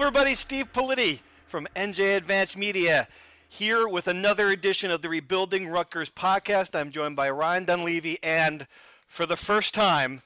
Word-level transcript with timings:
Hello, 0.00 0.08
everybody. 0.08 0.34
Steve 0.34 0.72
Politi 0.72 1.20
from 1.46 1.68
NJ 1.76 2.16
Advance 2.16 2.56
Media 2.56 3.06
here 3.50 3.86
with 3.86 4.08
another 4.08 4.48
edition 4.48 4.90
of 4.90 5.02
the 5.02 5.10
Rebuilding 5.10 5.68
Rutgers 5.68 6.08
podcast. 6.08 6.74
I'm 6.74 6.90
joined 6.90 7.16
by 7.16 7.28
Ryan 7.28 7.66
Dunleavy, 7.66 8.16
and 8.22 8.66
for 9.06 9.26
the 9.26 9.36
first 9.36 9.74
time, 9.74 10.22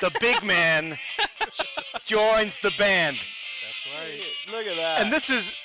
the 0.00 0.16
big 0.20 0.44
man 0.44 0.96
joins 2.06 2.60
the 2.60 2.72
band. 2.78 3.16
That's 3.16 3.98
right. 3.98 4.56
Look 4.56 4.66
at 4.68 4.76
that. 4.76 4.98
And 5.02 5.12
this 5.12 5.28
is 5.28 5.58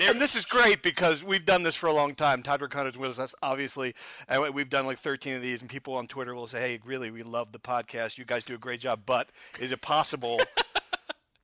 and 0.00 0.16
this 0.18 0.36
is 0.36 0.46
great 0.46 0.82
because 0.82 1.22
we've 1.22 1.44
done 1.44 1.64
this 1.64 1.76
for 1.76 1.88
a 1.88 1.92
long 1.92 2.14
time. 2.14 2.42
Todd 2.42 2.62
Hunter's 2.72 2.96
with 2.96 3.18
us, 3.18 3.34
obviously, 3.42 3.94
and 4.26 4.54
we've 4.54 4.70
done 4.70 4.86
like 4.86 4.98
13 4.98 5.34
of 5.34 5.42
these. 5.42 5.60
And 5.60 5.68
people 5.68 5.94
on 5.96 6.06
Twitter 6.06 6.34
will 6.34 6.46
say, 6.46 6.60
"Hey, 6.60 6.80
really, 6.82 7.10
we 7.10 7.22
love 7.22 7.52
the 7.52 7.58
podcast. 7.58 8.16
You 8.16 8.24
guys 8.24 8.42
do 8.42 8.54
a 8.54 8.58
great 8.58 8.80
job, 8.80 9.00
but 9.04 9.28
is 9.60 9.70
it 9.70 9.82
possible 9.82 10.40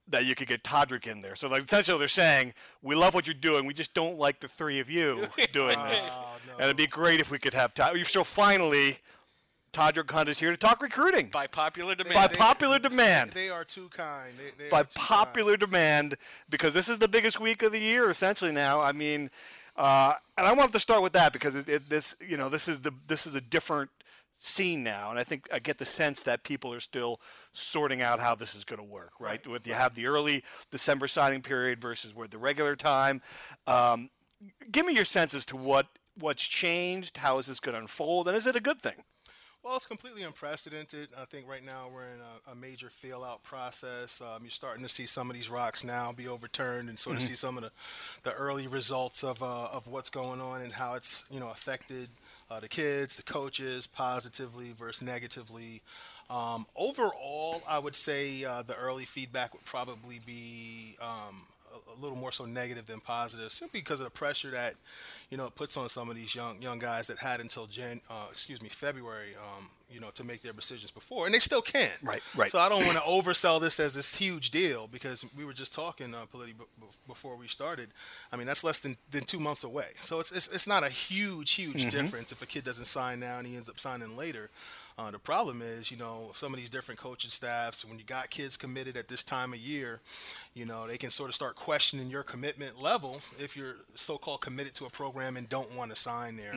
that 0.08 0.24
you 0.26 0.34
could 0.34 0.48
get 0.48 0.62
Todderick 0.62 1.06
in 1.06 1.20
there?" 1.20 1.36
So, 1.36 1.48
like, 1.48 1.62
essentially, 1.64 1.98
they're 1.98 2.08
saying, 2.08 2.54
"We 2.82 2.94
love 2.94 3.14
what 3.14 3.26
you're 3.26 3.34
doing. 3.34 3.66
We 3.66 3.74
just 3.74 3.94
don't 3.94 4.18
like 4.18 4.40
the 4.40 4.48
three 4.48 4.80
of 4.80 4.90
you 4.90 5.28
doing 5.52 5.78
this, 5.84 6.10
Oh, 6.18 6.36
no. 6.46 6.52
and 6.54 6.62
it'd 6.64 6.76
be 6.76 6.86
great 6.86 7.20
if 7.20 7.30
we 7.30 7.38
could 7.38 7.54
have 7.54 7.74
Todd." 7.74 7.96
So 8.06 8.24
finally, 8.24 8.98
Todderick 9.72 10.10
Hunt 10.10 10.28
is 10.28 10.38
here 10.38 10.50
to 10.52 10.56
talk 10.56 10.80
recruiting 10.80 11.28
by 11.28 11.46
popular 11.48 11.94
demand. 11.96 12.14
by 12.14 12.28
popular 12.28 12.78
demand 12.78 13.32
They 13.32 13.48
are 13.50 13.64
too 13.64 13.88
kind. 13.88 14.34
They, 14.38 14.64
they 14.64 14.70
by 14.70 14.84
too 14.84 14.90
popular 14.94 15.56
demand 15.56 16.16
because 16.48 16.72
this 16.74 16.88
is 16.88 16.98
the 17.00 17.08
biggest 17.08 17.40
week 17.40 17.62
of 17.64 17.72
the 17.72 17.80
year 17.80 18.08
essentially 18.08 18.52
now. 18.52 18.80
I 18.80 18.92
mean, 18.92 19.30
uh, 19.76 20.14
and 20.38 20.46
I 20.46 20.52
wanted 20.52 20.72
to 20.74 20.80
start 20.80 21.02
with 21.02 21.12
that 21.14 21.32
because 21.32 21.56
it, 21.56 21.68
it, 21.68 21.88
this 21.90 22.14
you 22.24 22.36
know 22.36 22.48
this 22.48 22.68
is 22.68 22.82
the 22.82 22.92
this 23.08 23.26
is 23.26 23.34
a 23.34 23.40
different 23.40 23.90
scene 24.36 24.82
now, 24.82 25.10
and 25.10 25.18
I 25.18 25.24
think 25.24 25.48
I 25.52 25.58
get 25.58 25.78
the 25.78 25.84
sense 25.84 26.22
that 26.22 26.42
people 26.42 26.72
are 26.72 26.80
still 26.80 27.20
sorting 27.52 28.02
out 28.02 28.20
how 28.20 28.34
this 28.34 28.54
is 28.54 28.64
going 28.64 28.80
to 28.80 28.84
work. 28.84 29.12
Right, 29.18 29.46
with 29.46 29.66
you 29.66 29.74
have 29.74 29.94
the 29.94 30.06
early 30.06 30.44
December 30.70 31.08
signing 31.08 31.42
period 31.42 31.80
versus 31.80 32.14
with 32.14 32.30
the 32.30 32.38
regular 32.38 32.76
time. 32.76 33.22
Um, 33.66 34.10
give 34.70 34.86
me 34.86 34.94
your 34.94 35.04
sense 35.04 35.34
as 35.34 35.44
to 35.46 35.56
what 35.56 35.86
what's 36.18 36.44
changed. 36.44 37.18
How 37.18 37.38
is 37.38 37.46
this 37.46 37.60
going 37.60 37.74
to 37.74 37.80
unfold, 37.80 38.28
and 38.28 38.36
is 38.36 38.46
it 38.46 38.56
a 38.56 38.60
good 38.60 38.80
thing? 38.80 39.04
Well, 39.64 39.76
it's 39.76 39.86
completely 39.86 40.22
unprecedented. 40.24 41.08
I 41.18 41.24
think 41.24 41.48
right 41.48 41.64
now 41.64 41.88
we're 41.90 42.02
in 42.02 42.20
a, 42.20 42.52
a 42.52 42.54
major 42.54 42.90
fail 42.90 43.24
out 43.24 43.42
process. 43.42 44.20
Um, 44.20 44.42
you're 44.42 44.50
starting 44.50 44.82
to 44.82 44.90
see 44.90 45.06
some 45.06 45.30
of 45.30 45.36
these 45.36 45.48
rocks 45.48 45.82
now 45.82 46.12
be 46.12 46.28
overturned 46.28 46.90
and 46.90 46.98
sort 46.98 47.16
of 47.16 47.22
see 47.22 47.34
some 47.34 47.56
of 47.56 47.62
the, 47.62 47.70
the 48.24 48.34
early 48.34 48.66
results 48.66 49.24
of, 49.24 49.42
uh, 49.42 49.68
of 49.72 49.86
what's 49.86 50.10
going 50.10 50.42
on 50.42 50.60
and 50.60 50.72
how 50.72 50.92
it's 50.96 51.24
you 51.30 51.40
know 51.40 51.48
affected 51.48 52.10
uh, 52.50 52.60
the 52.60 52.68
kids, 52.68 53.16
the 53.16 53.22
coaches, 53.22 53.86
positively 53.86 54.72
versus 54.76 55.02
negatively. 55.02 55.82
Um, 56.30 56.66
overall, 56.76 57.62
I 57.68 57.78
would 57.78 57.94
say 57.94 58.44
uh, 58.44 58.62
the 58.62 58.76
early 58.76 59.04
feedback 59.04 59.52
would 59.52 59.64
probably 59.64 60.20
be 60.24 60.96
um, 61.00 61.42
a, 61.74 62.00
little 62.00 62.16
more 62.16 62.32
so 62.32 62.44
negative 62.44 62.86
than 62.86 63.00
positive, 63.00 63.52
simply 63.52 63.80
because 63.80 64.00
of 64.00 64.04
the 64.04 64.10
pressure 64.10 64.50
that 64.50 64.74
you 65.30 65.36
know 65.36 65.46
it 65.46 65.54
puts 65.54 65.76
on 65.76 65.88
some 65.88 66.08
of 66.08 66.16
these 66.16 66.34
young 66.34 66.60
young 66.60 66.78
guys 66.78 67.06
that 67.08 67.18
had 67.18 67.40
until 67.40 67.66
Jan, 67.66 68.00
uh, 68.10 68.26
excuse 68.30 68.62
me, 68.62 68.68
February, 68.68 69.34
um, 69.36 69.68
you 69.94 70.00
know, 70.00 70.10
to 70.10 70.24
make 70.24 70.42
their 70.42 70.52
decisions 70.52 70.90
before, 70.90 71.26
and 71.26 71.34
they 71.34 71.38
still 71.38 71.62
can. 71.62 71.90
Right, 72.02 72.20
right. 72.36 72.50
So 72.50 72.58
I 72.58 72.68
don't 72.68 72.84
want 72.84 72.98
to 72.98 73.04
oversell 73.04 73.60
this 73.60 73.78
as 73.78 73.94
this 73.94 74.16
huge 74.16 74.50
deal 74.50 74.88
because 74.90 75.24
we 75.36 75.44
were 75.44 75.52
just 75.52 75.72
talking, 75.72 76.14
uh, 76.14 76.26
Politi, 76.32 76.52
before 77.06 77.36
we 77.36 77.46
started. 77.46 77.90
I 78.32 78.36
mean, 78.36 78.46
that's 78.46 78.64
less 78.64 78.80
than, 78.80 78.96
than 79.10 79.22
two 79.22 79.38
months 79.38 79.62
away. 79.62 79.88
So 80.00 80.18
it's, 80.18 80.32
it's, 80.32 80.48
it's 80.48 80.66
not 80.66 80.82
a 80.82 80.88
huge, 80.88 81.52
huge 81.52 81.90
difference 81.90 82.32
if 82.32 82.42
a 82.42 82.46
kid 82.46 82.64
doesn't 82.64 82.86
sign 82.86 83.20
now 83.20 83.38
and 83.38 83.46
he 83.46 83.54
ends 83.54 83.68
up 83.68 83.78
signing 83.78 84.16
later. 84.16 84.50
Uh, 84.96 85.10
the 85.10 85.18
problem 85.18 85.60
is, 85.60 85.90
you 85.90 85.96
know, 85.96 86.30
some 86.34 86.54
of 86.54 86.60
these 86.60 86.70
different 86.70 87.00
coaching 87.00 87.28
staffs, 87.30 87.84
when 87.84 87.98
you 87.98 88.04
got 88.04 88.30
kids 88.30 88.56
committed 88.56 88.96
at 88.96 89.08
this 89.08 89.24
time 89.24 89.52
of 89.52 89.58
year, 89.58 90.00
you 90.54 90.64
know, 90.64 90.86
they 90.86 90.96
can 90.96 91.10
sort 91.10 91.28
of 91.28 91.34
start 91.34 91.56
questioning 91.56 92.08
your 92.10 92.22
commitment 92.22 92.80
level 92.80 93.20
if 93.40 93.56
you're 93.56 93.74
so 93.96 94.16
called 94.16 94.40
committed 94.40 94.72
to 94.74 94.84
a 94.84 94.90
program 94.90 95.36
and 95.36 95.48
don't 95.48 95.74
want 95.74 95.90
to 95.90 95.96
sign 95.96 96.36
there. 96.36 96.54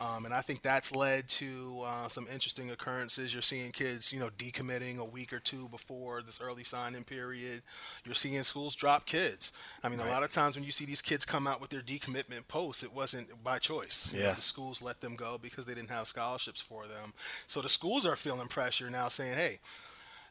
Um, 0.00 0.24
and 0.24 0.34
I 0.34 0.40
think 0.40 0.62
that's 0.62 0.96
led 0.96 1.28
to 1.28 1.82
uh, 1.86 2.08
some 2.08 2.26
interesting 2.26 2.72
occurrences. 2.72 3.32
You're 3.32 3.40
seeing 3.42 3.70
kids, 3.70 4.12
you 4.12 4.18
know, 4.18 4.30
decommitting 4.36 4.98
a 4.98 5.04
week 5.04 5.32
or 5.32 5.38
two 5.38 5.68
before 5.68 6.22
this 6.22 6.40
early 6.40 6.64
signing 6.64 7.04
period. 7.04 7.62
You're 8.04 8.16
seeing 8.16 8.42
schools 8.42 8.74
drop 8.74 9.06
kids. 9.06 9.52
I 9.84 9.88
mean, 9.88 10.00
a 10.00 10.06
lot 10.06 10.24
of 10.24 10.30
times 10.30 10.56
when 10.56 10.64
you 10.64 10.72
see 10.72 10.86
these 10.86 11.02
kids 11.02 11.24
come 11.24 11.46
out 11.46 11.60
with 11.60 11.70
their 11.70 11.82
decommitment 11.82 12.48
posts, 12.48 12.82
it 12.82 12.92
wasn't 12.92 13.44
by 13.44 13.58
choice. 13.60 14.10
You 14.12 14.18
know, 14.20 14.26
Yeah. 14.26 14.32
the 14.34 14.42
schools 14.42 14.82
let 14.82 15.00
them 15.00 15.14
go 15.14 15.38
because 15.40 15.66
they 15.66 15.74
didn't 15.74 15.90
have 15.90 16.08
scholarships 16.08 16.60
for 16.60 16.88
them. 16.88 17.12
So 17.46 17.60
the 17.60 17.75
schools 17.76 18.06
are 18.06 18.16
feeling 18.16 18.48
pressure 18.48 18.90
now, 18.90 19.08
saying, 19.08 19.36
"Hey, 19.36 19.60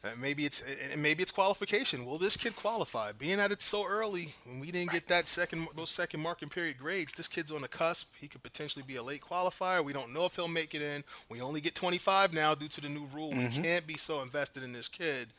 uh, 0.06 0.10
maybe 0.20 0.46
it's 0.46 0.64
maybe 0.98 1.24
it's 1.24 1.32
qualification. 1.32 2.06
Will 2.06 2.18
this 2.18 2.38
kid 2.38 2.56
qualify? 2.56 3.12
Being 3.12 3.38
that 3.38 3.52
it's 3.52 3.66
so 3.66 3.88
early, 3.88 4.34
when 4.46 4.60
we 4.60 4.72
didn't 4.72 4.92
get 4.92 5.08
that 5.08 5.28
second 5.28 5.68
those 5.76 5.90
second 5.90 6.22
marking 6.22 6.50
period 6.50 6.78
grades, 6.78 7.14
this 7.14 7.28
kid's 7.28 7.52
on 7.52 7.62
the 7.62 7.68
cusp. 7.68 8.14
He 8.20 8.28
could 8.28 8.44
potentially 8.44 8.84
be 8.86 8.98
a 8.98 9.04
late 9.04 9.22
qualifier. 9.22 9.84
We 9.84 9.94
don't 9.94 10.14
know 10.14 10.26
if 10.26 10.36
he'll 10.36 10.48
make 10.48 10.76
it 10.76 10.82
in. 10.82 11.04
We 11.30 11.42
only 11.42 11.62
get 11.62 11.76
25 11.76 12.34
now 12.34 12.54
due 12.54 12.68
to 12.68 12.82
the 12.82 12.90
new 12.90 13.06
rule. 13.06 13.32
We 13.32 13.48
can't 13.48 13.88
be 13.88 13.98
so 13.98 14.22
invested 14.22 14.64
in 14.64 14.74
this 14.74 14.88
kid 14.88 15.30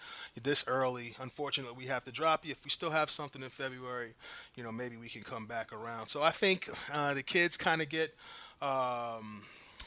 this 0.42 0.64
early. 0.66 1.14
Unfortunately, 1.20 1.76
we 1.76 1.86
have 1.86 2.04
to 2.04 2.12
drop 2.12 2.44
you. 2.44 2.50
If 2.50 2.64
we 2.64 2.70
still 2.70 2.90
have 2.90 3.10
something 3.10 3.42
in 3.42 3.50
February, 3.50 4.14
you 4.56 4.62
know, 4.62 4.72
maybe 4.72 4.96
we 4.96 5.08
can 5.08 5.22
come 5.22 5.46
back 5.46 5.72
around. 5.72 6.08
So 6.08 6.22
I 6.22 6.30
think 6.30 6.68
uh, 6.92 7.14
the 7.14 7.22
kids 7.22 7.56
kind 7.56 7.82
of 7.82 7.88
get 7.88 8.14
um, 8.60 9.42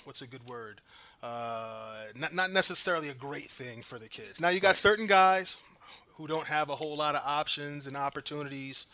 what's 0.06 0.22
a 0.22 0.28
good 0.28 0.47
word? 0.47 0.81
Uh, 1.22 2.03
not, 2.16 2.34
not 2.34 2.52
necessarily 2.52 3.09
a 3.09 3.13
great 3.13 3.50
thing 3.50 3.81
for 3.81 4.00
the 4.00 4.07
kids. 4.07 4.40
Now 4.40 4.50
you 4.50 4.59
got 4.59 4.75
certain 4.75 5.06
guys 5.07 5.59
who 6.19 6.28
don't 6.28 6.47
have 6.47 6.69
a 6.69 6.75
whole 6.75 6.97
lot 6.97 7.16
of 7.16 7.22
options 7.25 7.88
and 7.88 7.96
opportunities, 7.96 8.88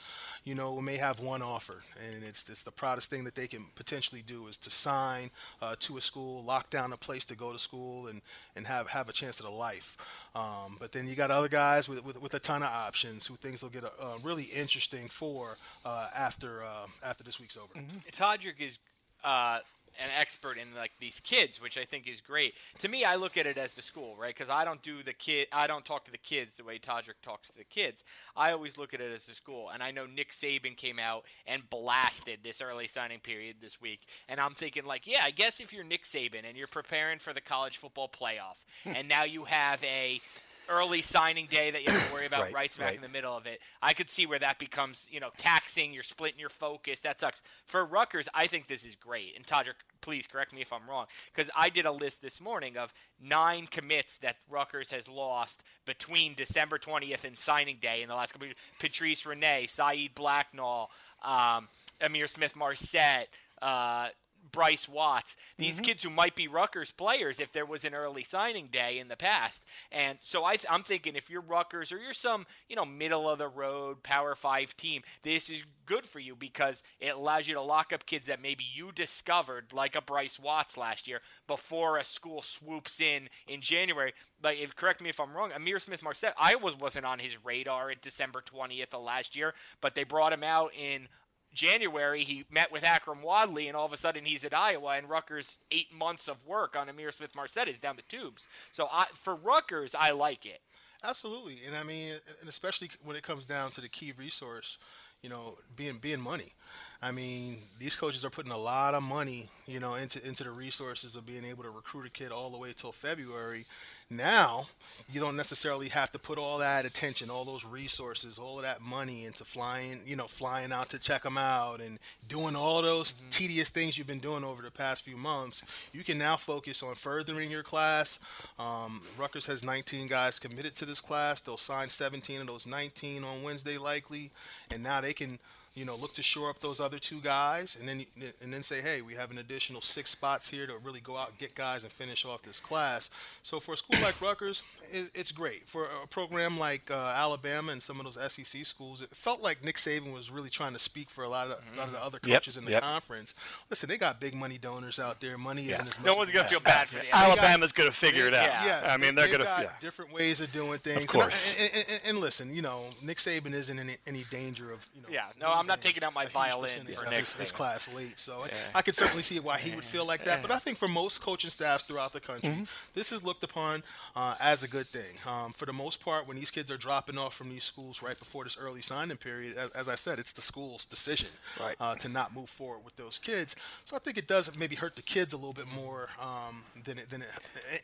you 0.44 0.54
know, 0.54 0.80
may 0.80 0.96
have 0.96 1.20
one 1.20 1.42
offer, 1.42 1.82
and 2.08 2.24
it's 2.24 2.48
it's 2.50 2.62
the 2.62 2.72
proudest 2.72 3.10
thing 3.10 3.24
that 3.24 3.34
they 3.34 3.48
can 3.48 3.66
potentially 3.74 4.22
do 4.22 4.46
is 4.46 4.58
to 4.58 4.70
sign 4.70 5.32
uh, 5.60 5.76
to 5.80 5.98
a 5.98 6.02
school, 6.02 6.44
lock 6.44 6.70
down 6.70 6.94
a 6.94 6.98
place 6.98 7.26
to 7.26 7.36
go 7.36 7.52
to 7.52 7.58
school, 7.58 8.06
and 8.06 8.22
and 8.56 8.68
have 8.68 8.88
have 8.90 9.10
a 9.10 9.12
chance 9.12 9.40
at 9.40 9.48
a 9.48 9.50
life. 9.50 9.98
Um, 10.36 10.78
but 10.80 10.92
then 10.92 11.08
you 11.08 11.16
got 11.16 11.32
other 11.32 11.50
guys 11.50 11.90
with, 11.90 12.06
with, 12.06 12.22
with 12.22 12.36
a 12.36 12.40
ton 12.40 12.62
of 12.62 12.70
options 12.70 13.26
who 13.26 13.36
things 13.36 13.64
will 13.64 13.72
get 13.72 13.84
uh, 13.84 13.90
uh, 14.00 14.18
really 14.24 14.48
interesting 14.56 15.08
for 15.08 15.58
uh, 15.84 16.10
after 16.16 16.62
uh, 16.62 16.86
after 17.04 17.24
this 17.24 17.40
week's 17.40 17.58
over. 17.58 17.74
Todderick 18.12 18.60
is 18.62 18.78
uh, 19.24 19.60
an 20.04 20.10
expert 20.20 20.58
in 20.58 20.68
like 20.76 20.92
these 21.00 21.20
kids, 21.20 21.62
which 21.62 21.78
I 21.78 21.86
think 21.86 22.08
is 22.08 22.22
great. 22.22 22.56
To 22.80 22.90
me, 22.90 23.04
I 23.04 23.16
look 23.16 23.38
at 23.38 23.46
it 23.46 23.58
as 23.58 23.74
the 23.74 23.82
school, 23.82 24.16
right? 24.18 24.34
Because 24.34 24.50
I 24.50 24.66
don't 24.66 24.82
do 24.82 25.04
the 25.04 25.14
kid, 25.14 25.48
I 25.52 25.68
don't 25.68 25.86
talk 25.86 26.06
to 26.06 26.12
the 26.12 26.18
kids 26.18 26.56
the 26.56 26.64
way 26.64 26.78
Todderick 26.80 27.22
talks 27.22 27.50
to 27.50 27.58
the 27.58 27.64
kids. 27.64 28.04
I 28.36 28.52
always 28.52 28.78
look 28.78 28.94
at 28.94 29.02
it 29.02 29.12
as 29.12 29.26
the 29.26 29.36
school, 29.36 29.70
and 29.70 29.82
I 29.82 29.92
know 29.92 30.06
Nick 30.06 30.32
Saban 30.32 30.76
came 30.76 31.00
out 31.00 31.26
and 31.46 31.70
blasted 31.70 32.40
this 32.44 32.62
early 32.62 32.88
signing 32.88 33.20
period 33.20 33.58
this 33.62 33.82
week, 33.82 34.02
and 34.28 34.40
I'm 34.40 34.54
thinking 34.54 34.86
like, 34.86 35.08
yeah, 35.08 35.22
I 35.24 35.32
guess 35.32 35.60
if 35.60 35.74
you're 35.74 35.84
Nick 35.84 36.04
Saban 36.04 36.44
and 36.48 36.58
you're 36.58 36.68
preparing 36.68 37.20
for 37.20 37.34
the 37.34 37.42
college 37.42 37.78
football 37.78 38.10
playoff, 38.10 38.64
and 38.86 39.08
now 39.08 39.24
you 39.24 39.46
have 39.46 39.84
a 39.84 40.22
early 40.70 41.02
signing 41.02 41.48
day 41.48 41.72
that 41.72 41.84
you 41.86 41.92
have 41.92 42.08
to 42.08 42.14
worry 42.14 42.26
about 42.28 42.44
Right, 42.44 42.54
right, 42.54 42.74
smack 42.74 42.88
right. 42.88 42.96
in 42.96 43.02
the 43.02 43.10
middle 43.10 43.36
of 43.36 43.46
it. 43.46 43.60
I 43.82 43.94
could 43.94 44.10
see 44.10 44.26
where 44.26 44.40
that 44.40 44.60
becomes, 44.60 45.08
you 45.10 45.20
know, 45.20 45.30
taxing. 45.38 45.94
You're 45.94 46.04
splitting 46.04 46.40
your 46.40 46.50
focus. 46.50 47.00
That 47.02 47.20
sucks. 47.20 47.42
For 47.66 47.86
Rutgers, 47.86 48.28
I 48.34 48.48
think 48.48 48.68
this 48.68 48.86
is 48.86 48.96
great. 48.96 49.36
And 49.36 49.46
Todderick, 49.46 49.76
please 50.02 50.28
correct 50.28 50.54
me 50.54 50.62
if 50.62 50.72
I'm 50.72 50.88
wrong, 50.90 51.06
because 51.34 51.50
I 51.56 51.70
did 51.70 51.86
a 51.86 51.92
list 51.92 52.22
this 52.22 52.40
morning 52.40 52.78
of 52.78 52.94
nine 53.22 53.68
commits 53.68 54.18
that 54.20 54.38
Rutgers 54.50 54.92
has 54.92 55.08
lost 55.10 55.64
between 55.86 56.34
December 56.36 56.78
20th 56.78 57.24
and 57.24 57.38
signing 57.38 57.78
day 57.82 58.02
in 58.02 58.10
the 58.10 58.16
last 58.16 58.34
couple 58.34 58.46
of 58.46 58.50
years. 58.50 58.58
Patrice 58.80 59.26
Renee, 59.26 59.68
Saeed 59.68 60.14
Blacknall, 60.16 60.88
um, 61.24 61.70
Ihmir 62.02 62.30
Smith-Marsette, 62.30 63.30
uh, 63.62 64.10
Bryce 64.52 64.88
Watts, 64.88 65.36
these 65.58 65.76
mm-hmm. 65.76 65.86
kids 65.86 66.04
who 66.04 66.10
might 66.10 66.36
be 66.36 66.48
Rutgers 66.48 66.92
players 66.92 67.40
if 67.40 67.52
there 67.52 67.66
was 67.66 67.86
an 67.86 67.94
early 67.94 68.24
signing 68.24 68.68
day 68.68 69.00
in 69.00 69.08
the 69.08 69.18
past. 69.18 69.64
And 69.92 70.20
so 70.22 70.44
I 70.44 70.56
th- 70.56 70.66
I'm 70.70 70.84
thinking 70.84 71.16
if 71.16 71.30
you're 71.30 71.42
Rutgers 71.42 71.92
or 71.92 71.98
you're 71.98 72.14
some, 72.14 72.46
you 72.70 72.76
know, 72.76 72.86
middle 72.86 73.30
of 73.30 73.40
the 73.40 73.48
road 73.48 74.04
Power 74.04 74.36
5 74.36 74.78
team, 74.78 75.02
this 75.24 75.50
is 75.50 75.64
good 75.86 76.06
for 76.06 76.20
you 76.20 76.36
because 76.36 76.84
it 77.00 77.16
allows 77.16 77.48
you 77.48 77.54
to 77.56 77.62
lock 77.62 77.94
up 77.94 78.06
kids 78.06 78.28
that 78.28 78.42
maybe 78.42 78.64
you 78.64 78.92
discovered 78.92 79.74
like 79.74 79.96
a 79.96 80.02
Bryce 80.02 80.40
Watts 80.40 80.78
last 80.78 81.08
year 81.08 81.22
before 81.48 81.98
a 81.98 82.04
school 82.04 82.42
swoops 82.42 83.00
in 83.00 83.30
in 83.48 83.62
January. 83.62 84.14
Like 84.44 84.60
if 84.60 84.76
correct 84.76 85.02
me 85.02 85.10
if 85.10 85.20
I'm 85.20 85.34
wrong, 85.34 85.52
Ihmir 85.52 85.82
Smith-Marsette, 85.82 86.36
I 86.40 86.56
was 86.56 86.78
wasn't 86.78 87.06
on 87.06 87.20
his 87.20 87.34
radar 87.44 87.90
at 87.90 88.02
December 88.02 88.42
20th 88.42 88.94
of 88.94 89.04
last 89.04 89.36
year, 89.36 89.54
but 89.82 89.96
they 89.96 90.04
brought 90.04 90.34
him 90.34 90.44
out 90.44 90.72
in 90.76 91.08
January, 91.56 92.24
he 92.24 92.46
met 92.52 92.72
with 92.72 92.84
Akrum 92.84 93.24
Wadley, 93.24 93.68
and 93.68 93.76
all 93.76 93.86
of 93.86 93.94
a 93.94 93.98
sudden 93.98 94.26
he's 94.26 94.46
at 94.46 94.54
Iowa, 94.54 94.96
and 94.98 95.10
Rutgers' 95.10 95.58
eight 95.72 95.92
months 95.92 96.28
of 96.28 96.46
work 96.46 96.76
on 96.76 96.88
Ihmir 96.88 97.12
Smith-Marsette 97.12 97.68
is 97.68 97.80
down 97.80 97.96
the 97.96 98.04
tubes. 98.04 98.48
So 98.72 98.88
I, 98.92 99.06
for 99.14 99.34
Rutgers, 99.34 99.96
I 99.98 100.12
like 100.12 100.46
it. 100.46 100.60
Absolutely, 101.04 101.60
and 101.66 101.76
I 101.76 101.84
mean, 101.84 102.16
and 102.40 102.50
especially 102.50 102.90
when 103.04 103.16
it 103.16 103.24
comes 103.24 103.46
down 103.46 103.72
to 103.72 103.82
the 103.82 103.90
key 103.90 104.14
resource, 104.18 104.78
you 105.22 105.30
know, 105.30 105.56
being 105.76 105.98
being 105.98 106.22
money. 106.22 106.54
I 107.02 107.12
mean, 107.12 107.58
these 107.80 107.96
coaches 107.96 108.24
are 108.26 108.30
putting 108.30 108.52
a 108.52 108.58
lot 108.58 108.94
of 108.94 109.04
money, 109.04 109.50
you 109.68 109.80
know, 109.80 109.96
into 109.96 110.26
into 110.26 110.44
the 110.44 110.52
resources 110.52 111.16
of 111.16 111.26
being 111.26 111.46
able 111.46 111.64
to 111.64 111.70
recruit 111.70 112.08
a 112.08 112.10
kid 112.10 112.32
all 112.32 112.50
the 112.50 112.58
way 112.58 112.74
till 112.76 112.92
February. 112.92 113.66
Now, 114.12 114.68
you 115.12 115.20
don't 115.20 115.36
necessarily 115.36 115.90
have 115.90 116.12
to 116.12 116.20
put 116.20 116.38
all 116.38 116.60
that 116.60 116.86
attention, 116.86 117.32
all 117.32 117.44
those 117.44 117.66
resources, 117.66 118.38
all 118.38 118.58
of 118.58 118.64
that 118.64 118.80
money 118.80 119.26
into 119.26 119.44
flying, 119.44 120.02
you 120.06 120.16
know, 120.16 120.28
flying 120.28 120.72
out 120.72 120.90
to 120.90 121.00
check 121.00 121.24
them 121.24 121.40
out 121.40 121.82
and 121.82 121.98
doing 122.28 122.56
all 122.56 122.82
those 122.84 123.14
Mm-hmm. 123.14 123.30
tedious 123.30 123.70
things 123.72 123.98
you've 123.98 124.08
been 124.08 124.20
doing 124.20 124.44
over 124.44 124.62
the 124.62 124.70
past 124.72 125.04
few 125.04 125.18
months. 125.18 125.64
You 125.92 126.04
can 126.04 126.18
now 126.20 126.36
focus 126.38 126.84
on 126.84 126.96
furthering 126.96 127.50
your 127.50 127.64
class. 127.64 128.20
Um, 128.60 129.02
Rutgers 129.18 129.48
has 129.48 129.64
19 129.64 130.08
guys 130.08 130.38
committed 130.40 130.76
to 130.76 130.86
this 130.86 131.02
class. 131.02 131.42
They'll 131.42 131.58
sign 131.58 131.90
17 131.90 132.42
of 132.42 132.48
those 132.48 132.68
19 132.68 133.24
on 133.24 133.42
Wednesday, 133.44 133.78
likely, 133.78 134.32
and 134.72 134.84
now 134.84 135.02
they 135.02 135.14
can 135.14 135.40
you 135.76 135.86
know, 135.86 135.96
look 135.96 136.14
to 136.14 136.24
shore 136.24 136.50
up 136.50 136.60
those 136.60 136.80
other 136.80 136.98
two 137.00 137.20
guys, 137.22 137.76
and 137.80 137.88
then 137.88 138.06
and 138.42 138.54
then 138.54 138.64
say, 138.64 138.82
hey, 138.82 139.02
we 139.02 139.14
have 139.16 139.30
an 139.32 139.38
additional 139.38 139.82
six 139.82 140.10
spots 140.10 140.48
here 140.50 140.66
to 140.68 140.74
really 140.84 141.02
go 141.02 141.18
out 141.18 141.30
and 141.30 141.38
get 141.38 141.54
guys 141.54 141.84
and 141.84 141.92
finish 141.92 142.26
off 142.26 142.42
this 142.44 142.60
class. 142.60 143.10
So 143.44 143.60
for 143.60 143.74
a 143.74 143.78
school 143.78 144.00
like 144.02 144.20
Rutgers, 144.22 144.64
it, 144.92 145.12
it's 145.14 145.32
great. 145.32 145.68
For 145.68 145.88
a 146.04 146.08
program 146.08 146.58
like 146.58 146.90
uh, 146.90 147.14
Alabama 147.16 147.74
and 147.74 147.84
some 147.84 148.00
of 148.00 148.06
those 148.06 148.32
SEC 148.32 148.66
schools, 148.66 149.02
it 149.02 149.10
felt 149.16 149.42
like 149.44 149.64
Nick 149.64 149.76
Saban 149.76 150.14
was 150.14 150.32
really 150.32 150.50
trying 150.50 150.74
to 150.74 150.80
speak 150.80 151.10
for 151.10 151.24
a 151.24 151.30
lot 151.30 151.48
of, 151.48 151.62
a 151.74 151.78
lot 151.78 151.88
of 151.88 151.94
the 151.94 152.04
other 152.04 152.20
Yep, 152.26 152.34
coaches 152.42 152.58
in 152.58 152.66
the 152.66 152.72
yep. 152.72 152.82
conference. 152.84 153.36
Listen, 153.70 153.90
they 153.90 153.98
got 153.98 154.20
big 154.22 154.34
money 154.34 154.58
donors 154.58 154.98
out 155.00 155.20
there. 155.20 155.38
Money 155.38 155.70
isn't 155.70 155.88
as 155.88 156.00
much. 156.00 156.06
No 156.06 156.16
one's 156.16 156.32
going 156.32 156.46
to 156.46 156.50
feel 156.50 156.60
bad 156.62 156.88
for 156.88 157.00
the 157.00 157.14
Alabama's 157.16 157.72
going 157.74 157.90
to 157.90 157.96
figure 157.96 158.28
it 158.28 158.34
out. 158.34 158.46
Yeah. 158.48 158.66
Yes, 158.66 158.90
I 158.90 158.98
mean, 158.98 159.14
they- 159.14 159.22
they're 159.24 159.38
they've 159.38 159.38
going 159.40 159.58
to. 159.58 159.64
got 159.64 159.64
Yeah. 159.64 159.80
different 159.82 160.14
ways 160.14 160.40
of 160.42 160.52
doing 160.54 160.80
things. 160.80 161.00
And 161.02 161.08
course. 161.10 161.56
I- 161.60 161.62
And, 161.64 161.86
and- 161.90 162.02
and 162.06 162.18
listen, 162.20 162.56
you 162.56 162.62
know, 162.62 162.82
Nick 163.04 163.18
Saban 163.18 163.54
isn't 163.54 163.78
in 163.78 163.90
any, 163.90 163.98
any 164.08 164.24
danger 164.32 164.72
of 164.72 164.88
you 164.96 165.02
know. 165.02 165.08
Yeah, 165.12 165.26
no, 165.40 165.52
I'm 165.54 165.65
not 165.68 165.82
taking 165.82 166.04
out 166.04 166.14
my 166.14 166.26
violin 166.28 166.86
for 166.86 167.04
Nick 167.10 167.20
this, 167.20 167.34
this 167.36 167.52
class 167.52 167.94
late. 167.94 168.18
So 168.20 168.46
I 168.74 168.82
could 168.82 168.96
certainly 168.96 169.24
see 169.24 169.40
why 169.40 169.58
he 169.58 169.76
would 169.76 169.84
feel 169.86 170.06
like 170.06 170.24
that. 170.26 170.42
But 170.42 170.52
I 170.52 170.60
think 170.60 170.78
for 170.78 170.88
most 170.88 171.22
coaching 171.22 171.50
staffs 171.50 171.84
throughout 171.84 172.14
the 172.14 172.20
country, 172.20 172.50
Mm-hmm. 172.50 172.64
this 172.94 173.12
is 173.12 173.24
looked 173.24 173.44
upon 173.44 173.84
uh, 174.16 174.36
as 174.40 174.64
a 174.64 174.68
good 174.68 174.86
thing. 174.86 175.16
Um, 175.28 175.52
for 175.54 175.66
the 175.66 175.74
most 175.74 176.04
part, 176.04 176.28
when 176.28 176.38
these 176.38 176.52
kids 176.52 176.70
are 176.70 176.78
dropping 176.78 177.18
off 177.18 177.34
from 177.34 177.50
these 177.50 177.64
schools 177.64 178.02
right 178.04 178.18
before 178.18 178.44
this 178.44 178.58
early 178.60 178.82
signing 178.82 179.18
period, 179.18 179.58
as, 179.58 179.72
as 179.72 179.90
I 179.90 179.96
said, 179.96 180.20
it's 180.20 180.34
the 180.34 180.42
school's 180.42 180.86
decision 180.86 181.30
Right. 181.60 181.76
uh, 181.80 181.96
to 181.96 182.10
not 182.10 182.36
move 182.36 182.50
forward 182.50 182.86
with 182.86 182.96
those 182.98 183.18
kids. 183.20 183.56
So 183.84 183.96
I 183.96 184.00
think 184.00 184.18
it 184.18 184.28
does 184.28 184.56
maybe 184.58 184.76
hurt 184.76 184.96
the 184.96 185.02
kids 185.02 185.34
a 185.34 185.38
little 185.38 185.54
bit 185.54 185.68
more 185.74 186.10
um, 186.22 186.64
than 186.84 186.98
it 186.98 187.10
than 187.10 187.22
it 187.24 187.28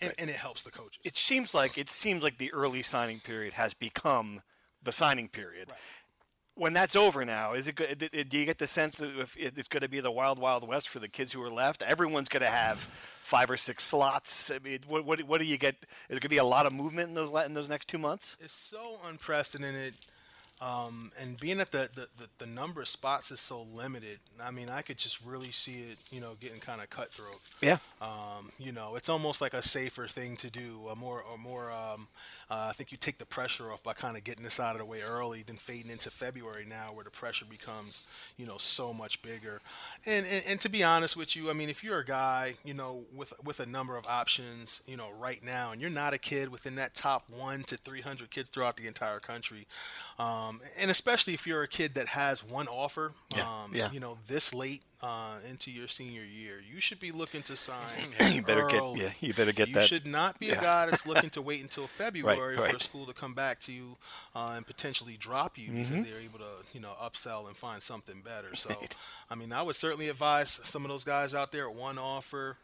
and, 0.01 0.13
and 0.17 0.29
it 0.29 0.35
helps 0.35 0.63
the 0.63 0.71
coaches. 0.71 0.99
It 1.03 1.15
seems 1.17 1.53
like 1.53 1.77
it 1.77 1.89
seems 1.89 2.23
like 2.23 2.37
the 2.37 2.51
early 2.53 2.81
signing 2.83 3.19
period 3.19 3.53
has 3.53 3.73
become 3.73 4.41
the 4.83 4.91
signing 4.91 5.27
period. 5.27 5.69
When 6.55 6.73
that's 6.73 6.95
over 6.95 7.23
now, 7.23 7.53
is 7.53 7.67
it 7.67 7.75
good? 7.75 8.09
Do 8.29 8.37
you 8.37 8.45
get 8.45 8.57
the 8.57 8.67
sense 8.67 8.97
that 8.97 9.17
if 9.17 9.37
it's 9.37 9.67
going 9.67 9.81
to 9.81 9.89
be 9.89 9.99
the 9.99 10.11
wild, 10.11 10.37
wild 10.37 10.67
west 10.67 10.89
for 10.89 10.99
the 10.99 11.07
kids 11.07 11.31
who 11.31 11.41
are 11.43 11.49
left? 11.49 11.81
Everyone's 11.81 12.29
going 12.29 12.43
to 12.43 12.49
have 12.49 12.77
five 13.23 13.49
or 13.49 13.57
six 13.57 13.83
slots. 13.83 14.51
I 14.51 14.59
mean, 14.59 14.79
what, 14.87 15.05
what, 15.05 15.21
what 15.23 15.39
do 15.39 15.47
you 15.47 15.57
get? 15.57 15.75
Is 15.75 15.87
there 16.09 16.15
going 16.15 16.21
to 16.21 16.29
be 16.29 16.37
a 16.37 16.43
lot 16.43 16.65
of 16.65 16.73
movement 16.73 17.09
in 17.09 17.15
those 17.15 17.31
in 17.45 17.53
those 17.53 17.69
next 17.69 17.87
two 17.87 17.97
months? 17.97 18.35
it's 18.39 18.53
so 18.53 18.99
unprecedented. 19.07 19.93
Um, 20.61 21.11
and 21.19 21.39
being 21.39 21.57
that 21.57 21.71
the, 21.71 21.89
the, 21.95 22.07
the, 22.19 22.29
the 22.37 22.45
number 22.45 22.81
of 22.81 22.87
spots 22.87 23.31
is 23.31 23.39
so 23.39 23.65
limited, 23.73 24.19
I 24.39 24.51
mean, 24.51 24.69
I 24.69 24.83
could 24.83 24.99
just 24.99 25.25
really 25.25 25.49
see 25.49 25.85
it, 25.89 25.97
you 26.11 26.21
know, 26.21 26.33
getting 26.39 26.59
kind 26.59 26.81
of 26.81 26.89
cutthroat. 26.91 27.39
Yeah. 27.61 27.79
Um, 27.99 28.51
you 28.59 28.71
know, 28.71 28.95
it's 28.95 29.09
almost 29.09 29.41
like 29.41 29.55
a 29.55 29.63
safer 29.63 30.05
thing 30.05 30.37
to 30.37 30.51
do, 30.51 30.87
a 30.91 30.95
more, 30.95 31.23
or 31.23 31.39
more. 31.39 31.71
Um, 31.71 32.07
uh, 32.51 32.67
I 32.69 32.73
think 32.73 32.91
you 32.91 32.97
take 32.97 33.17
the 33.17 33.25
pressure 33.25 33.71
off 33.71 33.81
by 33.81 33.93
kind 33.93 34.17
of 34.17 34.25
getting 34.25 34.43
this 34.43 34.59
out 34.59 34.75
of 34.75 34.79
the 34.79 34.85
way 34.85 34.99
early, 35.01 35.41
then 35.47 35.55
fading 35.55 35.89
into 35.89 36.11
February 36.11 36.65
now, 36.67 36.87
where 36.93 37.05
the 37.05 37.09
pressure 37.09 37.45
becomes, 37.45 38.03
you 38.35 38.45
know, 38.45 38.57
so 38.57 38.91
much 38.93 39.21
bigger. 39.21 39.61
And, 40.05 40.25
and 40.25 40.43
and 40.45 40.59
to 40.59 40.69
be 40.69 40.83
honest 40.83 41.15
with 41.15 41.33
you, 41.37 41.49
I 41.49 41.53
mean, 41.53 41.69
if 41.69 41.81
you're 41.81 41.99
a 41.99 42.05
guy, 42.05 42.55
you 42.65 42.73
know, 42.73 43.03
with 43.15 43.33
with 43.41 43.61
a 43.61 43.65
number 43.65 43.95
of 43.95 44.05
options, 44.05 44.81
you 44.85 44.97
know, 44.97 45.07
right 45.17 45.41
now, 45.45 45.71
and 45.71 45.79
you're 45.79 45.89
not 45.89 46.13
a 46.13 46.17
kid 46.17 46.49
within 46.51 46.75
that 46.75 46.93
top 46.93 47.23
one 47.29 47.63
to 47.63 47.77
300 47.77 48.29
kids 48.29 48.49
throughout 48.49 48.75
the 48.75 48.85
entire 48.85 49.19
country, 49.21 49.65
um, 50.19 50.59
and 50.77 50.91
especially 50.91 51.33
if 51.33 51.47
you're 51.47 51.63
a 51.63 51.69
kid 51.69 51.93
that 51.95 52.09
has 52.09 52.43
one 52.43 52.67
offer, 52.67 53.13
Yeah, 53.33 53.43
um, 53.43 53.71
yeah. 53.73 53.91
you 53.93 54.01
know, 54.01 54.17
this 54.27 54.53
late 54.53 54.81
uh, 55.03 55.35
into 55.49 55.71
your 55.71 55.87
senior 55.87 56.21
year, 56.23 56.61
you 56.73 56.79
should 56.79 56.99
be 56.99 57.11
looking 57.11 57.41
to 57.43 57.55
sign. 57.55 57.77
You 58.31 58.41
better 58.41 58.67
get- 58.67 58.95
yeah, 58.97 59.09
you 59.19 59.33
better 59.33 59.51
get 59.51 59.67
you 59.69 59.73
that- 59.75 59.87
should 59.87 60.05
not 60.07 60.39
be 60.39 60.47
yeah. 60.47 60.59
a 60.59 60.61
guy 60.61 60.85
that's 60.85 61.05
looking 61.07 61.29
to 61.31 61.41
wait 61.41 61.61
until 61.61 61.87
February 61.87 62.57
for 62.57 62.75
a 62.75 62.79
school 62.79 63.05
to 63.05 63.13
come 63.13 63.33
back 63.33 63.59
to 63.61 63.71
you 63.71 63.97
uh, 64.35 64.53
and 64.55 64.65
potentially 64.65 65.17
drop 65.19 65.57
you 65.57 65.69
Mm-hmm. 65.71 65.83
because 65.93 66.05
they're 66.11 66.19
able 66.21 66.39
to, 66.39 66.45
you 66.73 66.79
know, 66.79 66.91
upsell 67.01 67.47
and 67.47 67.55
find 67.55 67.81
something 67.81 68.21
better. 68.23 68.49
So, 68.55 68.75
I 69.29 69.35
mean, 69.35 69.51
I 69.53 69.61
would 69.63 69.75
certainly 69.75 70.09
advise 70.09 70.51
some 70.65 70.83
of 70.85 70.91
those 70.91 71.03
guys 71.03 71.33
out 71.33 71.51
there 71.51 71.69
one 71.69 71.97
offer, 71.97 72.57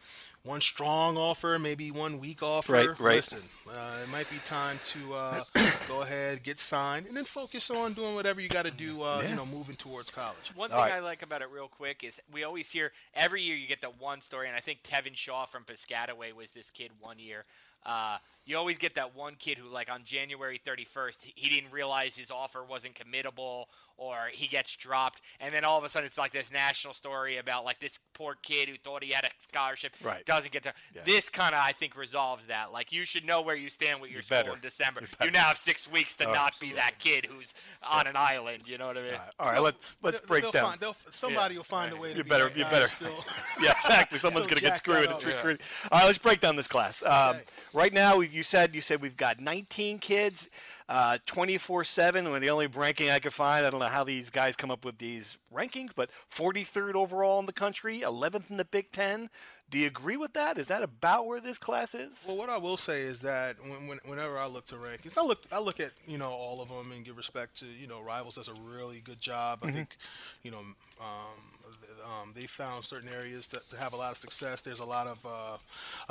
one 0.48 0.62
strong 0.62 1.18
offer, 1.18 1.60
maybe 1.60 1.92
one 1.92 2.20
weak 2.20 2.42
offer. 2.42 2.74
Right, 2.74 3.00
right. 3.00 3.16
Listen, 3.18 3.42
uh, 3.70 3.98
it 4.04 4.10
might 4.12 4.30
be 4.30 4.38
time 4.46 4.80
to 4.86 5.14
uh, 5.14 5.44
go 5.88 6.02
ahead, 6.02 6.42
get 6.44 6.58
signed, 6.60 7.06
and 7.06 7.16
then 7.16 7.26
focus 7.26 7.70
on 7.70 7.94
doing 7.94 8.16
whatever 8.16 8.40
you 8.42 8.48
got 8.50 8.66
to 8.66 8.72
do, 8.72 9.04
uh, 9.04 9.20
Yeah. 9.22 9.30
you 9.30 9.36
know, 9.36 9.46
moving 9.46 9.76
towards 9.76 10.10
college. 10.10 10.52
One 10.56 10.72
All 10.72 10.78
thing 10.84 10.92
right. 10.92 10.98
I 10.98 11.00
like 11.02 11.22
about 11.22 11.42
it, 11.42 11.50
real 11.52 11.68
quick, 11.68 12.04
is 12.04 12.22
we 12.32 12.44
always 12.44 12.72
hear 12.72 12.92
every 13.14 13.42
year 13.42 13.56
you 13.56 13.68
get 13.68 13.82
the 13.82 13.88
one 13.90 14.22
story, 14.22 14.48
and 14.48 14.56
I 14.56 14.60
think 14.62 14.84
Tevin 14.84 15.16
Shaw 15.16 15.46
from 15.46 15.64
Piscataway 15.66 16.34
was 16.34 16.52
this 16.52 16.72
kid 16.72 16.92
one 17.00 17.20
year. 17.20 17.44
Uh, 17.86 18.18
you 18.46 18.58
always 18.58 18.78
get 18.78 18.96
that 18.96 19.16
one 19.16 19.36
kid 19.38 19.58
who, 19.58 19.70
like 19.70 19.90
on 19.92 20.04
January 20.04 20.58
31st, 20.66 21.24
he- 21.24 21.34
he 21.36 21.50
didn't 21.50 21.72
realize 21.72 22.18
his 22.18 22.32
offer 22.32 22.64
wasn't 22.64 22.96
committable, 22.96 23.66
or 23.98 24.30
he 24.32 24.48
gets 24.48 24.76
dropped, 24.76 25.22
and 25.40 25.54
then 25.54 25.64
all 25.64 25.78
of 25.78 25.84
a 25.84 25.90
sudden 25.90 26.06
it's 26.08 26.18
like 26.18 26.32
this 26.32 26.52
national 26.52 26.94
story 26.94 27.38
about 27.38 27.66
like 27.66 27.80
this 27.80 28.00
poor 28.14 28.36
kid 28.44 28.70
who 28.70 28.76
thought 28.78 29.04
he 29.04 29.12
had 29.12 29.24
a 29.26 29.30
scholarship 29.40 29.94
Right. 30.04 30.24
doesn't 30.26 30.52
get 30.52 30.64
to. 30.64 30.74
Yeah. 30.96 31.02
This 31.06 31.30
kind 31.30 31.54
of 31.56 31.62
I 31.64 31.72
think 31.72 31.96
resolves 31.98 32.46
that. 32.46 32.72
Like 32.72 32.92
you 32.92 33.06
should 33.06 33.26
know 33.26 33.42
where 33.42 33.56
you 33.56 33.70
stand 33.70 34.00
with 34.02 34.12
your 34.12 34.22
school 34.22 34.38
better. 34.38 34.54
in 34.54 34.60
December. 34.60 35.02
You 35.02 35.08
You, 35.26 35.32
now 35.32 35.46
have 35.48 35.58
six 35.58 35.90
weeks 35.92 36.16
to 36.18 36.30
Oh, 36.30 36.34
not 36.34 36.60
be 36.60 36.72
that 36.74 37.00
kid 37.00 37.26
who's 37.26 37.54
on 37.84 38.08
an 38.08 38.16
island. 38.16 38.64
You 38.68 38.78
know 38.78 38.88
what 38.88 38.98
I 38.98 39.02
mean? 39.02 39.12
All 39.40 39.50
right, 39.50 39.62
let's 39.62 39.98
let's 40.04 40.20
They'll- 40.20 40.28
break 40.28 40.44
they'll 40.44 40.52
down. 40.52 40.66
Find, 40.70 40.80
they'll, 40.80 40.96
somebody 41.10 41.58
will 41.58 41.64
find 41.64 41.92
a 41.94 41.96
way 41.96 42.12
to 42.12 42.18
You 42.18 42.24
be 42.24 42.30
better- 42.30 42.50
that 42.50 42.58
you 42.58 42.64
better. 42.66 42.88
Still, 42.88 43.14
yeah, 43.62 43.72
exactly. 43.72 44.20
Someone's 44.20 44.48
going 44.48 44.58
to 44.58 44.64
get 44.64 44.78
screwed. 44.78 45.10
that 45.10 45.24
recruiting. 45.24 45.66
All 45.92 46.00
right, 46.00 46.06
let's 46.06 46.18
break 46.18 46.40
down 46.40 46.56
this 46.56 46.68
class. 46.68 47.04
Um, 47.04 47.36
Okay. 47.38 47.42
Right 47.74 47.94
now, 47.94 48.20
you 48.22 48.44
said 48.44 48.74
you 48.76 48.82
said 48.82 49.02
we've 49.02 49.18
got 49.18 49.40
19 49.40 50.00
kids, 50.00 50.50
uh, 50.90 51.18
24/7. 51.26 52.32
We're 52.32 52.40
the 52.40 52.50
only 52.50 52.68
ranking 52.68 53.10
I 53.10 53.20
could 53.20 53.34
find. 53.34 53.66
I 53.66 53.70
don't 53.70 53.80
know 53.80 53.88
how 53.88 54.04
these 54.04 54.30
guys 54.30 54.56
come 54.56 54.72
up 54.72 54.86
with 54.86 54.98
these 54.98 55.38
rankings, 55.54 55.92
but 55.96 56.10
43rd 56.32 56.96
overall 56.96 57.40
in 57.40 57.46
the 57.46 57.54
country, 57.54 58.02
11th 58.02 58.50
in 58.50 58.58
the 58.58 58.66
Big 58.66 58.92
Ten. 58.92 59.30
Do 59.70 59.78
you 59.78 59.88
agree 59.88 60.16
with 60.16 60.32
that? 60.34 60.58
Is 60.58 60.68
that 60.68 60.82
about 60.82 61.28
where 61.28 61.42
this 61.42 61.58
class 61.58 61.94
is? 61.94 62.24
Well, 62.26 62.38
what 62.38 62.50
I 62.50 62.58
will 62.58 62.78
say 62.78 63.02
is 63.02 63.22
that 63.22 63.58
when, 63.62 63.88
when, 63.88 64.00
whenever 64.06 64.38
I 64.38 64.48
look 64.48 64.66
to 64.68 64.76
rankings, 64.76 65.18
I 65.18 65.24
look 65.24 65.42
I 65.52 65.60
look 65.60 65.82
at 65.82 65.92
you 66.08 66.18
know 66.18 66.30
all 66.30 66.62
of 66.62 66.70
them 66.70 66.94
and 66.94 67.04
give 67.04 67.18
respect 67.18 67.58
to 67.60 67.66
you 67.66 67.88
know 67.88 68.02
rivals 68.02 68.36
does 68.36 68.48
a 68.48 68.54
really 68.54 69.02
good 69.02 69.20
job. 69.20 69.60
I 69.64 69.72
think 69.72 69.98
you 70.44 70.52
know 70.52 70.60
um, 71.02 71.57
um, 72.04 72.34
they 72.36 72.46
found 72.48 72.84
certain 72.84 73.10
areas 73.10 73.48
to, 73.48 73.60
to 73.70 73.78
have 73.78 73.94
a 73.94 73.96
lot 73.96 74.12
of 74.12 74.18
success. 74.18 74.62
There's 74.62 74.80
a 74.80 74.86
lot 74.86 75.08
of 75.08 75.26
uh, 75.26 75.58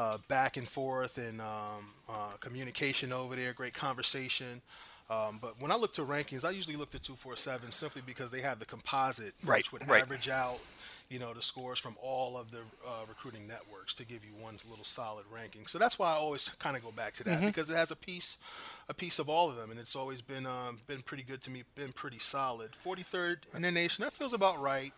uh, 0.01 0.19
back 0.29 0.57
and 0.57 0.69
forth 0.69 1.19
and 1.19 1.41
um, 1.41 1.93
uh, 2.09 2.33
communication 2.41 3.13
over 3.13 3.37
there, 3.37 3.53
great 3.53 3.75
conversation. 3.75 4.63
Um, 5.09 5.39
but 5.41 5.61
when 5.61 5.71
I 5.71 5.77
look 5.77 5.93
to 5.95 6.03
rankings, 6.03 6.45
I 6.45 6.51
usually 6.51 6.75
look 6.75 6.91
to 6.91 6.99
247 6.99 7.71
simply 7.71 8.03
because 8.05 8.33
they 8.33 8.41
have 8.41 8.59
the 8.59 8.65
composite, 8.67 9.35
Right, 9.45 9.59
which 9.59 9.71
would 9.73 9.89
right. 9.89 10.03
average 10.03 10.29
out, 10.29 10.59
you 11.09 11.21
know, 11.21 11.33
the 11.33 11.41
scores 11.43 11.79
from 11.79 11.95
all 12.03 12.37
of 12.37 12.51
the 12.51 12.59
uh, 12.85 13.05
recruiting 13.09 13.47
networks 13.47 13.95
to 13.95 14.05
give 14.05 14.25
you 14.25 14.33
one 14.43 14.57
little 14.69 14.85
solid 14.85 15.25
ranking. 15.33 15.65
So 15.69 15.79
that's 15.79 15.97
why 15.97 16.09
I 16.09 16.15
always 16.17 16.49
kind 16.59 16.77
of 16.77 16.83
go 16.83 16.91
back 16.91 17.13
to 17.15 17.25
that 17.25 17.37
Mm-hmm. 17.39 17.47
because 17.47 17.71
it 17.71 17.77
has 17.77 17.93
a 17.93 17.97
piece, 17.97 18.39
a 18.89 18.95
piece 18.95 19.21
of 19.21 19.29
all 19.29 19.49
of 19.49 19.55
them, 19.55 19.71
and 19.71 19.79
it's 19.79 19.95
always 19.95 20.23
been 20.23 20.45
um, 20.45 20.79
been 20.89 21.03
pretty 21.03 21.23
good 21.23 21.41
to 21.43 21.53
me, 21.53 21.63
been 21.77 21.93
pretty 21.93 22.19
solid. 22.19 22.73
43rd 22.73 23.37
in 23.55 23.63
the 23.63 23.71
nation, 23.71 24.03
that 24.03 24.13
feels 24.13 24.33
about 24.33 24.61
right. 24.61 24.93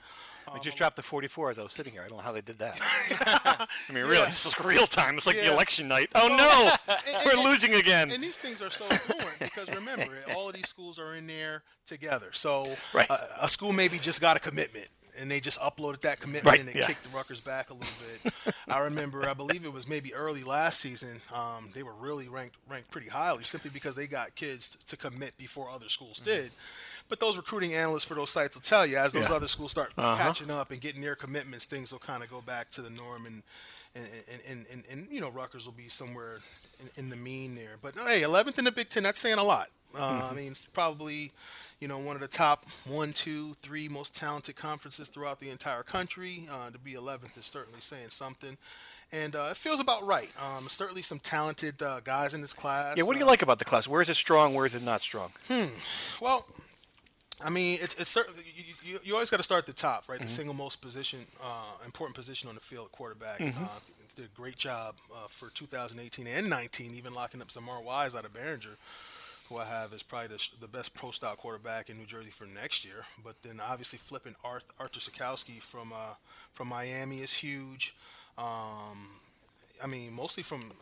We 0.55 0.61
just 0.61 0.77
dropped 0.77 0.97
the 0.97 1.03
44 1.03 1.51
as 1.51 1.59
I 1.59 1.63
was 1.63 1.73
sitting 1.73 1.93
here. 1.93 2.03
I 2.03 2.09
don't 2.09 2.19
know 2.19 2.23
how 2.25 2.33
they 2.33 2.41
did 2.41 2.59
that. 2.59 2.79
I 3.89 3.93
mean, 3.93 4.05
really, 4.05 4.27
this 4.27 4.47
is 4.47 4.55
real 4.65 4.87
time. 4.87 5.17
It's 5.17 5.27
like 5.27 5.37
the 5.37 5.53
election 5.53 5.89
night. 5.89 6.11
Oh 6.15 6.29
no, 6.29 6.95
we're 7.25 7.33
and- 7.33 7.43
losing 7.45 7.75
again. 7.75 8.11
And 8.11 8.23
these 8.23 8.37
things 8.37 8.63
are 8.63 8.71
so 8.71 8.85
fluent 8.85 9.39
because 9.41 9.75
remember, 9.75 10.13
all 10.35 10.49
of 10.49 10.55
these 10.55 10.69
schools 10.69 10.99
are 10.99 11.15
in 11.15 11.27
there 11.27 11.63
together. 11.87 12.29
So 12.33 12.75
Right. 12.95 13.11
uh, 13.11 13.19
a 13.41 13.49
school 13.49 13.73
maybe 13.73 13.99
just 13.99 14.21
got 14.21 14.37
a 14.37 14.41
commitment 14.41 14.89
and 15.19 15.29
they 15.31 15.41
just 15.41 15.59
uploaded 15.61 16.01
that 16.03 16.21
commitment 16.21 16.47
Right, 16.47 16.61
and 16.61 16.69
it 16.69 16.77
yeah. 16.77 16.87
kicked 16.87 17.03
the 17.03 17.17
Rutgers 17.17 17.41
back 17.41 17.71
a 17.71 17.75
little 17.75 17.89
bit. 18.23 18.55
I 18.69 18.79
remember, 18.81 19.29
I 19.29 19.35
believe 19.35 19.65
it 19.65 19.73
was 19.73 19.89
maybe 19.89 20.15
early 20.15 20.45
last 20.45 20.79
season. 20.79 21.21
Um, 21.35 21.71
they 21.75 21.83
were 21.83 21.95
really 21.95 22.29
ranked 22.29 22.55
ranked 22.69 22.91
pretty 22.93 23.09
highly 23.09 23.43
simply 23.43 23.71
because 23.71 23.97
they 23.97 24.07
got 24.07 24.35
kids 24.37 24.77
to 24.87 24.97
commit 24.97 25.37
before 25.37 25.71
other 25.71 25.89
schools 25.89 26.21
did. 26.21 26.51
But 27.09 27.21
those 27.21 27.37
recruiting 27.37 27.75
analysts 27.75 28.05
for 28.05 28.15
those 28.15 28.31
sites 28.31 28.55
will 28.57 28.61
tell 28.63 28.85
you 28.87 28.99
as 28.99 29.13
those 29.15 29.29
Yeah. 29.29 29.35
other 29.37 29.49
schools 29.49 29.71
start 29.71 29.95
catching 29.97 30.51
up 30.51 30.71
and 30.71 30.81
getting 30.81 31.01
their 31.03 31.15
commitments, 31.17 31.67
things 31.67 31.91
will 31.93 31.99
kind 31.99 32.23
of 32.23 32.31
go 32.31 32.41
back 32.41 32.71
to 32.73 32.83
the 32.83 32.91
norm 32.91 33.27
and 33.27 33.43
and, 33.95 34.05
and, 34.31 34.41
and, 34.49 34.67
and, 34.71 34.85
and 34.91 35.09
you 35.11 35.21
know 35.21 35.31
Rutgers 35.31 35.65
will 35.65 35.73
be 35.73 35.89
somewhere 35.89 36.37
in, 36.97 37.05
in 37.05 37.11
the 37.11 37.17
mean 37.17 37.55
there. 37.55 37.77
But 37.81 37.95
hey, 37.97 38.21
11th 38.23 38.59
in 38.59 38.65
the 38.67 38.73
Big 38.73 38.91
Ten, 38.91 39.03
that's 39.05 39.19
saying 39.19 39.39
a 39.39 39.43
lot. 39.43 39.69
Uh, 39.99 40.29
I 40.31 40.35
mean, 40.35 40.51
it's 40.51 40.67
probably 40.67 41.33
you 41.81 41.89
know 41.89 41.99
one 41.99 42.15
of 42.15 42.21
the 42.21 42.29
top 42.29 42.67
one, 42.85 43.15
two, 43.15 43.55
three 43.55 43.89
most 43.89 44.15
talented 44.15 44.57
conferences 44.57 45.09
throughout 45.09 45.41
the 45.41 45.49
entire 45.49 45.83
country. 45.83 46.47
Uh, 46.53 46.69
to 46.71 46.79
be 46.79 46.93
11th 46.93 47.39
is 47.39 47.47
certainly 47.47 47.81
saying 47.81 48.11
something. 48.11 48.59
And 49.11 49.35
uh, 49.35 49.49
it 49.53 49.57
feels 49.57 49.81
about 49.81 50.07
right. 50.07 50.29
Um, 50.39 50.69
certainly 50.69 51.01
some 51.01 51.19
talented 51.19 51.83
uh, 51.83 52.01
guys 52.05 52.35
in 52.35 52.43
this 52.43 52.53
class. 52.53 52.99
yeah, 52.99 53.05
what 53.05 53.15
do 53.15 53.19
you 53.19 53.25
Uh, 53.25 53.29
like 53.29 53.41
about 53.41 53.59
the 53.59 53.65
class? 53.65 53.89
Where 53.89 54.03
is 54.03 54.11
it 54.11 54.17
strong? 54.17 54.53
Where 54.53 54.67
is 54.67 54.75
it 54.75 54.83
not 54.83 55.01
strong? 55.01 55.33
Hmm. 55.49 55.69
Well, 56.21 56.45
I 57.41 57.51
mean, 57.51 57.79
it's, 57.81 57.95
it's 57.95 58.11
certainly 58.11 58.43
you, 58.57 58.75
you, 58.85 58.99
you 59.05 59.15
always 59.15 59.31
got 59.31 59.37
to 59.37 59.43
start 59.43 59.61
at 59.61 59.67
the 59.67 59.73
top, 59.73 60.09
right? 60.09 60.17
Mm-hmm. 60.17 60.25
The 60.25 60.31
single 60.31 60.55
most 60.55 60.83
position, 60.83 61.21
uh, 61.43 61.85
important 61.85 62.17
position 62.17 62.49
on 62.49 62.55
the 62.55 62.61
field, 62.61 62.91
quarterback. 62.93 63.39
Mm-hmm. 63.39 63.65
Uh, 63.65 63.69
did 64.19 64.27
a 64.27 64.37
great 64.37 64.57
job 64.57 64.97
uh, 65.15 65.29
for 65.29 65.49
2018 65.51 66.27
and 66.27 66.51
19, 66.51 66.93
even 66.97 67.15
locking 67.15 67.41
up 67.41 67.49
Zamar 67.49 67.83
Wise 67.83 68.17
out 68.17 68.25
of 68.25 68.33
Behringer, 68.33 68.75
who 69.49 69.59
I 69.59 69.65
have 69.65 69.93
is 69.93 70.03
probably 70.03 70.29
the, 70.29 70.49
the 70.61 70.67
best 70.67 70.93
pro 70.95 71.13
style 71.13 71.37
quarterback 71.37 71.89
in 71.89 71.99
New 71.99 72.05
Jersey 72.05 72.33
for 72.33 72.45
next 72.45 72.85
year. 72.85 73.05
But 73.23 73.43
then 73.43 73.61
obviously 73.65 73.99
flipping 74.01 74.35
Arth- 74.43 74.73
Arthur 74.81 74.99
Sitkowski 74.99 75.63
from 75.63 75.93
uh, 75.93 76.15
from 76.53 76.67
Miami 76.67 77.19
is 77.19 77.33
huge. 77.33 77.95
Um, 78.37 79.21
I 79.83 79.87
mean, 79.87 80.13
mostly 80.13 80.43
from 80.43 80.73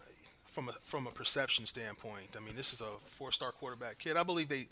from 0.47 0.71
a 0.71 0.73
from 0.83 1.07
a 1.07 1.11
perception 1.11 1.67
standpoint. 1.67 2.37
I 2.37 2.41
mean, 2.41 2.57
this 2.57 2.73
is 2.73 2.81
a 2.81 2.89
four-star 3.05 3.53
quarterback 3.53 3.99
kid. 3.99 4.17
I 4.17 4.23
believe 4.23 4.49
they 4.49 4.67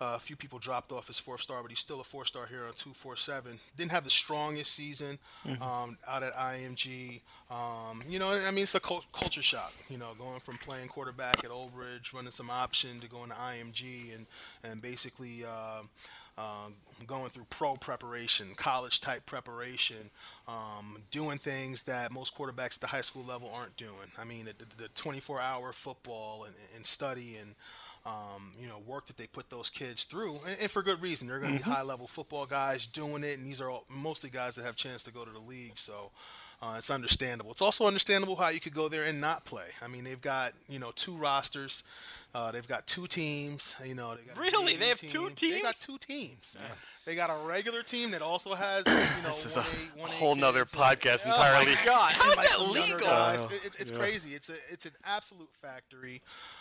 uh, 0.00 0.14
a 0.16 0.18
few 0.18 0.36
people 0.36 0.58
dropped 0.58 0.92
off 0.92 1.08
his 1.08 1.18
fourth 1.18 1.40
star, 1.40 1.62
but 1.62 1.70
he's 1.70 1.80
still 1.80 2.00
a 2.00 2.04
four-star 2.04 2.46
here 2.46 2.64
on 2.64 2.72
two 2.74 2.90
four 2.90 3.16
seven. 3.16 3.58
Didn't 3.76 3.90
have 3.90 4.04
the 4.04 4.10
strongest 4.10 4.72
season 4.74 5.18
um, 5.60 5.98
out 6.06 6.22
at 6.22 6.34
IMG. 6.34 7.20
Um, 7.50 8.02
you 8.08 8.18
know, 8.18 8.32
I 8.32 8.50
mean, 8.50 8.62
it's 8.62 8.74
a 8.74 8.80
cul- 8.80 9.04
culture 9.12 9.42
shock. 9.42 9.72
You 9.88 9.98
know, 9.98 10.10
going 10.18 10.40
from 10.40 10.58
playing 10.58 10.88
quarterback 10.88 11.44
at 11.44 11.50
Old 11.50 11.74
Bridge, 11.74 12.12
running 12.14 12.30
some 12.30 12.50
option, 12.50 13.00
to 13.00 13.08
going 13.08 13.30
to 13.30 13.36
IMG, 13.36 14.14
and 14.14 14.26
and 14.62 14.80
basically. 14.80 15.44
Uh, 15.44 15.82
um, 16.38 16.74
going 17.08 17.30
through 17.30 17.46
pro 17.50 17.74
preparation, 17.74 18.52
college 18.56 19.00
type 19.00 19.26
preparation, 19.26 20.10
um, 20.46 20.98
doing 21.10 21.36
things 21.36 21.82
that 21.82 22.12
most 22.12 22.36
quarterbacks 22.36 22.76
at 22.76 22.80
the 22.80 22.86
high 22.86 23.00
school 23.00 23.24
level 23.24 23.50
aren't 23.52 23.76
doing. 23.76 24.12
I 24.16 24.22
mean, 24.22 24.44
the, 24.44 24.82
the 24.82 24.88
24 24.90 25.40
hour 25.40 25.72
football 25.72 26.44
and, 26.44 26.54
and 26.76 26.86
study 26.86 27.36
and 27.40 27.56
um, 28.06 28.52
you 28.60 28.68
know 28.68 28.78
work 28.86 29.06
that 29.06 29.16
they 29.16 29.26
put 29.26 29.50
those 29.50 29.70
kids 29.70 30.04
through, 30.04 30.36
and, 30.46 30.56
and 30.60 30.70
for 30.70 30.82
good 30.82 31.00
reason. 31.02 31.28
They're 31.28 31.40
going 31.40 31.58
to 31.58 31.64
be 31.64 31.70
high 31.70 31.82
level 31.82 32.06
football 32.06 32.46
guys 32.46 32.86
doing 32.86 33.24
it, 33.24 33.38
and 33.38 33.46
these 33.46 33.60
are 33.60 33.70
all, 33.70 33.84
mostly 33.88 34.30
guys 34.30 34.54
that 34.56 34.64
have 34.64 34.76
chance 34.76 35.02
to 35.04 35.12
go 35.12 35.24
to 35.24 35.30
the 35.30 35.40
league. 35.40 35.76
So. 35.76 36.10
Uh, 36.60 36.74
it's 36.76 36.90
understandable. 36.90 37.52
It's 37.52 37.62
also 37.62 37.86
understandable 37.86 38.34
how 38.34 38.48
you 38.48 38.58
could 38.58 38.74
go 38.74 38.88
there 38.88 39.04
and 39.04 39.20
not 39.20 39.44
play. 39.44 39.66
I 39.80 39.86
mean, 39.86 40.02
they've 40.02 40.20
got 40.20 40.54
you 40.68 40.80
know 40.80 40.90
two 40.92 41.16
rosters, 41.16 41.84
uh, 42.34 42.50
they've 42.52 42.68
got 42.68 42.86
two 42.86 43.06
teams. 43.06 43.74
You 43.84 43.94
know, 43.94 44.14
they 44.14 44.22
got 44.22 44.36
Really? 44.38 44.76
They 44.76 44.88
have 44.88 44.98
two 45.00 45.30
teams. 45.30 45.54
They 45.54 45.62
got 45.62 45.74
two 45.76 45.98
teams. 45.98 46.56
They 47.06 47.14
got 47.14 47.30
a 47.30 47.46
regular 47.46 47.82
team 47.82 48.10
that 48.10 48.20
also 48.22 48.54
has 48.54 48.84
you 48.86 48.92
know 49.22 49.30
This 49.34 49.46
is 49.46 49.56
a 49.56 49.60
1A, 49.62 50.02
1A 50.02 50.08
whole 50.18 50.34
nother 50.34 50.60
kids 50.60 50.74
and- 50.74 50.82
podcast 50.82 51.22
Oh 51.26 51.30
entirely. 51.30 51.66
my 51.74 51.78
God, 51.86 52.12
how's 52.12 52.36
like 52.36 52.48
that 52.50 52.60
legal? 52.70 53.00
guys. 53.00 53.46
It- 53.46 53.60
it's 53.64 53.80
it's 53.80 53.90
crazy. 53.90 54.34
It's 54.34 54.50
a 54.50 54.54
it's 54.70 54.84
an 54.86 54.92
absolute 55.04 55.48
factory. 55.60 56.20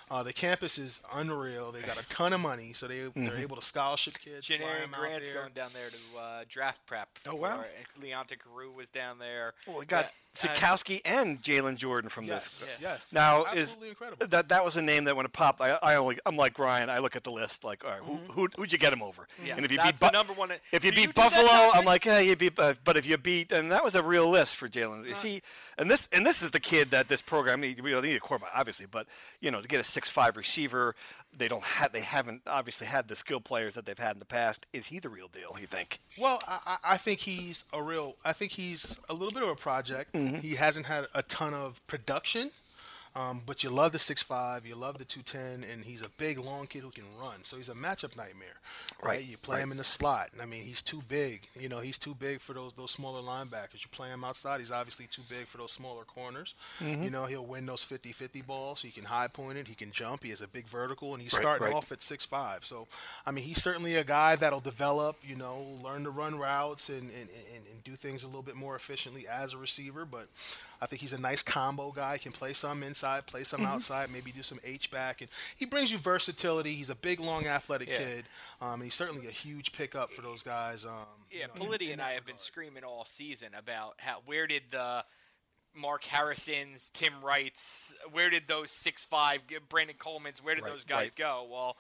Uh, 0.09 0.24
the 0.24 0.31
campus 0.31 0.77
is 0.77 1.01
unreal. 1.13 1.74
They 1.74 1.81
got 1.81 2.00
a 2.01 2.07
ton 2.07 2.31
of 2.31 2.39
money, 2.39 2.71
so 2.74 2.88
they 2.88 2.97
Mm-hmm. 3.00 3.25
they're 3.27 3.38
able 3.38 3.57
to 3.57 3.62
scholarship 3.62 4.17
kids. 4.19 4.47
fly 4.47 4.55
Janarion 4.57 4.83
'em 4.83 4.93
out 4.93 5.00
Grant's 5.01 5.25
there. 5.27 5.36
going 5.36 5.53
down 5.53 5.71
there 5.74 5.89
to 5.89 6.19
uh, 6.19 6.43
draft 6.50 6.86
prep. 6.86 7.09
Oh, 7.27 7.36
wow. 7.36 7.63
Leonta 8.01 8.38
Carew 8.39 8.71
was 8.71 8.88
down 8.89 9.19
there. 9.19 9.53
Well, 9.67 9.79
we 9.79 9.86
got 9.86 10.05
Yeah, 10.43 10.53
Sitkowski 10.55 11.01
and 11.05 11.41
Jalen 11.41 11.75
Jordan 11.77 12.09
from 12.09 12.25
Yes, 12.25 12.59
this. 12.59 12.77
yes. 12.81 13.13
Now 13.13 13.45
absolutely 13.47 13.59
is 13.88 13.91
incredible. 13.91 14.27
that 14.27 14.50
that 14.50 14.63
was 14.65 14.77
a 14.77 14.81
name 14.81 15.03
that 15.05 15.15
when 15.15 15.25
it 15.25 15.33
popped, 15.33 15.57
I, 15.60 15.78
I 15.82 15.96
only 15.96 16.18
I'm 16.26 16.36
like 16.38 16.58
Ryan. 16.60 16.90
I 16.90 17.00
look 17.00 17.16
at 17.16 17.24
the 17.24 17.32
list 17.32 17.64
like, 17.64 17.84
all 17.84 17.92
right, 17.92 18.00
who, 18.02 18.16
who 18.32 18.48
who'd 18.56 18.72
you 18.72 18.78
get 18.78 18.94
him 18.94 19.02
over? 19.02 19.28
Yeah, 19.44 19.56
and 19.56 19.66
if 19.66 19.72
you 19.72 19.78
that's 19.78 19.92
beat 19.92 20.00
the 20.00 20.08
Bu- 20.08 20.12
number 20.18 20.34
one- 20.34 20.52
if 20.72 20.84
you 20.86 20.92
beat 20.92 21.08
you 21.08 21.14
Buffalo, 21.14 21.48
I'm 21.74 21.86
like, 21.86 22.06
yeah, 22.06 22.20
you 22.20 22.36
beat. 22.36 22.58
Uh, 22.60 22.74
but 22.84 22.98
if 22.98 23.08
you 23.08 23.18
beat, 23.18 23.52
and 23.52 23.72
that 23.72 23.84
was 23.84 23.96
a 23.96 24.04
real 24.04 24.30
list 24.30 24.56
for 24.56 24.68
Jalen. 24.70 25.02
Uh, 25.04 25.08
You 25.08 25.16
see, 25.16 25.42
and 25.78 25.90
this 25.92 26.08
and 26.12 26.26
this 26.26 26.42
is 26.42 26.52
the 26.52 26.60
kid 26.60 26.92
that 26.92 27.08
this 27.10 27.22
program 27.22 27.62
need. 27.62 27.82
We 27.82 27.92
don't 27.92 28.04
need 28.04 28.16
a 28.16 28.20
quarterback, 28.20 28.52
obviously, 28.56 28.86
but 28.86 29.08
you 29.42 29.52
know, 29.52 29.62
to 29.62 29.68
get 29.68 29.80
a 29.80 29.84
six 29.84 30.10
five 30.10 30.38
receiver, 30.38 30.96
they 31.36 31.48
don't 31.48 31.64
have. 31.64 31.92
They 31.92 32.02
haven't 32.02 32.42
obviously 32.48 32.88
had 32.88 33.08
the 33.08 33.16
skill 33.16 33.42
players 33.42 33.76
that 33.76 33.86
they've 33.86 33.98
had 33.98 34.16
in 34.16 34.20
the 34.20 34.26
past. 34.26 34.66
Is 34.74 34.88
he 34.88 35.00
the 35.00 35.10
real 35.10 35.28
deal? 35.28 35.56
You 35.60 35.68
think? 35.68 36.00
Well, 36.18 36.42
I, 36.48 36.60
I 36.66 36.78
I 36.94 36.98
think 36.98 37.20
he's 37.22 37.66
a 37.74 37.82
real. 37.84 38.16
I 38.26 38.34
think 38.34 38.52
he's 38.54 39.00
a 39.10 39.14
little 39.14 39.32
bit 39.34 39.44
of 39.44 39.50
a 39.50 39.56
project. 39.56 40.14
Mm-hmm. 40.14 40.38
He 40.38 40.56
hasn't 40.56 40.86
had 40.88 41.08
a 41.14 41.24
ton 41.24 41.54
of 41.54 41.86
production, 41.88 42.52
um, 43.17 43.41
but 43.45 43.63
you 43.63 43.69
love 43.71 43.93
the 43.93 44.00
six 44.00 44.21
five, 44.21 44.65
you 44.67 44.75
love 44.75 45.00
the 45.00 45.05
two 45.05 45.21
ten, 45.24 45.63
and 45.69 45.86
he's 45.86 46.03
a 46.03 46.09
big, 46.19 46.38
long 46.38 46.67
kid 46.67 46.81
who 46.83 46.91
can 46.91 47.05
run. 47.19 47.43
So 47.43 47.57
he's 47.57 47.69
a 47.69 47.74
matchup 47.74 48.15
nightmare, 48.15 48.59
right? 49.01 49.15
Right, 49.17 49.25
You 49.25 49.38
play 49.38 49.59
him 49.59 49.71
in 49.71 49.77
the 49.77 49.83
slot. 49.83 50.29
I 50.41 50.45
mean, 50.45 50.62
he's 50.62 50.81
too 50.83 51.01
big. 51.09 51.47
You 51.59 51.67
know, 51.67 51.79
he's 51.79 51.97
too 51.97 52.13
big 52.13 52.39
for 52.41 52.53
those 52.53 52.74
those 52.74 52.91
smaller 52.91 53.21
linebackers. 53.21 53.81
You 53.81 53.88
play 53.91 54.09
him 54.09 54.24
outside, 54.24 54.59
he's 54.59 54.71
obviously 54.71 55.07
too 55.07 55.24
big 55.29 55.45
for 55.47 55.57
those 55.57 55.71
smaller 55.71 56.03
corners. 56.03 56.53
Mm-hmm. 56.79 57.03
You 57.03 57.09
know, 57.09 57.25
he'll 57.25 57.45
win 57.45 57.65
those 57.65 57.83
50-50 57.83 58.45
balls. 58.45 58.81
He 58.83 58.91
can 58.91 59.05
high 59.05 59.27
point 59.27 59.57
it. 59.57 59.67
He 59.67 59.74
can 59.75 59.91
jump. 59.91 60.24
He 60.24 60.29
has 60.29 60.41
a 60.41 60.47
big 60.47 60.67
vertical, 60.67 61.13
and 61.13 61.21
he's 61.24 61.33
Right, 61.33 61.41
starting 61.41 61.67
right. 61.67 61.75
off 61.75 61.91
at 61.91 62.01
six 62.03 62.24
five. 62.24 62.65
So, 62.65 62.88
I 63.25 63.31
mean, 63.31 63.43
he's 63.45 63.62
certainly 63.63 63.95
a 63.95 64.03
guy 64.03 64.36
that'll 64.36 64.59
develop. 64.59 65.17
You 65.24 65.36
know, 65.38 65.65
learn 65.83 66.03
to 66.03 66.12
run 66.12 66.38
routes 66.38 66.89
and 66.89 67.01
and, 67.01 67.29
and, 67.55 67.63
and 67.74 67.83
do 67.83 67.95
things 67.95 68.24
a 68.24 68.27
little 68.27 68.43
bit 68.43 68.55
more 68.55 68.75
efficiently 68.75 69.25
as 69.27 69.53
a 69.53 69.57
receiver. 69.57 70.05
But 70.05 70.27
I 70.81 70.86
think 70.86 71.01
he's 71.01 71.13
a 71.13 71.19
nice 71.22 71.41
combo 71.43 71.91
guy. 71.91 72.17
Can 72.17 72.31
play 72.31 72.53
some 72.53 72.84
inside, 72.84 73.25
play 73.25 73.43
some 73.43 73.62
Mm-hmm. 73.62 73.72
outside, 73.72 74.12
maybe 74.12 74.31
do 74.31 74.43
some 74.43 74.60
H 74.63 74.91
back, 74.91 75.22
and 75.22 75.29
he 75.55 75.65
brings 75.65 75.91
you 75.91 75.98
versatility. 75.98 76.74
He's 76.74 76.89
a 76.89 76.96
big, 76.96 77.19
long, 77.19 77.48
athletic 77.48 77.88
Yeah. 77.89 77.98
kid. 77.98 78.25
Um, 78.62 78.74
and 78.75 78.84
he's 78.84 78.93
certainly 78.96 79.27
a 79.27 79.31
huge 79.31 79.72
pickup 79.74 80.12
for 80.13 80.22
those 80.22 80.43
guys. 80.43 80.86
Um, 80.86 81.05
you 81.31 81.39
Yeah, 81.39 81.48
know, 81.48 81.53
Politi 81.53 81.88
in 81.88 81.91
and 81.93 82.01
that 82.01 82.10
I 82.10 82.12
have 82.13 82.25
been 82.25 82.38
screaming 82.38 82.84
all 82.84 83.05
season 83.05 83.53
about 83.55 83.96
how 84.00 84.22
where 84.25 84.46
did 84.48 84.63
the 84.72 85.03
Mark 85.74 86.03
Harrisons, 86.05 86.89
Tim 86.93 87.24
Wrights, 87.24 87.96
where 88.12 88.29
did 88.29 88.48
those 88.48 88.72
six 88.72 89.03
five 89.05 89.41
Brandon 89.69 89.96
Coleman's, 89.98 90.41
where 90.43 90.55
did 90.55 90.63
Right, 90.63 90.72
those 90.74 90.84
guys 90.84 90.98
right. 91.05 91.15
go? 91.15 91.48
Well, 91.51 91.77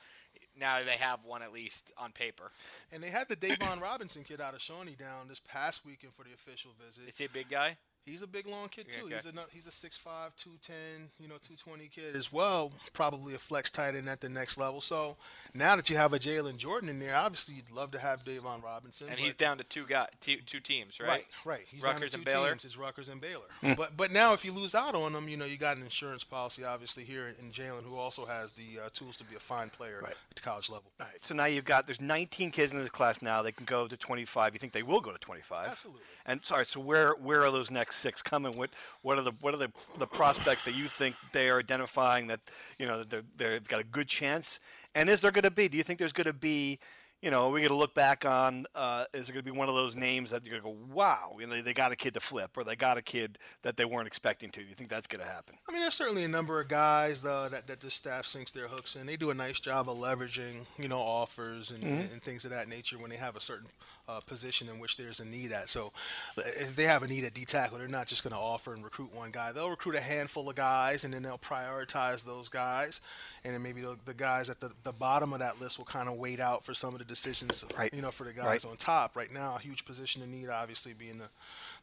now 0.55 0.83
they 0.83 0.91
have 0.97 1.23
one 1.23 1.41
at 1.41 1.51
least 1.51 1.91
on 1.97 2.11
paper. 2.11 2.51
And 2.91 3.01
they 3.03 3.09
had 3.09 3.27
the 3.27 3.35
Davon 3.35 3.79
Robinson 3.79 4.23
kid 4.23 4.39
out 4.41 4.53
of 4.53 4.61
Shawnee 4.61 4.95
down 4.95 5.27
this 5.27 5.39
past 5.39 5.85
weekend 5.85 6.13
for 6.13 6.23
the 6.23 6.33
official 6.33 6.71
visit. 6.83 7.07
Is 7.07 7.17
he 7.17 7.25
a 7.25 7.29
big 7.29 7.49
guy? 7.49 7.77
He's 8.07 8.21
a 8.21 8.27
big 8.27 8.47
long 8.47 8.69
kid 8.69 8.87
too. 8.91 9.05
okay. 9.05 9.15
He's 9.15 9.25
a 9.25 9.33
he's 9.51 9.67
a 9.67 9.71
6'5", 9.71 9.99
210, 10.37 11.09
you 11.19 11.27
know, 11.27 11.35
two 11.41 11.55
twenty 11.55 11.87
kid 11.87 12.15
as 12.15 12.31
well. 12.31 12.71
Probably 12.93 13.33
a 13.35 13.37
flex 13.37 13.69
tight 13.69 13.95
end 13.95 14.07
at 14.09 14.21
the 14.21 14.29
next 14.29 14.57
level. 14.57 14.81
So 14.81 15.17
now 15.53 15.75
that 15.75 15.89
you 15.89 15.97
have 15.97 16.13
a 16.13 16.19
Jalen 16.19 16.57
Jordan 16.57 16.89
in 16.89 16.99
there, 16.99 17.15
obviously 17.15 17.55
you'd 17.55 17.69
love 17.71 17.91
to 17.91 17.99
have 17.99 18.23
Davon 18.23 18.61
Robinson. 18.61 19.07
And 19.07 19.17
but- 19.17 19.23
he's 19.23 19.33
down 19.35 19.57
to 19.57 19.63
two 19.63 19.85
guy, 19.87 20.07
two, 20.21 20.37
two 20.45 20.59
teams, 20.59 20.99
right? 20.99 21.07
Right, 21.09 21.25
right. 21.45 21.65
He's 21.67 21.83
Rutgers 21.83 22.13
down 22.13 22.21
to 22.21 22.25
two 22.25 22.31
Baylor? 22.33 22.49
teams. 22.51 22.65
It's 22.65 22.77
Rutgers 22.77 23.09
and 23.09 23.19
Baylor. 23.21 23.45
But 23.75 23.97
but 23.97 24.11
now 24.11 24.33
if 24.33 24.45
you 24.45 24.51
lose 24.53 24.73
out 24.73 24.95
on 24.95 25.13
them, 25.13 25.27
you 25.27 25.35
know 25.37 25.45
you 25.45 25.57
got 25.57 25.77
an 25.77 25.83
insurance 25.83 26.23
policy 26.23 26.63
obviously 26.63 27.03
here 27.03 27.33
in 27.39 27.51
Jalen, 27.51 27.83
who 27.83 27.95
also 27.95 28.25
has 28.25 28.53
the 28.53 28.79
uh, 28.85 28.89
tools 28.93 29.17
to 29.17 29.23
be 29.25 29.35
a 29.35 29.39
fine 29.39 29.69
player 29.69 29.99
Right. 30.01 30.11
at 30.11 30.35
the 30.35 30.41
college 30.41 30.69
level. 30.69 30.91
All 30.99 31.05
right, 31.07 31.21
so 31.21 31.35
now 31.35 31.45
you've 31.45 31.65
got 31.65 31.87
there's 31.87 31.99
19 32.01 32.51
kids 32.51 32.71
in 32.71 32.79
this 32.79 32.89
class 32.89 33.21
now. 33.21 33.41
They 33.41 33.51
can 33.51 33.65
go 33.65 33.87
to 33.87 33.97
25. 33.97 34.53
You 34.53 34.59
think 34.59 34.73
they 34.73 34.83
will 34.83 35.01
go 35.01 35.11
to 35.11 35.17
25? 35.19 35.67
Absolutely. 35.67 36.01
And 36.25 36.43
sorry, 36.45 36.65
so 36.65 36.79
where 36.79 37.11
where 37.13 37.43
are 37.43 37.51
those 37.51 37.69
next 37.71 37.96
six 37.97 38.21
coming? 38.21 38.57
What 38.57 38.69
what 39.01 39.17
are 39.17 39.23
the 39.23 39.33
what 39.41 39.53
are 39.53 39.57
the 39.57 39.71
the 39.97 40.07
prospects 40.07 40.63
that 40.65 40.75
you 40.75 40.85
think 40.85 41.15
they 41.33 41.49
are 41.49 41.59
identifying 41.59 42.27
that 42.27 42.39
you 42.77 42.87
know 42.87 42.99
that 42.99 43.09
they're, 43.37 43.51
they've 43.53 43.67
got 43.67 43.79
a 43.81 43.85
good 43.85 44.07
chance? 44.07 44.59
And 44.95 45.09
is 45.09 45.21
there 45.21 45.31
going 45.31 45.43
to 45.43 45.51
be? 45.51 45.67
Do 45.67 45.77
you 45.77 45.83
think 45.83 45.99
there's 45.99 46.13
going 46.13 46.25
to 46.27 46.33
be? 46.33 46.79
You 47.19 47.31
know, 47.31 47.47
are 47.47 47.51
we 47.51 47.61
going 47.61 47.71
to 47.71 47.75
look 47.75 47.95
back 47.95 48.25
on? 48.25 48.67
Uh, 48.75 49.05
is 49.11 49.25
there 49.25 49.33
going 49.33 49.43
to 49.43 49.51
be 49.51 49.57
one 49.57 49.67
of 49.69 49.73
those 49.73 49.95
names 49.95 50.29
that 50.29 50.45
you're 50.45 50.59
going 50.59 50.75
to 50.75 50.79
go, 50.79 50.93
"Wow, 50.93 51.35
you 51.39 51.47
know, 51.47 51.59
they 51.63 51.73
got 51.73 51.91
a 51.91 51.95
kid 51.95 52.13
to 52.13 52.19
flip, 52.19 52.55
or 52.55 52.63
they 52.63 52.75
got 52.75 52.99
a 52.99 53.01
kid 53.01 53.39
that 53.63 53.75
they 53.75 53.85
weren't 53.85 54.05
expecting 54.05 54.51
to"? 54.51 54.61
Do 54.61 54.67
you 54.67 54.75
think 54.75 54.91
that's 54.91 55.07
going 55.07 55.21
to 55.25 55.27
happen? 55.27 55.55
I 55.67 55.71
mean, 55.71 55.81
there's 55.81 55.95
certainly 55.95 56.23
a 56.25 56.27
number 56.27 56.61
of 56.61 56.67
guys 56.67 57.25
uh, 57.25 57.49
that 57.49 57.65
that 57.65 57.79
the 57.81 57.89
staff 57.89 58.27
sinks 58.27 58.51
their 58.51 58.67
hooks 58.67 58.95
in. 58.95 59.07
They 59.07 59.17
do 59.17 59.31
a 59.31 59.33
nice 59.33 59.59
job 59.59 59.89
of 59.89 59.97
leveraging, 59.97 60.67
you 60.77 60.87
know, 60.89 60.99
offers 60.99 61.71
and, 61.71 61.83
Mm-hmm. 61.83 62.13
and 62.13 62.21
things 62.21 62.45
of 62.45 62.51
that 62.51 62.67
nature 62.69 62.99
when 62.99 63.09
they 63.09 63.17
have 63.17 63.35
a 63.35 63.41
certain 63.41 63.69
uh, 64.07 64.19
position 64.21 64.69
in 64.69 64.79
which 64.79 64.97
there's 64.97 65.19
a 65.19 65.25
need 65.25 65.51
at. 65.51 65.69
So, 65.69 65.91
if 66.37 66.75
they 66.75 66.83
have 66.85 67.03
a 67.03 67.07
need 67.07 67.23
at 67.23 67.33
D 67.33 67.45
tackle, 67.45 67.77
they're 67.77 67.87
not 67.87 68.07
just 68.07 68.23
going 68.23 68.33
to 68.33 68.39
offer 68.39 68.73
and 68.73 68.83
recruit 68.83 69.13
one 69.13 69.31
guy. 69.31 69.51
They'll 69.51 69.69
recruit 69.69 69.95
a 69.95 69.99
handful 70.01 70.49
of 70.49 70.55
guys, 70.55 71.03
and 71.03 71.13
then 71.13 71.23
they'll 71.23 71.37
prioritize 71.37 72.25
those 72.25 72.49
guys, 72.49 73.01
and 73.43 73.53
then 73.53 73.61
maybe 73.61 73.81
the, 73.81 73.97
the 74.05 74.13
guys 74.13 74.49
at 74.49 74.59
the, 74.59 74.71
the 74.83 74.93
bottom 74.93 75.33
of 75.33 75.39
that 75.39 75.59
list 75.59 75.77
will 75.77 75.85
kind 75.85 76.07
of 76.07 76.17
wait 76.17 76.39
out 76.39 76.63
for 76.63 76.73
some 76.73 76.93
of 76.93 76.99
the 76.99 77.05
decisions, 77.05 77.65
Right. 77.77 77.93
you 77.93 78.01
know, 78.01 78.11
for 78.11 78.23
the 78.23 78.33
guys 78.33 78.45
Right. 78.63 78.65
on 78.71 78.77
top. 78.77 79.15
Right 79.15 79.31
now, 79.33 79.55
a 79.55 79.59
huge 79.59 79.83
position 79.85 80.21
of 80.21 80.29
need, 80.29 80.49
obviously, 80.49 80.93
being 80.93 81.17
the 81.19 81.27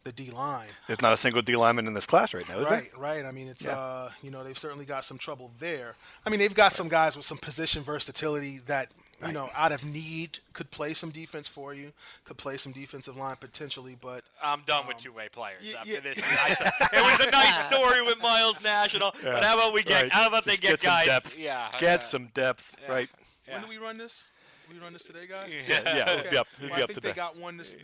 the 0.05 0.13
D 0.13 0.31
line. 0.31 0.69
There's 0.87 1.01
not 1.01 1.15
a 1.15 1.17
single 1.17 1.41
D 1.41 1.57
lineman 1.57 1.87
in 1.87 1.95
this 1.95 2.05
class 2.05 2.35
right 2.35 2.47
now, 2.47 2.59
is 2.59 2.69
there? 2.69 2.77
Right, 2.79 2.99
right. 2.99 3.25
I 3.25 3.31
mean, 3.31 3.49
it's 3.49 3.65
Yeah. 3.65 3.79
uh, 3.79 4.11
you 4.23 4.31
know, 4.31 4.45
they've 4.45 4.59
certainly 4.59 4.85
got 4.85 5.03
some 5.03 5.17
trouble 5.17 5.51
there. 5.59 5.95
I 6.27 6.31
mean, 6.31 6.41
they've 6.41 6.55
got 6.55 6.73
some 6.75 6.89
guys 6.91 7.17
with 7.17 7.25
some 7.25 7.39
position 7.39 7.83
versatility 7.83 8.59
that 8.67 8.91
you 9.27 9.33
know, 9.33 9.51
out 9.57 9.73
of 9.73 9.85
need, 9.85 10.39
could 10.53 10.71
play 10.71 10.95
some 10.95 11.11
defense 11.11 11.49
for 11.49 11.75
you, 11.75 11.93
could 12.25 12.37
play 12.37 12.57
some 12.57 12.73
defensive 12.73 13.17
line 13.17 13.37
potentially, 13.41 13.97
but 14.01 14.23
I'm 14.43 14.63
done 14.67 14.87
with 14.87 14.97
um, 14.97 15.03
two-way 15.03 15.29
players 15.33 15.63
y- 15.65 15.75
after 15.79 15.93
yeah. 15.93 16.01
this. 16.01 16.19
It 16.19 17.03
was 17.03 17.27
a 17.27 17.31
nice 17.31 17.67
story 17.73 18.03
with 18.03 18.21
Miles 18.23 18.63
National, 18.63 19.13
but 19.23 19.43
how 19.45 19.55
about 19.59 19.73
we 19.73 19.83
get? 19.83 20.03
Right. 20.03 20.13
How 20.13 20.29
about 20.29 20.45
they 20.45 20.53
Just 20.53 20.63
get, 20.63 20.71
get 20.71 20.83
some 20.83 20.93
guys? 20.93 21.07
depth. 21.07 21.41
Yeah, 21.41 21.69
Get 21.73 21.83
yeah. 21.83 21.99
some 21.99 22.27
depth, 22.35 22.77
right? 22.89 23.09
when 23.49 23.61
do 23.63 23.69
we 23.69 23.79
run 23.79 23.99
this? 23.99 24.27
We 24.75 24.81
run 24.81 24.93
this 24.93 25.05
today, 25.05 25.27
guys. 25.29 25.55
Yeah, 25.69 25.81
yeah, 25.85 26.11
it'll 26.19 26.31
be 26.31 26.37
Well, 26.37 26.45
be 26.59 26.73
I 26.73 26.77
think 26.79 26.95
today. 26.95 27.09
they 27.11 27.15
got 27.15 27.37
one 27.37 27.57
this 27.57 27.77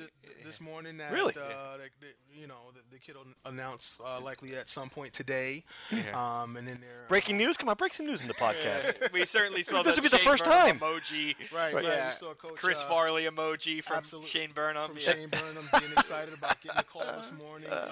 this 0.44 0.60
morning. 0.60 0.96
That, 0.96 1.12
Really? 1.12 1.34
Uh, 1.36 1.76
that, 1.76 1.90
that, 2.00 2.16
you 2.34 2.48
know, 2.48 2.56
the, 2.74 2.80
the 2.90 2.98
kid 2.98 3.14
will 3.14 3.26
announce 3.50 4.00
uh, 4.04 4.20
likely 4.20 4.56
at 4.56 4.68
some 4.68 4.88
point 4.88 5.12
today. 5.12 5.62
Um, 6.12 6.56
and 6.56 6.66
then 6.66 6.78
they're 6.80 7.04
Breaking 7.08 7.36
news? 7.36 7.56
Come 7.56 7.68
on, 7.68 7.76
break 7.76 7.92
some 7.94 8.06
news 8.06 8.22
in 8.22 8.28
the 8.28 8.34
podcast. 8.34 9.12
we 9.12 9.24
certainly 9.24 9.62
saw 9.62 9.82
This 9.84 9.96
that 9.96 10.02
will 10.02 10.10
be 10.10 10.16
the 10.16 10.22
first 10.24 10.44
Burnham 10.44 10.78
time. 10.78 10.78
emoji. 10.80 11.36
Right, 11.54 11.72
right. 11.74 11.84
Yeah. 11.84 12.06
We 12.06 12.12
saw 12.12 12.34
Coach, 12.34 12.56
Chris 12.56 12.80
uh, 12.80 12.88
Farley 12.88 13.24
emoji 13.24 13.84
from 13.84 13.98
absolute- 13.98 14.26
Shane 14.26 14.50
Burnham. 14.52 14.88
from 14.88 14.96
yeah. 14.98 15.12
Shane 15.12 15.28
Burnham 15.28 15.68
being 15.78 15.92
excited 15.92 16.34
about 16.34 16.60
getting 16.60 16.78
a 16.80 16.82
call 16.82 17.04
this 17.18 17.32
morning. 17.38 17.68
Uh, 17.70 17.86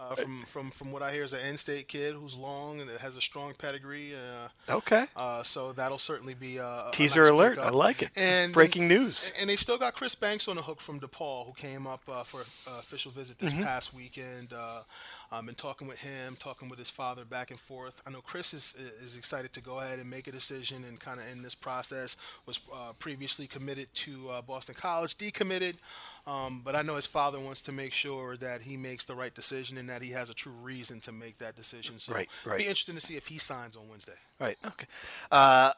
uh, 0.00 0.14
from 0.14 0.40
from 0.42 0.70
from 0.70 0.92
what 0.92 1.02
I 1.02 1.12
hear 1.12 1.24
is 1.24 1.32
an 1.34 1.40
in-state 1.46 1.86
kid 1.88 2.14
who's 2.14 2.36
long 2.36 2.80
and 2.80 2.88
has 3.00 3.16
a 3.16 3.20
strong 3.20 3.52
pedigree. 3.54 4.12
Uh, 4.14 4.48
Okay. 4.76 5.04
uh, 5.16 5.42
so 5.42 5.72
that'll 5.72 5.98
certainly 5.98 6.34
be 6.34 6.56
a, 6.58 6.64
a 6.64 6.90
Teaser 6.92 7.22
nice 7.22 7.30
alert. 7.30 7.50
pickup. 7.56 7.66
I 7.66 7.70
like 7.70 8.02
it. 8.02 8.10
And 8.16 8.52
Breaking 8.52 8.88
news. 8.88 9.32
And 9.40 9.50
they 9.50 9.56
still 9.56 9.78
got 9.78 9.94
Chris 9.94 10.14
Banks 10.14 10.48
on 10.48 10.56
the 10.56 10.62
hook 10.62 10.80
from 10.80 11.00
DePaul, 11.00 11.46
who 11.46 11.52
came 11.52 11.86
up 11.86 12.02
uh, 12.08 12.22
for 12.22 12.40
uh, 12.40 12.78
official 12.78 13.10
visit 13.12 13.38
this 13.38 13.52
Mm-hmm. 13.52 13.64
past 13.64 13.92
weekend. 13.94 14.52
Uh, 14.52 14.82
I've 15.32 15.46
been 15.46 15.54
talking 15.54 15.86
with 15.86 16.00
him, 16.00 16.34
talking 16.40 16.68
with 16.68 16.78
his 16.80 16.90
father 16.90 17.24
back 17.24 17.50
and 17.52 17.60
forth. 17.60 18.02
I 18.04 18.10
know 18.10 18.20
Chris 18.20 18.52
is, 18.52 18.74
is 19.00 19.16
excited 19.16 19.52
to 19.52 19.60
go 19.60 19.78
ahead 19.78 19.98
and 20.00 20.10
make 20.10 20.26
a 20.26 20.32
decision 20.32 20.82
and 20.88 20.98
kind 20.98 21.20
of 21.20 21.26
in 21.32 21.42
this 21.42 21.54
process. 21.54 22.16
Was 22.46 22.58
uh, 22.74 22.92
previously 22.98 23.46
committed 23.46 23.92
to 23.94 24.28
uh, 24.30 24.42
Boston 24.42 24.74
College, 24.76 25.16
decommitted, 25.16 25.76
um, 26.26 26.62
but 26.64 26.74
I 26.74 26.82
know 26.82 26.96
his 26.96 27.06
father 27.06 27.40
wants 27.40 27.62
to 27.62 27.72
make 27.72 27.92
sure 27.92 28.36
that 28.36 28.62
he 28.62 28.76
makes 28.76 29.04
the 29.04 29.14
right 29.14 29.34
decision 29.34 29.78
and 29.78 29.88
that 29.88 30.02
he 30.02 30.10
has 30.10 30.30
a 30.30 30.34
true 30.34 30.52
reason 30.52 31.00
to 31.00 31.12
make 31.12 31.38
that 31.38 31.56
decision. 31.56 31.98
So 31.98 32.14
Right, 32.14 32.28
right. 32.44 32.58
be 32.58 32.64
interesting 32.64 32.94
to 32.94 33.00
see 33.00 33.16
if 33.16 33.28
he 33.28 33.38
signs 33.38 33.76
on 33.76 33.88
Wednesday. 33.88 34.18
Right. 34.38 34.58
Okay. 34.64 34.86
Uh, 35.30 35.72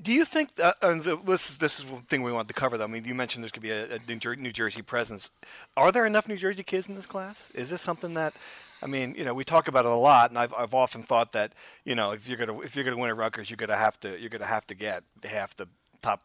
do 0.00 0.12
you 0.12 0.24
think 0.26 0.56
that, 0.56 0.76
and 0.82 1.02
this 1.02 1.50
is 1.50 1.58
this 1.58 1.78
is 1.80 1.86
one 1.86 2.02
thing 2.02 2.22
we 2.22 2.30
wanted 2.30 2.48
to 2.48 2.54
cover? 2.54 2.76
Though. 2.76 2.84
I 2.84 2.88
mean, 2.88 3.06
you 3.06 3.14
mentioned 3.14 3.42
there's 3.42 3.52
going 3.52 3.62
to 3.62 3.88
be 3.88 4.14
a, 4.14 4.34
a 4.34 4.36
New 4.36 4.52
Jersey 4.52 4.82
presence. 4.82 5.30
Are 5.76 5.90
there 5.90 6.04
enough 6.04 6.28
New 6.28 6.36
Jersey 6.36 6.62
kids 6.62 6.88
in 6.88 6.96
this 6.96 7.06
class? 7.06 7.50
Is 7.54 7.70
this 7.70 7.80
something 7.80 8.12
that, 8.14 8.34
I 8.82 8.86
mean, 8.86 9.14
you 9.16 9.24
know, 9.24 9.32
we 9.32 9.42
talk 9.42 9.68
about 9.68 9.86
it 9.86 9.90
a 9.90 9.96
lot, 9.96 10.30
and 10.30 10.38
I've, 10.38 10.52
I've 10.52 10.74
often 10.74 11.02
thought 11.02 11.32
that, 11.32 11.52
you 11.84 11.94
know, 11.94 12.10
if 12.10 12.28
you're 12.28 12.36
gonna 12.36 12.60
if 12.60 12.76
you're 12.76 12.84
gonna 12.84 12.98
win 12.98 13.08
at 13.08 13.16
Rutgers, 13.16 13.48
you're 13.48 13.56
gonna 13.56 13.76
have 13.76 13.98
to 14.00 14.20
you're 14.20 14.28
gonna 14.28 14.44
have 14.44 14.66
to 14.66 14.74
get 14.74 15.02
half 15.24 15.56
the 15.56 15.66
top 16.02 16.20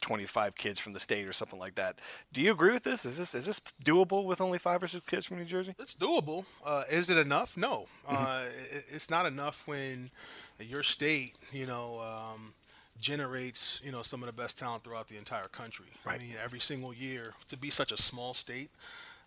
25 0.00 0.54
kids 0.54 0.80
from 0.80 0.92
the 0.92 1.00
state 1.00 1.26
or 1.28 1.32
something 1.32 1.58
like 1.58 1.74
that. 1.76 1.98
Do 2.32 2.40
you 2.40 2.52
agree 2.52 2.72
with 2.72 2.84
this? 2.84 3.04
Is 3.04 3.18
this 3.18 3.34
is 3.34 3.46
this 3.46 3.60
doable 3.84 4.24
with 4.24 4.40
only 4.40 4.58
five 4.58 4.82
or 4.82 4.88
six 4.88 5.06
kids 5.06 5.26
from 5.26 5.38
New 5.38 5.44
Jersey? 5.44 5.74
It's 5.78 5.94
doable. 5.94 6.46
Uh, 6.64 6.84
is 6.90 7.10
it 7.10 7.18
enough? 7.18 7.56
No. 7.56 7.86
Uh, 8.08 8.44
it, 8.72 8.84
it's 8.92 9.10
not 9.10 9.26
enough 9.26 9.66
when 9.66 10.10
your 10.58 10.82
state, 10.82 11.34
you 11.52 11.66
know, 11.66 12.00
um, 12.00 12.54
generates, 13.00 13.80
you 13.84 13.92
know, 13.92 14.02
some 14.02 14.22
of 14.22 14.26
the 14.26 14.32
best 14.32 14.58
talent 14.58 14.84
throughout 14.84 15.08
the 15.08 15.16
entire 15.16 15.48
country. 15.48 15.86
Right. 16.04 16.20
I 16.20 16.22
mean, 16.22 16.34
every 16.42 16.60
single 16.60 16.94
year 16.94 17.34
to 17.48 17.56
be 17.56 17.70
such 17.70 17.92
a 17.92 17.96
small 17.96 18.34
state. 18.34 18.70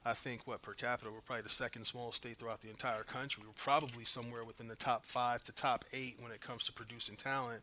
I 0.05 0.13
think 0.13 0.45
what 0.45 0.61
per 0.61 0.73
capita 0.73 1.09
we're 1.09 1.21
probably 1.21 1.43
the 1.43 1.49
second 1.49 1.85
smallest 1.85 2.17
state 2.17 2.35
throughout 2.35 2.59
the 2.59 2.69
entire 2.69 3.03
country. 3.03 3.43
We're 3.45 3.53
probably 3.55 4.03
somewhere 4.03 4.43
within 4.43 4.67
the 4.67 4.75
top 4.75 5.05
five 5.05 5.43
to 5.45 5.53
top 5.53 5.85
eight 5.93 6.17
when 6.19 6.31
it 6.31 6.41
comes 6.41 6.65
to 6.65 6.73
producing 6.73 7.15
talent. 7.15 7.61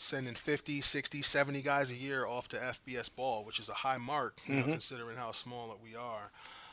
Sending 0.00 0.34
50, 0.34 0.80
60, 0.80 1.22
70 1.22 1.60
guys 1.60 1.90
a 1.90 1.96
year 1.96 2.24
off 2.24 2.48
to 2.48 2.56
FBS 2.56 3.14
ball, 3.14 3.44
which 3.44 3.58
is 3.58 3.68
a 3.68 3.74
high 3.74 3.98
mark, 3.98 4.40
you 4.46 4.54
know, 4.54 4.62
mm-hmm. 4.62 4.70
considering 4.72 5.16
how 5.16 5.32
small 5.32 5.68
that 5.68 5.82
we 5.82 5.96
are. 5.96 6.30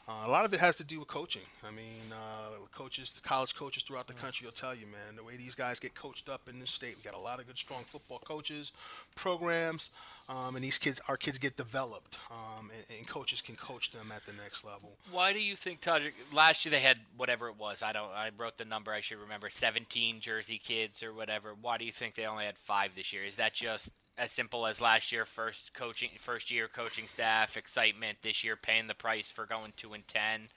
Uh, 0.07 0.23
a 0.25 0.29
lot 0.29 0.45
of 0.45 0.53
it 0.53 0.59
has 0.59 0.75
to 0.75 0.83
do 0.83 0.99
with 0.99 1.07
coaching. 1.07 1.41
I 1.67 1.71
mean, 1.71 2.11
uh, 2.11 2.65
coaches, 2.71 3.19
college 3.23 3.55
coaches 3.55 3.81
throughout 3.81 4.05
the 4.05 4.13
country 4.13 4.45
will 4.45 4.51
tell 4.53 4.75
you, 4.75 4.85
man, 4.85 5.15
the 5.15 5.23
way 5.23 5.35
these 5.35 5.55
guys 5.55 5.79
get 5.79 5.95
coached 5.95 6.29
up 6.29 6.47
in 6.47 6.59
this 6.59 6.69
state. 6.69 6.95
We 6.95 7.01
got 7.01 7.17
a 7.19 7.21
lot 7.21 7.39
of 7.39 7.47
good, 7.47 7.57
strong 7.57 7.83
football 7.83 8.19
coaches, 8.19 8.71
programs, 9.15 9.89
um, 10.29 10.55
and 10.55 10.63
these 10.63 10.77
kids, 10.77 11.01
our 11.07 11.17
kids 11.17 11.39
get 11.39 11.57
developed, 11.57 12.19
um, 12.29 12.69
and, 12.69 12.99
and 12.99 13.07
coaches 13.07 13.41
can 13.41 13.55
coach 13.55 13.91
them 13.91 14.11
at 14.15 14.27
the 14.27 14.33
next 14.33 14.63
level. 14.63 14.97
Why 15.11 15.33
do 15.33 15.41
you 15.41 15.55
think 15.55 15.81
Todderick? 15.81 16.13
Last 16.31 16.65
year 16.65 16.71
they 16.71 16.81
had 16.81 16.97
whatever 17.17 17.47
it 17.47 17.57
was. 17.57 17.81
I 17.81 17.91
don't. 17.91 18.09
I 18.09 18.29
wrote 18.37 18.57
the 18.57 18.65
number. 18.65 18.91
I 18.91 19.01
should 19.01 19.17
remember. 19.17 19.49
17 19.49 20.19
Jersey 20.19 20.61
kids 20.63 21.01
or 21.01 21.13
whatever. 21.13 21.55
Why 21.59 21.79
do 21.79 21.85
you 21.85 21.91
think 21.91 22.13
they 22.13 22.27
only 22.27 22.45
had 22.45 22.59
five 22.59 22.93
this 22.93 23.11
year? 23.11 23.23
Is 23.23 23.37
that 23.37 23.53
just 23.53 23.89
as 24.17 24.31
simple 24.31 24.65
as 24.65 24.79
last 24.81 25.11
year? 25.11 25.25
First 25.25 25.73
coaching, 25.73 26.09
first 26.17 26.49
year 26.51 26.67
coaching 26.67 27.07
staff 27.07 27.57
excitement. 27.57 28.17
This 28.21 28.43
year 28.43 28.55
paying 28.55 28.87
the 28.87 28.93
price 28.95 29.29
for 29.31 29.45
going 29.45 29.73
two 29.77 29.93
and 29.93 30.07
ten. 30.07 30.47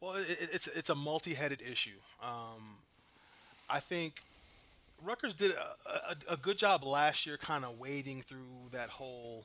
Well, 0.00 0.14
it, 0.14 0.28
it- 0.30 0.50
it's 0.52 0.66
it's 0.68 0.90
a 0.90 0.94
multi-headed 0.94 1.60
issue. 1.62 1.98
Um, 2.22 2.78
I 3.68 3.80
think 3.80 4.14
Rutgers 5.04 5.34
did 5.34 5.52
a, 5.52 6.10
a, 6.30 6.34
a 6.34 6.36
good 6.36 6.56
job 6.58 6.84
last 6.84 7.26
year, 7.26 7.36
kind 7.36 7.64
of 7.64 7.78
wading 7.78 8.22
through 8.22 8.70
that 8.72 8.88
whole. 8.88 9.44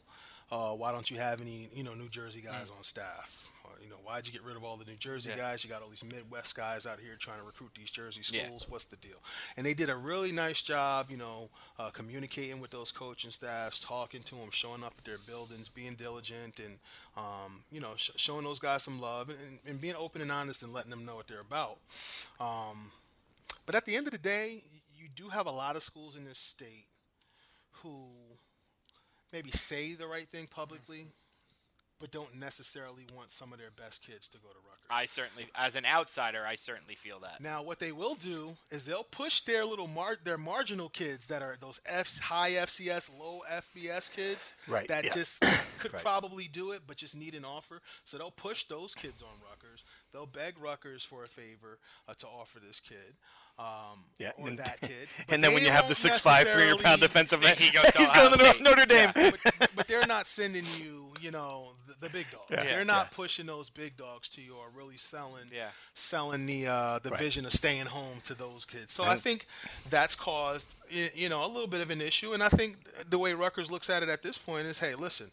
Uh, 0.51 0.71
why 0.73 0.91
don't 0.91 1.09
you 1.09 1.17
have 1.17 1.41
any, 1.41 1.67
you 1.73 1.83
know, 1.83 1.93
New 1.95 2.09
Jersey 2.09 2.41
guys 2.41 2.69
on 2.77 2.83
staff? 2.83 3.49
Or, 4.03 4.09
you 4.09 4.09
know, 4.09 4.15
why'd 4.15 4.25
you 4.27 4.31
get 4.33 4.43
rid 4.43 4.55
of 4.55 4.63
all 4.63 4.77
the 4.77 4.85
New 4.85 4.95
Jersey 4.95 5.29
Yeah. 5.31 5.37
guys? 5.37 5.63
You 5.63 5.69
got 5.69 5.81
all 5.81 5.89
these 5.89 6.03
Midwest 6.03 6.55
guys 6.55 6.85
out 6.85 6.99
here 6.99 7.15
trying 7.15 7.39
to 7.39 7.45
recruit 7.45 7.71
these 7.75 7.91
Jersey 7.91 8.21
Yeah. 8.31 8.45
schools. 8.45 8.67
What's 8.67 8.85
the 8.85 8.95
deal? 8.97 9.21
And 9.57 9.65
they 9.65 9.73
did 9.73 9.89
a 9.89 9.95
really 9.95 10.31
nice 10.31 10.61
job, 10.61 11.09
you 11.09 11.17
know, 11.17 11.49
uh, 11.77 11.91
communicating 11.91 12.59
with 12.59 12.71
those 12.71 12.91
coaching 12.91 13.31
staffs, 13.31 13.79
talking 13.81 14.23
to 14.23 14.35
them, 14.35 14.51
showing 14.51 14.83
up 14.83 14.93
at 14.97 15.03
their 15.05 15.17
buildings, 15.19 15.69
being 15.69 15.95
diligent, 15.95 16.59
and 16.59 16.79
um, 17.15 17.63
you 17.71 17.79
know, 17.79 17.95
sh- 17.95 18.09
showing 18.15 18.43
those 18.43 18.57
guys 18.59 18.81
some 18.81 18.99
love 18.99 19.29
and, 19.29 19.59
and 19.67 19.79
being 19.79 19.95
open 19.95 20.19
and 20.21 20.31
honest 20.31 20.63
and 20.63 20.73
letting 20.73 20.89
them 20.89 21.05
know 21.05 21.15
what 21.15 21.27
they're 21.27 21.41
about. 21.41 21.77
Um, 22.39 22.91
but 23.67 23.75
at 23.75 23.85
the 23.85 23.95
end 23.95 24.07
of 24.07 24.11
the 24.13 24.17
day, 24.17 24.63
you 24.97 25.07
do 25.15 25.29
have 25.29 25.45
a 25.45 25.51
lot 25.51 25.75
of 25.75 25.83
schools 25.83 26.15
in 26.15 26.25
this 26.25 26.39
state 26.39 26.87
who 27.83 28.07
maybe 29.31 29.51
say 29.51 29.93
the 29.93 30.07
right 30.07 30.27
thing 30.27 30.47
publicly, 30.47 31.05
but 31.99 32.11
don't 32.11 32.35
necessarily 32.37 33.05
want 33.15 33.31
some 33.31 33.53
of 33.53 33.59
their 33.59 33.71
best 33.71 34.05
kids 34.05 34.27
to 34.29 34.37
go 34.37 34.49
to 34.49 34.55
Rutgers. 34.55 34.87
I 34.89 35.05
certainly, 35.05 35.45
as 35.55 35.75
an 35.75 35.85
outsider, 35.85 36.43
I 36.45 36.55
certainly 36.55 36.95
feel 36.95 37.19
that. 37.21 37.39
Now, 37.41 37.63
what 37.63 37.79
they 37.79 37.91
will 37.91 38.15
do 38.15 38.55
is 38.69 38.85
they'll 38.85 39.03
push 39.03 39.41
their 39.41 39.63
little 39.65 39.87
mar- 39.87 40.17
their 40.23 40.37
marginal 40.37 40.89
kids 40.89 41.27
that 41.27 41.41
are 41.41 41.55
those 41.59 41.79
F 41.85 42.19
high 42.19 42.51
FCS, 42.51 43.09
low 43.17 43.41
FBS 43.49 44.11
kids 44.11 44.53
Right, 44.67 44.87
that 44.89 45.05
yeah. 45.05 45.13
just 45.13 45.41
could 45.79 45.93
Right. 45.93 46.01
probably 46.01 46.47
do 46.47 46.71
it, 46.71 46.81
but 46.85 46.97
just 46.97 47.15
need 47.15 47.35
an 47.35 47.45
offer. 47.45 47.81
So 48.03 48.17
they'll 48.17 48.31
push 48.31 48.65
those 48.65 48.93
kids 48.95 49.21
on 49.21 49.29
Rutgers. 49.49 49.83
They'll 50.11 50.25
beg 50.25 50.59
Rutgers 50.59 51.03
for 51.05 51.23
a 51.23 51.27
favor 51.27 51.79
uh, 52.07 52.13
to 52.15 52.27
offer 52.27 52.59
this 52.59 52.79
kid. 52.79 53.15
Um, 53.59 54.03
Yeah, 54.17 54.31
or 54.37 54.47
and- 54.47 54.57
that 54.59 54.81
kid. 54.81 55.07
But 55.27 55.33
And 55.35 55.43
then 55.43 55.53
when 55.53 55.63
you 55.63 55.69
have 55.69 55.83
the 55.87 55.99
won't 56.07 56.15
6'5", 56.15 56.53
300 56.53 56.83
pound 56.83 57.01
defensive 57.01 57.43
end, 57.45 57.57
He 57.59 57.69
goes 57.71 57.85
he's 57.97 58.11
going 58.11 58.31
to 58.33 58.39
State. 58.39 58.61
Notre 58.61 58.85
Dame. 58.85 59.11
but, 59.13 59.69
but 59.75 59.87
they're 59.87 60.07
not 60.07 60.25
sending 60.27 60.65
you, 60.79 61.13
you 61.21 61.29
know, 61.31 61.69
the, 61.87 62.07
the 62.07 62.09
big 62.09 62.25
dogs. 62.31 62.45
Yeah. 62.49 62.63
They're 62.63 62.85
not 62.85 63.07
Yeah. 63.11 63.15
pushing 63.15 63.45
those 63.45 63.69
big 63.69 63.95
dogs 63.95 64.27
to 64.29 64.41
you 64.41 64.55
or 64.55 64.65
really 64.75 64.97
selling, 64.97 65.45
Yeah. 65.53 65.69
selling 65.93 66.45
the 66.47 66.67
uh, 66.67 66.99
the 66.99 67.11
Right. 67.11 67.19
vision 67.19 67.45
of 67.45 67.51
staying 67.53 67.85
home 67.85 68.17
to 68.25 68.33
those 68.33 68.65
kids. 68.65 68.91
So 68.91 69.03
I 69.03 69.17
think 69.17 69.45
that's 69.89 70.15
caused, 70.15 70.73
you 71.13 71.29
know, 71.29 71.45
a 71.45 71.47
little 71.47 71.67
bit 71.67 71.81
of 71.81 71.91
an 71.91 72.01
issue. 72.01 72.33
And 72.33 72.41
I 72.43 72.49
think 72.49 72.77
the 73.09 73.19
way 73.19 73.33
Rutgers 73.33 73.69
looks 73.69 73.89
at 73.89 74.01
it 74.01 74.09
at 74.09 74.23
this 74.23 74.37
point 74.39 74.65
is, 74.65 74.79
hey, 74.79 74.95
listen, 74.95 75.29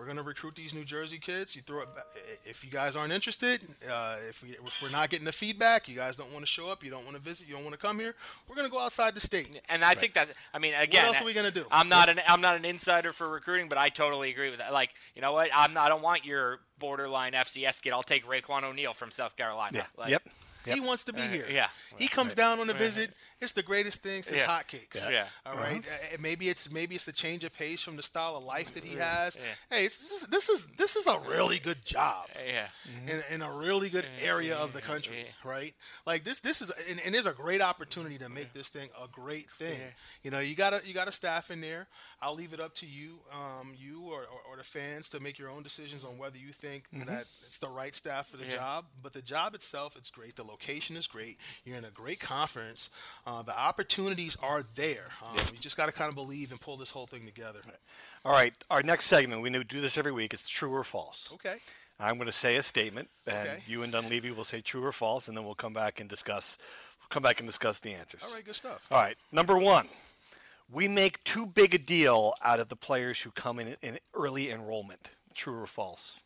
We're 0.00 0.06
gonna 0.06 0.22
recruit 0.22 0.56
these 0.56 0.74
New 0.74 0.84
Jersey 0.84 1.18
kids. 1.18 1.54
You 1.54 1.60
throw 1.60 1.82
it. 1.82 1.94
Back. 1.94 2.06
If 2.46 2.64
you 2.64 2.70
guys 2.70 2.96
aren't 2.96 3.12
interested, 3.12 3.60
uh, 3.92 4.16
if, 4.30 4.42
we, 4.42 4.52
if 4.52 4.80
we're 4.82 4.88
not 4.88 5.10
getting 5.10 5.26
the 5.26 5.32
feedback, 5.32 5.90
you 5.90 5.94
guys 5.94 6.16
don't 6.16 6.32
want 6.32 6.40
to 6.42 6.50
show 6.50 6.70
up, 6.70 6.82
you 6.82 6.90
don't 6.90 7.04
want 7.04 7.16
to 7.16 7.22
visit, 7.22 7.46
you 7.46 7.54
don't 7.54 7.64
want 7.64 7.74
to 7.74 7.78
come 7.78 7.98
here. 7.98 8.14
We're 8.48 8.56
gonna 8.56 8.70
go 8.70 8.80
outside 8.80 9.14
the 9.14 9.20
state. 9.20 9.60
And 9.68 9.84
I 9.84 9.94
think 9.94 10.14
that 10.14 10.28
I 10.54 10.58
mean 10.58 10.72
again, 10.72 11.02
what 11.02 11.08
else 11.08 11.20
are 11.20 11.26
we 11.26 11.34
gonna 11.34 11.50
do? 11.50 11.66
I'm 11.70 11.90
not 11.90 12.08
an 12.08 12.18
I'm 12.26 12.40
not 12.40 12.56
an 12.56 12.64
insider 12.64 13.12
for 13.12 13.28
recruiting, 13.28 13.68
but 13.68 13.76
I 13.76 13.90
totally 13.90 14.30
agree 14.30 14.48
with 14.48 14.60
that. 14.60 14.72
Like, 14.72 14.94
you 15.14 15.20
know 15.20 15.32
what? 15.32 15.50
I'm 15.54 15.74
not, 15.74 15.84
I 15.84 15.88
don't 15.90 16.02
want 16.02 16.24
your 16.24 16.60
borderline 16.78 17.32
FCS 17.32 17.82
kid. 17.82 17.92
I'll 17.92 18.02
take 18.02 18.26
Raekwon 18.26 18.64
O'Neal 18.64 18.94
from 18.94 19.10
South 19.10 19.36
Carolina. 19.36 19.76
Yeah. 19.76 19.86
Like, 19.98 20.08
yep. 20.08 20.22
He 20.66 20.80
wants 20.80 21.04
to 21.04 21.12
be 21.12 21.22
here. 21.22 21.46
yeah. 21.50 21.68
He 21.96 22.08
comes 22.08 22.34
down 22.34 22.58
on 22.58 22.68
a 22.70 22.74
visit. 22.74 23.12
It's 23.40 23.52
the 23.52 23.62
greatest 23.62 24.02
thing 24.02 24.22
since 24.22 24.42
Yeah. 24.42 24.48
hotcakes. 24.48 25.10
Yeah. 25.10 25.24
All 25.46 25.54
right? 25.54 25.82
Uh, 25.86 26.16
maybe 26.20 26.48
it's 26.50 26.70
maybe 26.70 26.94
it's 26.94 27.04
the 27.06 27.12
change 27.12 27.42
of 27.44 27.56
pace 27.56 27.82
from 27.82 27.96
the 27.96 28.02
style 28.02 28.36
of 28.36 28.44
life 28.44 28.74
that 28.74 28.84
he 28.84 28.96
has. 28.98 29.36
Hey, 29.70 29.86
it's, 29.86 29.96
this, 29.98 30.12
is, 30.22 30.28
this 30.28 30.48
is 30.50 30.66
this 30.76 30.96
is 30.96 31.06
a 31.06 31.18
really 31.20 31.58
good 31.58 31.82
job. 31.84 32.26
Yeah. 32.46 32.68
In, 33.06 33.22
in 33.34 33.42
a 33.42 33.50
really 33.52 33.88
good 33.88 34.06
area 34.22 34.56
of 34.56 34.72
the 34.74 34.82
country, 34.82 35.24
right? 35.44 35.74
Like 36.06 36.24
this, 36.24 36.40
this 36.40 36.60
is, 36.60 36.70
and, 36.90 37.00
and 37.04 37.14
there's 37.14 37.26
a 37.26 37.32
great 37.32 37.62
opportunity 37.62 38.18
to 38.18 38.28
make 38.28 38.52
this 38.52 38.68
thing 38.68 38.90
a 39.02 39.08
great 39.08 39.48
thing. 39.50 39.78
You 40.22 40.30
know, 40.30 40.40
you 40.40 40.54
gotta, 40.54 40.80
you 40.84 40.92
got 40.92 41.08
a 41.08 41.12
staff 41.12 41.50
in 41.50 41.60
there. 41.62 41.86
I'll 42.20 42.34
leave 42.34 42.52
it 42.52 42.60
up 42.60 42.74
to 42.76 42.86
you, 42.86 43.20
um, 43.32 43.74
you 43.78 44.02
or, 44.02 44.20
or, 44.22 44.40
or 44.52 44.56
the 44.58 44.64
fans 44.64 45.08
to 45.10 45.20
make 45.20 45.38
your 45.38 45.48
own 45.48 45.62
decisions 45.62 46.04
on 46.04 46.18
whether 46.18 46.36
you 46.36 46.52
think 46.52 46.84
that 47.06 47.24
it's 47.46 47.58
the 47.58 47.68
right 47.68 47.94
staff 47.94 48.28
for 48.28 48.36
the 48.36 48.44
job. 48.44 48.84
But 49.02 49.14
the 49.14 49.22
job 49.22 49.54
itself, 49.54 49.96
it's 49.96 50.10
great. 50.10 50.36
The 50.36 50.44
location 50.44 50.96
is 50.96 51.06
great. 51.06 51.38
You're 51.64 51.76
in 51.78 51.84
a 51.86 51.90
great 51.90 52.20
conference. 52.20 52.90
Uh, 53.30 53.42
the 53.42 53.56
opportunities 53.56 54.36
are 54.42 54.64
there. 54.74 55.06
Um, 55.24 55.36
You 55.52 55.58
just 55.60 55.76
got 55.76 55.86
to 55.86 55.92
kind 55.92 56.08
of 56.08 56.16
believe 56.16 56.50
and 56.50 56.60
pull 56.60 56.76
this 56.76 56.90
whole 56.90 57.06
thing 57.06 57.24
together. 57.24 57.60
All 58.24 58.32
right. 58.32 58.52
Our 58.70 58.82
next 58.82 59.06
segment, 59.06 59.40
we 59.40 59.50
do 59.50 59.80
this 59.80 59.96
every 59.96 60.10
week. 60.10 60.34
It's 60.34 60.48
true 60.48 60.74
or 60.74 60.82
false. 60.82 61.28
Okay. 61.34 61.56
I'm 62.00 62.16
going 62.16 62.26
to 62.26 62.32
say 62.32 62.56
a 62.56 62.62
statement, 62.62 63.08
and 63.28 63.48
Okay. 63.48 63.62
you 63.68 63.82
and 63.82 63.92
Dunleavy 63.92 64.32
will 64.32 64.42
say 64.44 64.60
true 64.60 64.84
or 64.84 64.90
false, 64.90 65.28
and 65.28 65.36
then 65.36 65.44
we'll 65.44 65.54
come 65.54 65.72
back 65.72 66.00
and 66.00 66.08
discuss. 66.08 66.58
We'll 67.00 67.08
Come 67.10 67.22
back 67.22 67.38
and 67.38 67.48
discuss 67.48 67.78
the 67.78 67.92
answers. 67.94 68.22
All 68.24 68.34
right. 68.34 68.44
Good 68.44 68.56
stuff. 68.56 68.88
All 68.90 68.98
right. 68.98 69.16
Number 69.30 69.56
one, 69.58 69.86
we 70.68 70.88
make 70.88 71.22
too 71.22 71.46
big 71.46 71.72
a 71.74 71.78
deal 71.78 72.34
out 72.42 72.58
of 72.58 72.68
the 72.68 72.74
players 72.76 73.20
who 73.20 73.30
come 73.30 73.60
in 73.60 73.76
in 73.80 73.98
early 74.12 74.50
enrollment. 74.50 75.10
True 75.34 75.60
or 75.60 75.66
false? 75.68 76.18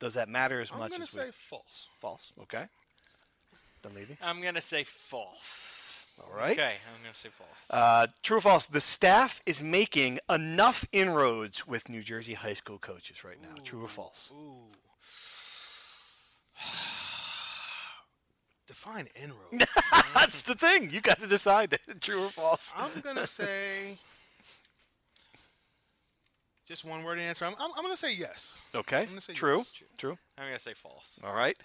Does 0.00 0.14
that 0.14 0.28
matter 0.28 0.60
as 0.60 0.72
I'm 0.72 0.80
much 0.80 0.90
gonna 0.90 1.04
as 1.04 1.10
say 1.10 1.26
we, 1.26 1.30
false. 1.30 1.90
false? 2.00 2.32
Okay. 2.42 2.64
Dunleavy. 3.82 4.16
I'm 4.20 4.42
gonna 4.42 4.60
say 4.60 4.82
false. 4.84 5.74
All 6.20 6.36
right. 6.36 6.58
Okay, 6.58 6.74
I'm 6.94 7.02
gonna 7.02 7.14
say 7.14 7.28
false. 7.30 7.50
Uh, 7.70 8.06
true 8.22 8.38
or 8.38 8.40
false? 8.40 8.66
The 8.66 8.80
staff 8.80 9.42
is 9.46 9.62
making 9.62 10.18
enough 10.30 10.86
inroads 10.92 11.66
with 11.66 11.88
New 11.88 12.02
Jersey 12.02 12.34
high 12.34 12.54
school 12.54 12.78
coaches 12.78 13.24
right 13.24 13.40
now. 13.40 13.62
True 13.64 13.84
or 13.84 13.88
false? 13.88 14.32
Ooh. 14.34 14.72
Define 18.66 19.08
inroads. 19.14 19.90
That's 20.14 20.40
the 20.40 20.54
thing. 20.54 20.90
You 20.90 21.00
got 21.00 21.20
to 21.20 21.26
decide. 21.26 21.78
True 22.00 22.24
or 22.24 22.30
false? 22.30 22.74
I'm 22.76 23.00
gonna 23.02 23.26
say 23.26 23.98
just 26.66 26.84
one 26.84 27.04
word 27.04 27.18
answer. 27.18 27.44
I'm, 27.44 27.54
I'm, 27.60 27.70
I'm 27.76 27.82
gonna 27.82 27.96
say 27.96 28.14
yes. 28.14 28.58
Okay. 28.74 29.02
I'm 29.02 29.08
gonna 29.08 29.20
say 29.20 29.32
True. 29.34 29.58
yes. 29.58 29.82
True. 29.98 30.18
I'm 30.36 30.46
gonna 30.46 30.58
say 30.58 30.74
false. 30.74 31.18
All 31.24 31.34
right. 31.34 31.56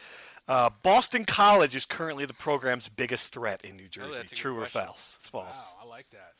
Uh, 0.47 0.69
Boston 0.83 1.25
College 1.25 1.75
is 1.75 1.85
currently 1.85 2.25
the 2.25 2.33
program's 2.33 2.87
biggest 2.89 3.33
threat 3.33 3.61
in 3.63 3.75
New 3.75 3.87
Jersey. 3.87 4.07
Oh, 4.09 4.17
that's 4.17 4.31
a 4.31 4.35
good 4.35 4.41
True 4.41 4.55
or 4.55 4.59
question. 4.59 4.81
false? 4.81 5.19
False. 5.21 5.71
Wow, 5.79 5.85
I 5.85 5.87
like 5.87 6.05
that. 6.11 6.33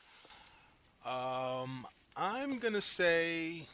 Um, 1.10 1.86
I'm 2.16 2.58
gonna 2.58 2.80
say. 2.80 3.66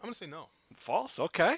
I'm 0.00 0.08
gonna 0.08 0.14
say 0.14 0.26
no. 0.26 0.48
False. 0.76 1.18
Okay. 1.18 1.56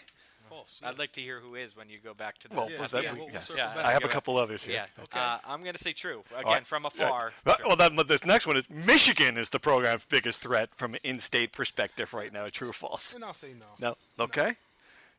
False. 0.49 0.81
I'd 0.83 0.99
like 0.99 1.13
to 1.13 1.21
hear 1.21 1.41
who 1.41 1.55
is 1.55 1.77
when 1.77 1.89
you 1.89 1.99
go 2.03 2.15
back 2.15 2.39
to 2.39 2.49
the. 2.49 2.55
Well, 2.55 2.71
Yeah, 2.71 2.87
that, 2.87 3.03
yeah, 3.03 3.13
we- 3.13 3.19
we'll- 3.21 3.29
we'll 3.29 3.57
yeah. 3.59 3.75
back. 3.75 3.85
I 3.85 3.93
have 3.93 4.05
a 4.05 4.09
couple 4.09 4.37
others 4.37 4.65
here. 4.65 4.75
Yeah. 4.75 5.03
Okay. 5.05 5.19
Uh, 5.19 5.39
I'm 5.47 5.63
gonna 5.63 5.79
say 5.79 5.93
true. 5.93 6.23
Again, 6.33 6.45
All 6.47 6.53
right. 6.55 6.67
from 6.67 6.85
afar. 6.87 7.33
Well, 7.45 7.57
true. 7.57 7.67
well, 7.69 7.77
then 7.77 7.97
this 8.07 8.25
next 8.25 8.47
one 8.47 8.57
is 8.57 8.69
Michigan 8.71 9.37
is 9.37 9.51
the 9.51 9.61
program's 9.61 10.05
biggest 10.07 10.41
threat 10.41 10.71
from 10.75 10.95
an 10.95 11.01
in-state 11.05 11.53
perspective 11.53 12.13
right 12.15 12.33
now. 12.33 12.47
True 12.49 12.71
or 12.71 12.73
false? 12.73 13.13
and 13.15 13.25
I'll 13.25 13.35
say 13.35 13.55
no. 13.59 13.67
No. 14.19 14.25
Okay. 14.25 14.57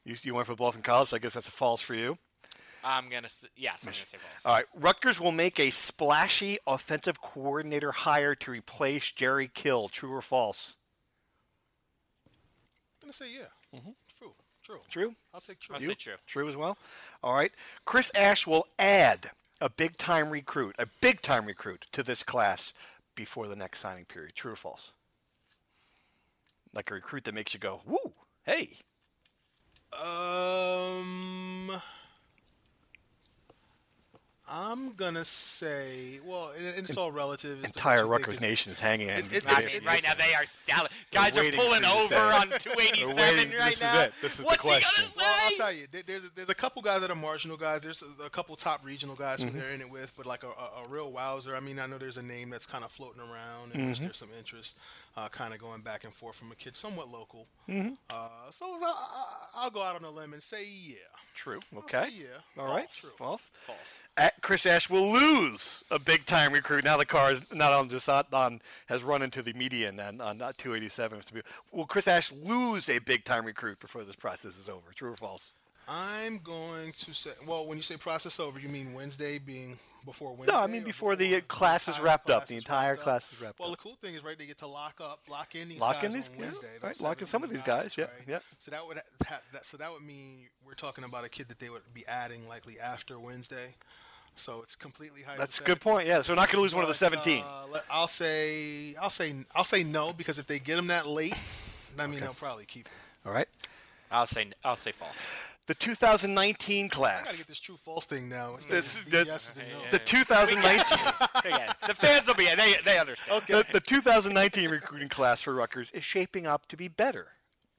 You, 0.06 0.16
you 0.22 0.34
went 0.34 0.48
for 0.48 0.56
Boston 0.56 0.82
College, 0.82 1.10
so 1.10 1.18
I 1.18 1.20
guess 1.20 1.34
that's 1.34 1.48
a 1.48 1.52
false 1.52 1.82
for 1.82 1.94
you. 1.94 2.18
I'm 2.84 3.10
gonna. 3.10 3.26
s- 3.26 3.46
Yes, 3.58 3.84
I'm 3.84 3.88
gonna 3.92 4.06
say 4.06 4.18
false. 4.18 4.46
All 4.46 4.54
right. 4.54 4.66
Rutgers 4.74 5.20
will 5.20 5.34
make 5.34 5.60
a 5.60 5.70
splashy 5.70 6.58
offensive 6.66 7.20
coordinator 7.22 7.92
hire 7.92 8.36
to 8.36 8.52
replace 8.52 9.12
Jerry 9.12 9.50
Kill. 9.54 9.90
True 9.90 10.14
or 10.14 10.22
false? 10.22 10.78
I'm 13.02 13.08
gonna 13.08 13.14
say 13.14 13.34
yeah. 13.34 13.80
True. 13.82 13.94
True. 14.70 14.82
True. 14.88 15.16
I'll 15.34 15.42
take 15.42 15.60
true. 15.60 15.76
I'll 15.76 15.82
say 15.82 15.96
true. 15.96 16.14
True 16.28 16.48
as 16.48 16.56
well. 16.56 16.78
All 17.24 17.34
right. 17.34 17.52
Chris 17.86 18.12
Ash 18.14 18.46
will 18.46 18.68
add 18.78 19.32
a 19.60 19.68
big 19.68 19.98
time 19.98 20.30
recruit, 20.30 20.76
a 20.78 20.86
big 21.02 21.22
time 21.24 21.48
recruit 21.48 21.88
to 21.92 22.04
this 22.04 22.22
class 22.22 22.76
before 23.16 23.48
the 23.48 23.56
next 23.56 23.80
signing 23.80 24.06
period. 24.06 24.36
True 24.36 24.52
or 24.52 24.56
false? 24.56 24.94
Like 26.72 26.92
a 26.92 26.94
recruit 26.94 27.24
that 27.24 27.34
makes 27.34 27.56
you 27.56 27.60
go, 27.60 27.82
woo, 27.84 28.14
hey. 28.44 28.78
Um, 29.92 31.82
I'm 34.52 34.94
gonna 34.94 35.26
say, 35.26 36.20
well, 36.26 36.52
and, 36.58 36.66
and 36.66 36.90
it's 36.90 36.98
all 36.98 37.12
relative. 37.12 37.64
as 37.64 37.70
Entire 37.72 38.08
what 38.08 38.22
Rutgers 38.22 38.42
Nation 38.42 38.72
is 38.72 38.80
hanging 38.80 39.08
in. 39.10 39.16
it's- 39.18 39.32
it's- 39.32 39.46
I 39.54 39.60
it's- 39.60 39.74
mean, 39.74 39.84
right 39.86 40.02
now 40.04 40.16
they 40.16 40.34
are 40.34 40.46
salad. 40.46 40.92
Guys 41.12 41.38
are 41.38 41.44
pulling 41.52 41.84
for 41.84 41.88
you 41.88 42.02
to 42.04 42.08
say 42.08 42.16
over 42.16 42.30
it. 42.32 42.34
on 42.54 42.60
287 42.60 43.16
waiting. 43.16 43.54
right 43.60 43.70
This 43.70 43.76
is 43.78 43.82
now. 43.82 44.00
it. 44.02 44.14
This 44.22 44.32
is 44.34 44.38
the 44.40 44.44
What's 44.46 44.64
he 44.64 44.70
gonna 44.70 44.82
say? 44.82 45.12
Well, 45.16 45.36
I'll 45.46 45.52
tell 45.56 45.72
you, 45.72 45.88
there's 46.06 46.30
there's 46.32 46.50
a 46.50 46.56
couple 46.56 46.82
guys 46.82 47.02
that 47.02 47.12
are 47.12 47.16
marginal 47.16 47.58
guys. 47.58 47.84
There's 47.84 48.04
a, 48.20 48.24
a 48.26 48.30
couple 48.30 48.56
top 48.56 48.84
regional 48.84 49.16
guys 49.16 49.40
Mm-hmm. 49.40 49.50
who 49.50 49.60
they're 49.62 49.72
in 49.72 49.82
it 49.82 49.90
with, 49.90 50.12
but 50.18 50.26
like 50.26 50.44
a, 50.44 50.48
a, 50.48 50.84
a 50.84 50.88
real 50.88 51.12
wowzer. 51.12 51.56
I 51.56 51.60
mean, 51.60 51.80
I 51.80 51.86
know 51.86 51.98
there's 51.98 52.18
a 52.18 52.24
name 52.24 52.50
that's 52.50 52.66
kind 52.66 52.84
of 52.84 52.92
floating 52.92 53.22
around, 53.22 53.74
and 53.74 53.74
Mm-hmm. 53.74 53.86
there's, 53.86 54.00
there's 54.00 54.18
some 54.18 54.30
interest, 54.38 54.76
uh, 55.18 55.28
kind 55.30 55.54
of 55.54 55.60
going 55.60 55.82
back 55.82 56.04
and 56.04 56.14
forth 56.14 56.36
from 56.36 56.52
a 56.52 56.56
kid 56.56 56.76
somewhat 56.76 57.10
local. 57.10 57.48
Mm-hmm. 57.68 57.94
Uh, 58.10 58.52
so 58.52 58.66
I, 58.66 59.26
I'll 59.56 59.70
go 59.70 59.84
out 59.84 59.96
on 59.96 60.04
a 60.04 60.10
limb 60.10 60.34
and 60.34 60.42
say 60.42 60.66
yeah. 60.66 60.96
True. 61.36 61.60
Okay. 61.76 62.10
say 62.10 62.16
yeah. 62.22 62.62
All 62.62 62.68
right. 62.68 62.90
True. 62.92 63.12
False. 63.18 63.52
False. 63.62 64.04
At 64.18 64.42
Chris 64.42 64.66
Ash 64.66 64.90
will 64.90 65.12
lose 65.12 65.84
a 65.92 66.00
big 66.00 66.26
time 66.26 66.54
recruit. 66.54 66.84
Now 66.84 66.98
the 66.98 67.06
car 67.06 67.32
is 67.32 67.54
not 67.54 67.72
on 67.72 67.90
just 67.90 68.08
not 68.08 68.34
on 68.34 68.62
has 68.88 69.04
run 69.04 69.22
into 69.22 69.42
the 69.42 69.54
median 69.54 70.00
and 70.00 70.22
on 70.22 70.38
not 70.38 70.58
287. 70.58 71.22
Will 71.72 71.86
Chris 71.86 72.08
Ash 72.08 72.32
lose 72.32 72.90
a 72.90 73.00
big 73.00 73.24
time 73.24 73.46
recruit 73.46 73.80
before 73.80 74.04
this 74.04 74.16
process 74.16 74.58
is 74.58 74.70
over? 74.70 74.92
True 74.94 75.12
or 75.12 75.18
false? 75.18 75.54
I'm 75.90 76.38
going 76.44 76.92
to 76.92 77.14
say, 77.14 77.32
well, 77.48 77.66
when 77.66 77.78
you 77.78 77.82
say 77.82 77.98
process 77.98 78.40
over, 78.40 78.60
you 78.60 78.70
mean 78.70 78.94
Wednesday 78.94 79.40
being 79.40 79.80
before 80.06 80.32
Wednesday? 80.34 80.54
No, 80.54 80.60
I 80.62 80.68
mean 80.68 80.84
or 80.84 80.86
before 80.86 81.16
the, 81.16 81.42
class 81.42 81.88
is 81.88 82.00
wrapped 82.00 82.30
up. 82.30 82.46
The 82.46 82.56
entire 82.58 82.96
class 82.96 83.34
is 83.34 83.42
wrapped 83.42 83.60
Well, 83.60 83.70
up. 83.70 83.70
Well, 83.70 83.76
the 83.76 83.82
cool 83.82 83.96
thing 83.96 84.14
is, 84.14 84.24
right, 84.24 84.38
they 84.38 84.46
get 84.46 84.60
to 84.60 84.68
lock 84.68 85.02
up, 85.02 85.22
lock 85.30 85.56
in 85.56 85.68
these 85.68 85.80
Lock 85.80 85.96
guys 85.96 86.04
in 86.06 86.12
these- 86.14 86.30
on 86.30 86.36
yeah, 86.36 86.42
Wednesday. 86.42 86.68
right, 86.84 87.02
lock 87.02 87.22
in 87.22 87.28
some 87.28 87.44
of 87.44 87.50
these 87.50 87.64
guys, 87.64 87.98
yeah, 87.98 88.04
right? 88.06 88.14
yeah. 88.28 88.40
So 88.60 88.70
that 88.72 88.86
would 88.86 89.02
ha- 89.28 89.42
that, 89.52 89.66
so 89.66 89.78
that 89.78 89.92
would 89.92 90.04
mean 90.04 90.48
we're 90.66 90.74
talking 90.76 91.04
about 91.04 91.26
a 91.26 91.30
kid 91.30 91.48
that 91.50 91.58
they 91.60 91.70
would 91.70 91.82
be 91.94 92.06
adding 92.08 92.48
likely 92.48 92.80
after 92.80 93.18
Wednesday. 93.20 93.74
So 94.36 94.62
it's 94.62 94.76
completely 94.76 95.24
high. 95.24 95.36
That's 95.38 95.60
a 95.60 95.64
good 95.64 95.82
point. 95.82 96.08
Yeah, 96.08 96.22
so 96.22 96.32
we're 96.32 96.36
not 96.38 96.48
going 96.50 96.58
to 96.60 96.62
lose 96.62 96.74
one 96.76 96.84
of 96.84 96.88
the 96.88 96.94
17. 96.94 97.44
Uh, 97.44 97.80
I'll 97.92 98.08
say 98.08 98.96
I'll 99.02 99.10
say 99.10 99.34
I'll 99.54 99.66
say 99.66 99.84
no 99.84 100.14
because 100.14 100.40
if 100.40 100.46
they 100.48 100.60
get 100.60 100.78
him 100.78 100.88
that 100.88 101.08
late, 101.08 101.36
I 101.98 102.08
mean 102.08 102.20
they'll 102.22 102.34
probably 102.34 102.66
keep 102.66 102.88
him. 102.88 102.94
All 103.26 103.34
right. 103.34 103.48
I'll 104.12 104.26
say. 104.26 104.52
I'll 104.64 104.76
say 104.76 104.92
false. 104.92 105.16
The 105.68 105.76
2019 105.76 106.90
class. 106.90 107.22
I 107.22 107.26
gotta 107.26 107.38
get 107.38 107.48
this 107.48 107.60
true 107.60 107.78
false 107.78 108.06
thing 108.06 108.28
now. 108.28 108.56
Instead 108.56 108.74
This- 108.78 108.98
of 109.00 109.10
the- 109.12 109.26
yeses 109.26 109.58
and 109.58 109.68
no. 109.72 109.82
The 109.92 110.00
2019 110.00 110.98
the 111.88 111.94
fans 111.94 112.26
will 112.28 112.34
be. 112.34 112.46
They 112.56 112.76
they 112.84 112.98
understand. 112.98 113.44
the, 113.48 113.64
the 113.72 113.80
2019 113.80 114.70
recruiting 114.70 115.10
class 115.10 115.44
for 115.44 115.54
Rutgers 115.54 115.92
is 115.92 116.04
shaping 116.04 116.48
up 116.48 116.68
to 116.70 116.76
be 116.78 116.88
better 116.88 117.28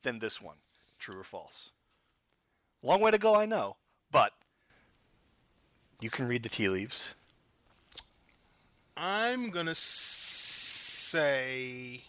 than 0.03 0.21
this 0.21 0.40
one. 0.40 0.57
True 1.01 1.19
or 1.19 1.25
false? 1.25 1.71
Long 2.85 3.01
way 3.01 3.11
to 3.11 3.19
go, 3.19 3.35
I 3.35 3.45
know, 3.47 3.77
but 4.12 4.33
you 6.01 6.11
can 6.11 6.29
read 6.29 6.43
the 6.45 6.49
tea 6.49 6.69
leaves. 6.69 7.14
I'm 8.97 9.51
gonna 9.51 9.75
say. 11.11 12.05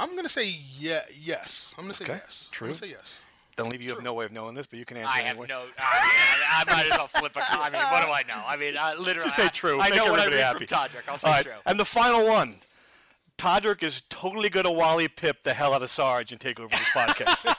I'm 0.00 0.16
gonna 0.16 0.28
say 0.28 0.52
yeah, 0.78 1.02
yes. 1.20 1.74
I'm 1.78 1.84
gonna 1.84 1.94
say 1.94 2.04
Okay, 2.06 2.14
yes. 2.14 2.48
true. 2.52 2.66
I'm 2.66 2.68
gonna 2.70 2.74
say 2.76 2.88
yes. 2.88 3.20
Don't 3.56 3.68
leave 3.70 3.82
you 3.82 3.90
have 3.94 4.02
no 4.02 4.14
way 4.14 4.24
of 4.24 4.32
knowing 4.32 4.54
this, 4.54 4.66
but 4.66 4.78
you 4.78 4.86
can 4.86 4.96
answer 4.96 5.10
I 5.14 5.18
have 5.18 5.26
anyway. 5.36 5.46
no. 5.48 5.58
I, 5.58 5.62
mean, 5.64 5.74
I, 5.78 6.64
I 6.66 6.72
might 6.74 6.86
as 6.90 6.96
well 6.96 7.06
flip 7.08 7.32
a 7.36 7.40
coin. 7.40 7.60
I 7.60 7.70
mean, 7.70 7.82
what 7.82 8.06
do 8.06 8.10
I 8.10 8.22
know? 8.26 8.42
I 8.46 8.56
mean, 8.56 8.74
I, 8.78 8.94
literally. 8.94 9.24
Just 9.26 9.36
say 9.36 9.46
I- 9.46 9.48
true. 9.48 9.78
I, 9.80 9.90
Make 9.90 9.96
know 9.98 10.10
what 10.10 10.18
I 10.20 10.24
everybody 10.24 10.36
read 10.36 10.42
happy. 10.46 10.66
from 10.66 10.78
Todderick. 10.78 11.08
I'll 11.08 11.18
say 11.18 11.28
All 11.28 11.34
right, 11.34 11.44
true. 11.44 11.52
and 11.66 11.78
the 11.78 11.84
final 11.84 12.26
one. 12.26 12.54
Todderick 13.36 13.82
is 13.82 14.02
totally 14.10 14.50
going 14.50 14.64
to 14.64 14.70
Wally 14.70 15.08
Pipp 15.08 15.42
the 15.44 15.54
hell 15.54 15.72
out 15.72 15.82
of 15.82 15.90
Sarge 15.90 16.30
and 16.30 16.38
take 16.40 16.60
over 16.60 16.68
this 16.68 16.80
podcast. 16.90 17.54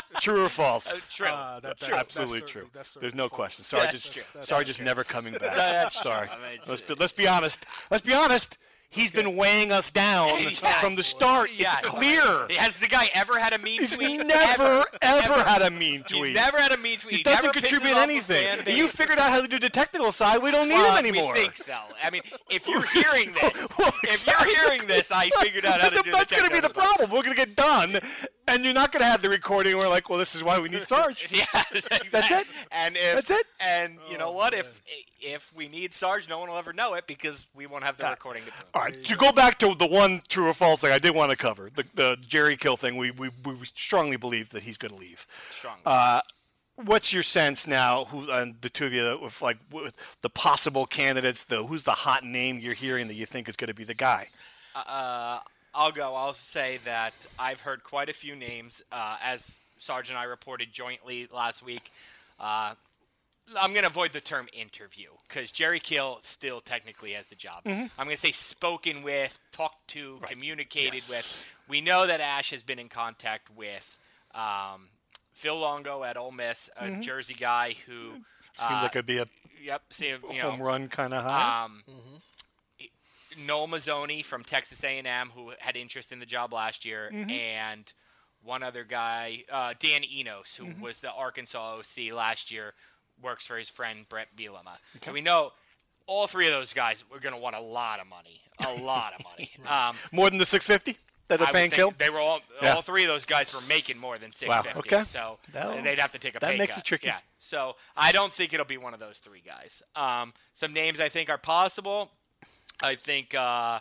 true 0.20 0.44
or 0.44 0.48
false? 0.48 1.06
True. 1.14 1.26
Uh, 1.26 1.60
that- 1.60 1.78
that's- 1.78 1.86
that's 1.88 1.98
Absolutely 2.00 2.40
certainly- 2.40 2.50
true. 2.52 2.70
that's 2.72 2.94
There's 2.94 3.02
certainly 3.12 3.16
no 3.24 3.28
false. 3.28 3.36
question. 3.36 3.64
Sarge 3.64 3.82
That's 3.92 3.94
is 4.06 4.12
true. 4.12 4.22
That's 4.34 4.48
Sarge 4.48 4.70
is 4.70 4.76
true. 4.76 4.84
never 4.86 5.04
coming 5.04 5.32
back. 5.40 5.40
That's 5.54 5.94
true. 6.00 6.10
Sorry. 6.10 6.28
I 6.30 6.36
mean, 6.36 6.54
it's- 6.54 6.68
let's, 6.68 6.82
be, 6.82 6.94
let's 6.94 7.12
be 7.12 7.26
honest. 7.28 7.64
Let's 7.90 8.04
be 8.04 8.14
honest. 8.14 8.56
He's 8.90 9.10
been 9.10 9.36
weighing 9.36 9.70
us 9.70 9.90
down 9.90 10.28
Yes. 10.40 10.58
from 10.80 10.96
the 10.96 11.02
start. 11.02 11.50
Yes. 11.54 11.76
It's 11.80 11.88
clear. 11.90 12.22
Has 12.58 12.78
the 12.78 12.86
guy 12.86 13.10
ever 13.14 13.38
had 13.38 13.52
a 13.52 13.58
mean 13.58 13.80
He's 13.80 13.94
tweet? 13.96 14.26
never, 14.26 14.82
ever, 15.02 15.42
had 15.44 15.60
a 15.60 15.70
mean 15.70 16.04
He's 16.08 16.18
tweet. 16.18 16.34
never 16.34 16.58
had 16.58 16.72
a 16.72 16.78
mean 16.78 16.98
tweet. 16.98 17.16
he 17.18 17.22
doesn't 17.22 17.52
contribute 17.52 17.96
anything. 17.96 18.46
You 18.66 18.88
figured 18.88 19.18
out 19.18 19.28
how 19.30 19.42
to 19.42 19.46
do 19.48 19.58
the 19.58 19.68
technical 19.68 20.10
side. 20.10 20.42
We 20.42 20.50
don't 20.50 20.68
need 20.70 20.74
Well, 20.76 20.96
him 20.96 21.04
anymore. 21.06 21.34
We 21.34 21.40
think 21.40 21.56
so. 21.56 21.76
I 22.02 22.08
mean, 22.10 22.22
if 22.50 22.66
you're 22.66 22.82
hearing 22.86 23.34
this, 23.34 23.68
Well, 23.78 23.92
if 24.04 24.26
you're 24.26 24.56
hearing 24.56 24.86
this, 24.88 25.12
I 25.12 25.28
figured 25.42 25.66
out 25.66 25.80
how 25.82 25.90
to 25.90 26.02
do 26.02 26.10
That's 26.10 26.32
going 26.32 26.48
to 26.48 26.54
be 26.54 26.60
the 26.60 26.70
problem. 26.70 27.10
We're 27.10 27.22
going 27.22 27.36
to 27.36 27.46
get 27.46 27.56
done, 27.56 27.98
and 28.48 28.64
you're 28.64 28.74
not 28.74 28.90
going 28.92 29.02
to 29.02 29.06
have 29.08 29.22
the 29.22 29.28
recording. 29.28 29.76
We're 29.76 29.88
like, 29.88 30.08
well, 30.08 30.18
this 30.18 30.34
is 30.34 30.42
why 30.42 30.58
we 30.60 30.68
need 30.68 30.86
Sarge. 30.86 31.26
Yes, 31.32 31.66
exactly. 31.72 32.08
That's 32.10 32.30
it? 32.30 32.46
And 32.72 32.96
if 32.96 33.14
That's 33.14 33.30
it? 33.30 33.46
And 33.60 33.98
you 34.10 34.18
know 34.18 34.28
Oh, 34.28 34.32
what? 34.32 34.52
man. 34.52 34.60
If 34.60 34.82
if 35.20 35.52
we 35.54 35.68
need 35.68 35.92
Sarge, 35.92 36.28
no 36.28 36.38
one 36.38 36.48
will 36.48 36.58
ever 36.58 36.72
know 36.72 36.94
it 36.94 37.06
because 37.06 37.46
we 37.54 37.66
won't 37.66 37.84
have 37.84 37.96
the 37.96 38.02
Got 38.04 38.10
recording 38.10 38.44
to. 38.44 38.52
All 38.74 38.82
right, 38.82 39.04
to 39.04 39.16
go 39.16 39.32
back 39.32 39.58
to 39.60 39.74
the 39.74 39.86
one 39.86 40.22
true 40.28 40.48
or 40.48 40.54
false 40.54 40.80
thing 40.80 40.92
I 40.92 40.98
did 40.98 41.14
want 41.14 41.30
to 41.30 41.36
cover, 41.36 41.70
the, 41.74 41.84
the 41.94 42.16
Jerry 42.20 42.56
Kill 42.56 42.76
thing, 42.76 42.96
we, 42.96 43.10
we, 43.10 43.30
we 43.44 43.54
strongly 43.64 44.16
believe 44.16 44.50
that 44.50 44.62
he's 44.62 44.76
going 44.78 44.92
to 44.92 44.98
leave. 44.98 45.26
Strongly. 45.50 45.82
Uh, 45.84 46.20
what's 46.76 47.12
your 47.12 47.24
sense 47.24 47.66
now, 47.66 48.04
who 48.06 48.30
and 48.30 48.54
the 48.60 48.70
two 48.70 48.86
of 48.86 48.92
you, 48.92 49.18
with 49.20 49.42
like 49.42 49.58
with 49.72 49.94
the 50.22 50.30
possible 50.30 50.86
candidates, 50.86 51.44
the 51.44 51.64
who's 51.64 51.82
the 51.82 51.90
hot 51.92 52.22
name 52.24 52.58
you're 52.60 52.74
hearing 52.74 53.08
that 53.08 53.14
you 53.14 53.26
think 53.26 53.48
is 53.48 53.56
going 53.56 53.68
to 53.68 53.74
be 53.74 53.84
the 53.84 53.94
guy? 53.94 54.28
Uh, 54.76 55.40
I'll 55.74 55.92
go. 55.92 56.14
I'll 56.14 56.34
say 56.34 56.78
that 56.84 57.14
I've 57.38 57.60
heard 57.60 57.84
quite 57.84 58.08
a 58.08 58.12
few 58.12 58.34
names, 58.34 58.82
uh, 58.90 59.16
as 59.22 59.58
Sarge 59.78 60.08
and 60.10 60.18
I 60.18 60.24
reported 60.24 60.72
jointly 60.72 61.28
last 61.32 61.62
week. 61.62 61.90
Uh, 62.40 62.74
I'm 63.58 63.70
going 63.70 63.82
to 63.82 63.88
avoid 63.88 64.12
the 64.12 64.20
term 64.20 64.46
interview 64.52 65.08
because 65.26 65.50
Jerry 65.50 65.80
Kill 65.80 66.18
still 66.22 66.60
technically 66.60 67.12
has 67.12 67.28
the 67.28 67.34
job. 67.34 67.64
Mm-hmm. 67.64 67.86
I'm 67.98 68.06
going 68.06 68.16
to 68.16 68.20
say 68.20 68.32
spoken 68.32 69.02
with, 69.02 69.40
talked 69.52 69.88
to, 69.88 70.20
communicated 70.26 71.02
with. 71.08 71.26
We 71.66 71.80
know 71.80 72.06
that 72.06 72.20
Ash 72.20 72.50
has 72.50 72.62
been 72.62 72.78
in 72.78 72.88
contact 72.88 73.48
with 73.56 73.98
um, 74.34 74.88
Phil 75.32 75.58
Longo 75.58 76.04
at 76.04 76.16
Ole 76.18 76.32
Miss, 76.32 76.68
a 76.76 77.00
Jersey 77.00 77.34
guy 77.34 77.74
who. 77.86 77.92
Mm-hmm. 77.92 78.16
Seems 78.58 78.70
uh, 78.72 78.82
like 78.82 78.96
it'd 78.96 79.06
be 79.06 79.18
a 79.18 79.26
Yep. 79.62 79.82
See, 79.90 80.08
you 80.08 80.42
know, 80.42 80.50
home 80.50 80.62
run 80.62 80.88
kind 80.88 81.14
of 81.14 81.22
high. 81.22 81.64
um, 81.64 81.82
Noel 83.38 83.68
Mazzone 83.68 84.24
from 84.24 84.44
Texas 84.44 84.82
A&M, 84.84 85.30
who 85.34 85.52
had 85.58 85.76
interest 85.76 86.12
in 86.12 86.18
the 86.20 86.26
job 86.26 86.52
last 86.52 86.84
year, 86.84 87.10
and 87.12 87.92
one 88.44 88.62
other 88.62 88.84
guy, 88.84 89.44
uh, 89.52 89.74
Dan 89.78 90.02
Enos, 90.04 90.54
who 90.56 90.66
was 90.80 91.00
the 91.00 91.12
Arkansas 91.12 91.78
OC 91.78 92.12
last 92.12 92.50
year, 92.50 92.74
works 93.22 93.46
for 93.46 93.56
his 93.56 93.68
friend 93.68 94.08
Bret 94.08 94.28
Bielema. 94.36 94.76
So 95.04 95.12
we 95.12 95.20
know 95.20 95.52
all 96.06 96.26
three 96.26 96.46
of 96.46 96.52
those 96.52 96.72
guys 96.72 97.04
are 97.12 97.20
going 97.20 97.34
to 97.34 97.40
want 97.40 97.56
a 97.56 97.60
lot 97.60 98.00
of 98.00 98.06
money, 98.06 98.40
a 98.64 98.82
lot 98.84 99.12
of 99.18 99.24
money. 99.24 99.50
um, 99.68 99.96
More 100.12 100.30
than 100.30 100.38
the 100.38 100.44
650 100.46 100.98
that 101.28 101.40
I 101.40 101.44
they're 101.44 101.52
paying 101.52 101.70
Kill. 101.70 101.92
They 101.98 102.08
were 102.10 102.20
all, 102.20 102.40
Yeah. 102.62 102.74
all 102.76 102.80
three 102.82 103.02
of 103.04 103.08
those 103.08 103.24
guys 103.26 103.52
were 103.52 103.60
making 103.62 103.98
more 103.98 104.16
than 104.18 104.32
six 104.32 104.50
fifty. 104.62 104.68
Wow, 104.90 104.98
okay. 105.00 105.04
So 105.04 105.38
That'll- 105.52 105.82
they'd 105.82 105.98
have 105.98 106.12
to 106.12 106.18
take 106.18 106.34
a 106.36 106.38
that 106.40 106.52
pay 106.52 106.56
makes 106.58 106.76
cut. 106.76 106.84
it 106.84 106.86
tricky. 106.86 107.08
Yeah. 107.08 107.18
So 107.38 107.76
I 107.96 108.12
don't 108.12 108.32
think 108.32 108.54
it'll 108.54 108.64
be 108.64 108.78
one 108.78 108.94
of 108.94 109.00
those 109.00 109.18
three 109.18 109.42
guys. 109.46 109.82
Um, 109.94 110.32
some 110.54 110.72
names 110.72 111.00
I 111.00 111.10
think 111.10 111.28
are 111.28 111.36
possible. 111.36 112.10
I 112.82 112.94
think 112.94 113.34
uh, 113.34 113.80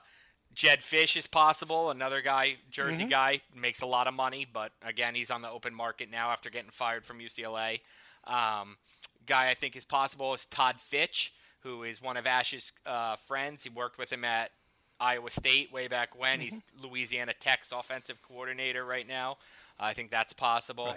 Jedd 0.53 0.79
Fisch 0.79 1.15
is 1.17 1.27
possible. 1.27 1.91
Another 1.91 2.21
guy, 2.21 2.57
Jersey 2.71 3.01
Mm-hmm. 3.03 3.09
guy, 3.09 3.41
makes 3.55 3.81
a 3.81 3.85
lot 3.85 4.07
of 4.07 4.13
money, 4.13 4.45
but 4.51 4.71
again, 4.83 5.13
he's 5.15 5.29
on 5.31 5.41
the 5.41 5.49
open 5.49 5.73
market 5.73 6.09
now 6.11 6.29
after 6.31 6.49
getting 6.49 6.71
fired 6.71 7.05
from 7.05 7.19
UCLA. 7.19 7.81
Um, 8.25 8.77
guy 9.25 9.49
I 9.49 9.53
think 9.53 9.75
is 9.75 9.85
possible 9.85 10.33
is 10.33 10.45
Todd 10.45 10.79
Fitch, 10.79 11.33
who 11.61 11.83
is 11.83 12.01
one 12.01 12.17
of 12.17 12.25
Ash's 12.25 12.71
uh, 12.85 13.15
friends. 13.17 13.63
He 13.63 13.69
worked 13.69 13.97
with 13.97 14.11
him 14.11 14.25
at 14.25 14.51
Iowa 14.99 15.29
State 15.29 15.71
way 15.71 15.87
back 15.87 16.17
when. 16.19 16.39
He's 16.39 16.59
Louisiana 16.81 17.33
Tech's 17.39 17.71
offensive 17.71 18.21
coordinator 18.21 18.83
right 18.83 19.07
now. 19.07 19.37
I 19.79 19.93
think 19.93 20.09
that's 20.09 20.33
possible. 20.33 20.95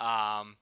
Um, 0.00 0.56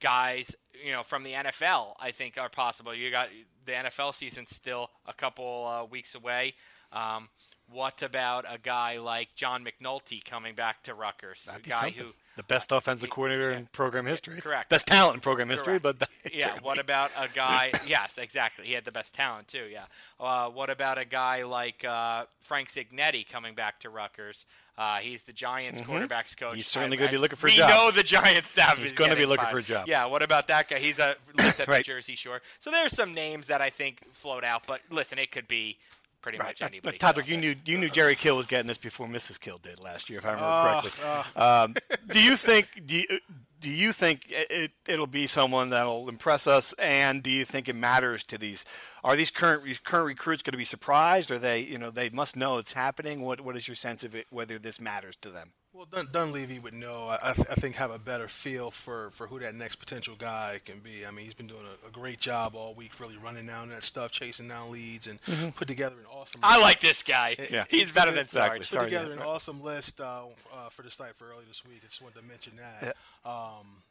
guys, 0.00 0.54
you 0.84 0.92
know, 0.92 1.02
from 1.02 1.22
the 1.22 1.32
NFL, 1.32 1.94
I 2.00 2.10
think 2.10 2.38
are 2.38 2.48
possible. 2.48 2.94
You 2.94 3.10
got 3.10 3.28
the 3.64 3.72
NFL 3.72 4.14
season 4.14 4.46
still 4.46 4.90
a 5.06 5.12
couple 5.12 5.66
uh, 5.66 5.84
weeks 5.84 6.14
away. 6.14 6.54
Um, 6.92 7.28
what 7.72 8.02
about 8.02 8.44
a 8.48 8.58
guy 8.58 8.98
like 8.98 9.34
John 9.36 9.64
McNulty 9.64 10.24
coming 10.24 10.54
back 10.54 10.82
to 10.84 10.94
Rutgers? 10.94 11.44
That'd 11.46 11.66
a 11.66 11.70
guy 11.70 11.80
something. 11.90 12.04
who 12.04 12.12
the 12.36 12.42
best 12.42 12.72
offensive 12.72 13.10
coordinator 13.10 13.52
in 13.52 13.66
program 13.66 14.06
history. 14.06 14.40
correct. 14.40 14.68
Best 14.68 14.86
talent 14.88 15.14
in 15.14 15.20
program 15.20 15.48
history, 15.48 15.78
Correct. 15.78 15.98
but 16.00 16.08
yeah. 16.32 16.46
certainly- 16.46 16.64
What 16.64 16.78
about 16.80 17.10
a 17.16 17.28
guy? 17.32 17.70
yes, 17.86 18.18
exactly. 18.18 18.66
He 18.66 18.72
had 18.72 18.84
the 18.84 18.90
best 18.92 19.14
talent 19.14 19.46
too. 19.48 19.66
Yeah. 19.70 19.84
Uh, 20.18 20.48
what 20.50 20.68
about 20.68 20.98
a 20.98 21.04
guy 21.04 21.44
like 21.44 21.84
uh, 21.84 22.24
Frank 22.40 22.68
Cignetti 22.70 23.28
coming 23.28 23.54
back 23.54 23.78
to 23.80 23.90
Rutgers? 23.90 24.46
Uh, 24.76 24.96
he's 24.96 25.22
the 25.22 25.32
Giants 25.32 25.80
quarterbacks 25.82 26.36
coach. 26.36 26.48
Mm-hmm. 26.48 26.56
He's 26.56 26.66
certainly 26.66 26.96
gonna 26.96 27.12
be 27.12 27.18
looking 27.18 27.36
for 27.36 27.46
a 27.46 27.50
we 27.50 27.56
job. 27.56 27.70
know 27.70 27.90
the 27.92 28.02
Giants 28.02 28.48
staff 28.50 28.78
He's 28.78 28.90
is 28.90 28.98
gonna 28.98 29.14
be 29.14 29.24
looking 29.26 29.44
fired. 29.44 29.52
for 29.52 29.58
a 29.58 29.62
job. 29.62 29.86
Yeah. 29.86 30.06
What 30.06 30.22
about 30.24 30.48
that 30.48 30.68
guy? 30.68 30.80
He's 30.80 30.98
a 30.98 31.14
lives 31.38 31.60
at 31.60 31.68
Right. 31.68 31.78
the 31.78 31.92
Jersey 31.92 32.16
Shore. 32.16 32.42
So 32.58 32.72
there's 32.72 32.90
some 32.92 33.12
names 33.12 33.46
that 33.46 33.62
I 33.62 33.70
think 33.70 34.00
float 34.10 34.42
out. 34.42 34.64
But 34.66 34.80
listen, 34.90 35.20
it 35.20 35.30
could 35.30 35.46
be 35.46 35.78
pretty 36.24 36.38
much 36.38 36.62
anybody. 36.62 36.96
But 36.98 37.14
Todderick, 37.14 37.28
you 37.28 37.36
knew 37.36 37.54
you 37.66 37.76
knew 37.76 37.90
Jerry 37.90 38.16
Kill 38.16 38.36
was 38.36 38.46
getting 38.46 38.66
this 38.66 38.78
before 38.78 39.06
Mrs. 39.06 39.38
Kill 39.38 39.58
did 39.58 39.84
last 39.84 40.08
year, 40.08 40.20
if 40.20 40.24
I 40.24 40.28
remember 40.30 40.46
Ah, 40.48 40.80
correctly. 40.80 41.42
Um, 41.42 41.74
do 42.08 42.20
you 42.22 42.34
think 42.48 42.66
do 42.86 42.96
you, 42.96 43.06
do 43.60 43.68
you 43.68 43.92
think 43.92 44.22
it, 44.30 44.72
it'll 44.88 45.06
be 45.06 45.26
someone 45.26 45.68
that'll 45.68 46.08
impress 46.08 46.46
us, 46.46 46.72
and 46.78 47.22
do 47.22 47.30
you 47.30 47.44
think 47.44 47.68
it 47.68 47.76
matters 47.76 48.24
to 48.24 48.38
these? 48.38 48.64
Are 49.04 49.16
these 49.16 49.30
current 49.30 49.62
current 49.84 50.06
recruits 50.06 50.42
going 50.42 50.52
to 50.52 50.58
be 50.58 50.64
surprised? 50.64 51.30
Or 51.30 51.38
they 51.38 51.60
you 51.60 51.76
know 51.76 51.90
they 51.90 52.08
must 52.08 52.36
know 52.36 52.56
it's 52.56 52.72
happening? 52.72 53.20
What 53.20 53.42
what 53.42 53.54
is 53.54 53.68
your 53.68 53.74
sense 53.76 54.02
of 54.02 54.14
it? 54.14 54.26
Whether 54.30 54.58
this 54.58 54.80
matters 54.80 55.16
to 55.16 55.30
them? 55.30 55.52
Well, 55.74 55.86
Dun- 55.90 56.06
Dunleavy 56.12 56.60
would 56.60 56.72
know. 56.72 57.08
I, 57.08 57.30
I, 57.30 57.32
th- 57.32 57.48
I 57.50 57.54
think 57.56 57.74
have 57.74 57.90
a 57.90 57.98
better 57.98 58.28
feel 58.28 58.70
for, 58.70 59.10
for 59.10 59.26
who 59.26 59.40
that 59.40 59.56
next 59.56 59.76
potential 59.76 60.14
guy 60.16 60.60
can 60.64 60.78
be. 60.78 61.04
I 61.04 61.10
mean, 61.10 61.24
he's 61.24 61.34
been 61.34 61.48
doing 61.48 61.64
a, 61.84 61.88
a 61.88 61.90
great 61.90 62.20
job 62.20 62.54
all 62.54 62.74
week, 62.74 62.92
really 63.00 63.16
running 63.16 63.46
down 63.48 63.70
that 63.70 63.82
stuff, 63.82 64.12
chasing 64.12 64.46
down 64.46 64.70
leads, 64.70 65.08
and 65.08 65.18
put 65.56 65.66
together 65.66 65.96
an 65.98 66.06
awesome. 66.12 66.40
I 66.44 66.60
like 66.60 66.78
this 66.78 67.02
guy. 67.02 67.34
Yeah. 67.50 67.64
He's 67.68 67.90
better 67.90 68.12
than 68.12 68.20
Exactly. 68.20 68.58
Sarge. 68.58 68.58
put 68.58 68.66
Sorry, 68.68 68.84
together 68.86 69.08
yeah. 69.16 69.20
an 69.22 69.26
awesome 69.26 69.62
list 69.64 70.00
uh, 70.00 70.26
uh, 70.54 70.68
for 70.70 70.82
the 70.82 70.92
site 70.92 71.16
for 71.16 71.28
early 71.30 71.44
this 71.48 71.64
week. 71.64 71.80
I 71.82 71.86
just 71.88 72.00
wanted 72.00 72.20
to 72.20 72.26
mention 72.26 72.52
that. 72.56 72.96
Um, 73.28 73.82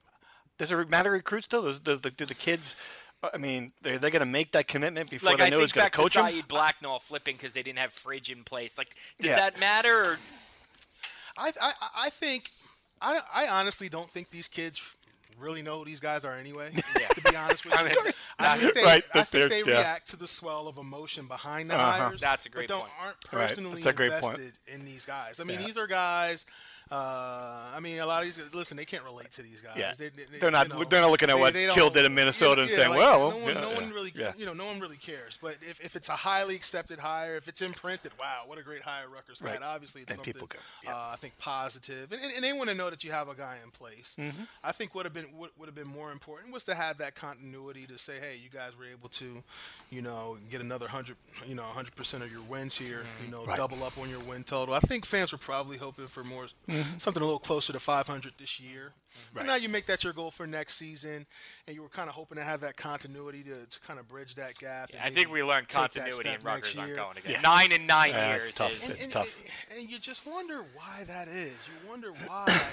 Does 0.57 0.71
it 0.71 0.89
matter 0.89 1.09
to 1.09 1.13
recruits 1.13 1.45
still? 1.45 1.63
Does, 1.63 1.81
does 1.81 1.99
the, 1.99 2.11
do 2.11 2.25
the 2.25 2.33
kids? 2.33 2.77
I 3.33 3.37
mean, 3.37 3.71
are 3.85 3.97
they 3.97 4.09
going 4.09 4.19
to 4.21 4.25
make 4.25 4.53
that 4.53 4.67
commitment 4.69 5.09
before 5.09 5.31
Like 5.31 5.37
they 5.39 5.45
I 5.45 5.49
know 5.49 5.57
think 5.57 5.63
who's 5.63 5.71
going 5.73 5.89
to 5.89 5.97
coach 5.97 6.13
to 6.13 6.19
them? 6.19 6.31
Saeed 6.31 6.47
Blacknall 6.47 6.99
flipping 6.99 7.35
because 7.35 7.51
they 7.53 7.63
didn't 7.63 7.79
have 7.79 7.91
Fridge 7.93 8.29
in 8.31 8.43
place. 8.43 8.77
Like, 8.77 8.95
does 9.19 9.29
Yeah. 9.29 9.35
that 9.37 9.59
matter? 9.59 9.95
Or 10.11 10.19
I, 11.37 11.51
I 11.61 11.71
I 12.05 12.09
think 12.09 12.49
I, 13.01 13.19
I 13.33 13.47
honestly 13.47 13.89
don't 13.89 14.09
think 14.09 14.29
these 14.29 14.47
kids 14.47 14.81
really 15.39 15.61
know 15.63 15.79
who 15.79 15.85
these 15.85 15.99
guys 15.99 16.25
are 16.25 16.35
anyway. 16.35 16.69
Yeah. 16.99 17.07
To 17.07 17.21
be 17.31 17.35
honest 17.35 17.65
with 17.65 17.73
you, 17.73 17.79
I 17.79 17.83
mean, 17.83 17.95
I 18.39 18.57
think 18.57 18.73
they, 18.75 18.83
Right, 18.83 19.03
I 19.13 19.17
but 19.19 19.27
think 19.27 19.49
they're- 19.51 19.63
they 19.63 19.69
yeah. 19.71 19.79
react 19.79 20.09
to 20.11 20.15
the 20.17 20.27
swell 20.27 20.67
of 20.67 20.77
emotion 20.77 21.25
behind 21.27 21.69
the 21.69 21.75
Uh-huh. 21.75 21.91
hires. 22.05 22.21
That's 22.21 22.45
a 22.45 22.49
great 22.49 22.67
but 22.69 22.75
don't, 22.75 22.81
point. 22.81 22.93
aren't 23.01 23.17
Right, 23.33 23.47
personally 23.49 23.75
that's 23.81 23.87
a 23.87 23.93
great 23.93 24.11
point. 24.13 24.37
invested 24.37 24.53
in 24.73 24.85
these 24.85 25.05
guys. 25.05 25.39
I 25.39 25.43
mean, 25.43 25.59
Yeah. 25.59 25.65
these 25.65 25.77
are 25.77 25.87
guys. 25.87 26.45
Uh, 26.91 27.71
I 27.75 27.79
mean, 27.79 27.99
a 27.99 28.05
lot 28.05 28.19
of 28.21 28.25
these. 28.25 28.53
Listen, 28.53 28.77
they 28.77 28.85
can't 28.85 29.03
relate 29.03 29.31
to 29.31 29.41
these 29.41 29.61
guys. 29.61 29.73
Yeah. 29.77 29.91
They, 29.97 30.09
they, 30.09 30.39
They're 30.39 30.51
not- 30.51 30.67
you 30.69 30.73
know, 30.75 30.83
they're 30.83 31.01
not 31.01 31.11
looking 31.11 31.29
at 31.29 31.39
what 31.39 31.53
they 31.53 31.65
Kill 31.65 31.75
don't- 31.75 31.93
did 31.93 32.05
in 32.05 32.13
Minnesota 32.13 32.61
and 32.61 32.69
yeah, 32.69 32.75
saying, 32.75 32.89
like, 32.91 32.99
well, 32.99 33.31
no 33.31 33.37
one, 33.37 33.45
yeah, 33.47 33.53
no 33.61 33.69
yeah, 33.71 33.75
one 33.79 33.89
really, 33.91 34.11
you 34.37 34.45
know, 34.45 34.53
no 34.53 34.65
one 34.65 34.79
really 34.79 34.97
cares. 34.97 35.39
But 35.41 35.57
if, 35.61 35.79
if 35.83 35.95
it's 35.95 36.09
a 36.09 36.13
highly 36.13 36.55
accepted 36.55 36.99
hire, 36.99 37.35
if 37.37 37.47
it's 37.47 37.61
imprinted, 37.61 38.11
wow, 38.19 38.43
what 38.45 38.57
a 38.59 38.63
great 38.63 38.81
hire 38.81 39.09
Rutgers. 39.09 39.41
Right. 39.41 39.59
Obviously, 39.61 40.01
it's 40.01 40.15
Then 40.15 40.23
something 40.25 40.49
uh, 40.87 41.09
I 41.13 41.15
think 41.15 41.37
positive, 41.39 42.11
and, 42.11 42.21
and, 42.21 42.31
and 42.33 42.43
they 42.43 42.53
want 42.53 42.69
to 42.69 42.75
know 42.75 42.89
that 42.89 43.03
you 43.03 43.11
have 43.11 43.27
a 43.27 43.35
guy 43.35 43.57
in 43.63 43.71
place. 43.71 44.15
Mm-hmm. 44.19 44.43
I 44.63 44.71
think 44.71 44.93
would 44.95 45.05
have 45.05 45.13
been 45.13 45.27
would, 45.37 45.51
would 45.57 45.65
have 45.67 45.75
been 45.75 45.87
more 45.87 46.11
important 46.11 46.53
was 46.53 46.63
to 46.65 46.75
have 46.75 46.97
that 46.99 47.15
continuity 47.15 47.85
to 47.87 47.97
say, 47.97 48.13
hey, 48.19 48.35
you 48.43 48.49
guys 48.49 48.77
were 48.77 48.85
able 48.85 49.09
to, 49.09 49.43
you 49.89 50.01
know, 50.01 50.37
get 50.51 50.61
another 50.61 50.87
hundred, 50.87 51.15
you 51.47 51.55
know, 51.55 51.63
hundred 51.63 51.95
percent 51.95 52.23
of 52.23 52.31
your 52.31 52.41
wins 52.41 52.75
here, 52.75 53.03
you 53.25 53.31
know, 53.31 53.45
double 53.55 53.83
up 53.83 53.97
on 53.97 54.09
your 54.09 54.19
win 54.19 54.43
total. 54.43 54.73
I 54.73 54.79
think 54.79 55.05
fans 55.05 55.31
were 55.31 55.37
probably 55.37 55.77
hoping 55.77 56.07
for 56.07 56.23
more, 56.23 56.47
Mm-hmm. 56.83 56.97
something 56.97 57.21
a 57.21 57.25
little 57.25 57.39
closer 57.39 57.73
to 57.73 57.79
500 57.79 58.33
this 58.37 58.59
year. 58.59 58.93
But 59.33 59.41
Right. 59.41 59.45
now 59.47 59.55
you 59.55 59.69
make 59.69 59.85
that 59.87 60.03
your 60.03 60.11
goal 60.13 60.31
for 60.31 60.47
next 60.47 60.73
season, 60.75 61.25
and 61.67 61.75
you 61.75 61.83
were 61.83 61.89
kind 61.89 62.09
of 62.09 62.15
hoping 62.15 62.37
to 62.37 62.43
have 62.43 62.61
that 62.61 62.77
continuity 62.77 63.43
to, 63.43 63.65
to 63.65 63.79
kind 63.81 63.99
of 63.99 64.07
bridge 64.07 64.35
that 64.35 64.57
gap. 64.57 64.89
and 64.91 65.01
I 65.03 65.09
think 65.11 65.31
we 65.31 65.43
learned 65.43 65.69
continuity 65.69 66.13
step 66.13 66.39
in 66.39 66.45
Rutgers 66.45 66.75
next 66.75 66.77
aren't 66.77 66.87
year. 66.89 66.97
going 66.97 67.17
again. 67.17 67.31
Yeah. 67.33 67.41
Nine 67.41 67.71
and 67.71 67.85
nine 67.87 68.09
Yeah, 68.09 68.35
years 68.35 68.49
it's 68.49 68.57
tough. 68.57 68.71
is. 68.71 68.81
And, 68.83 68.91
It's 68.93 69.03
and, 69.05 69.13
tough. 69.13 69.41
and- 69.71 69.79
and 69.81 69.89
you 69.91 69.99
just 69.99 70.25
wonder 70.25 70.63
why 70.73 71.03
that 71.05 71.27
is. 71.27 71.53
You 71.67 71.89
wonder 71.89 72.11
why. 72.25 72.45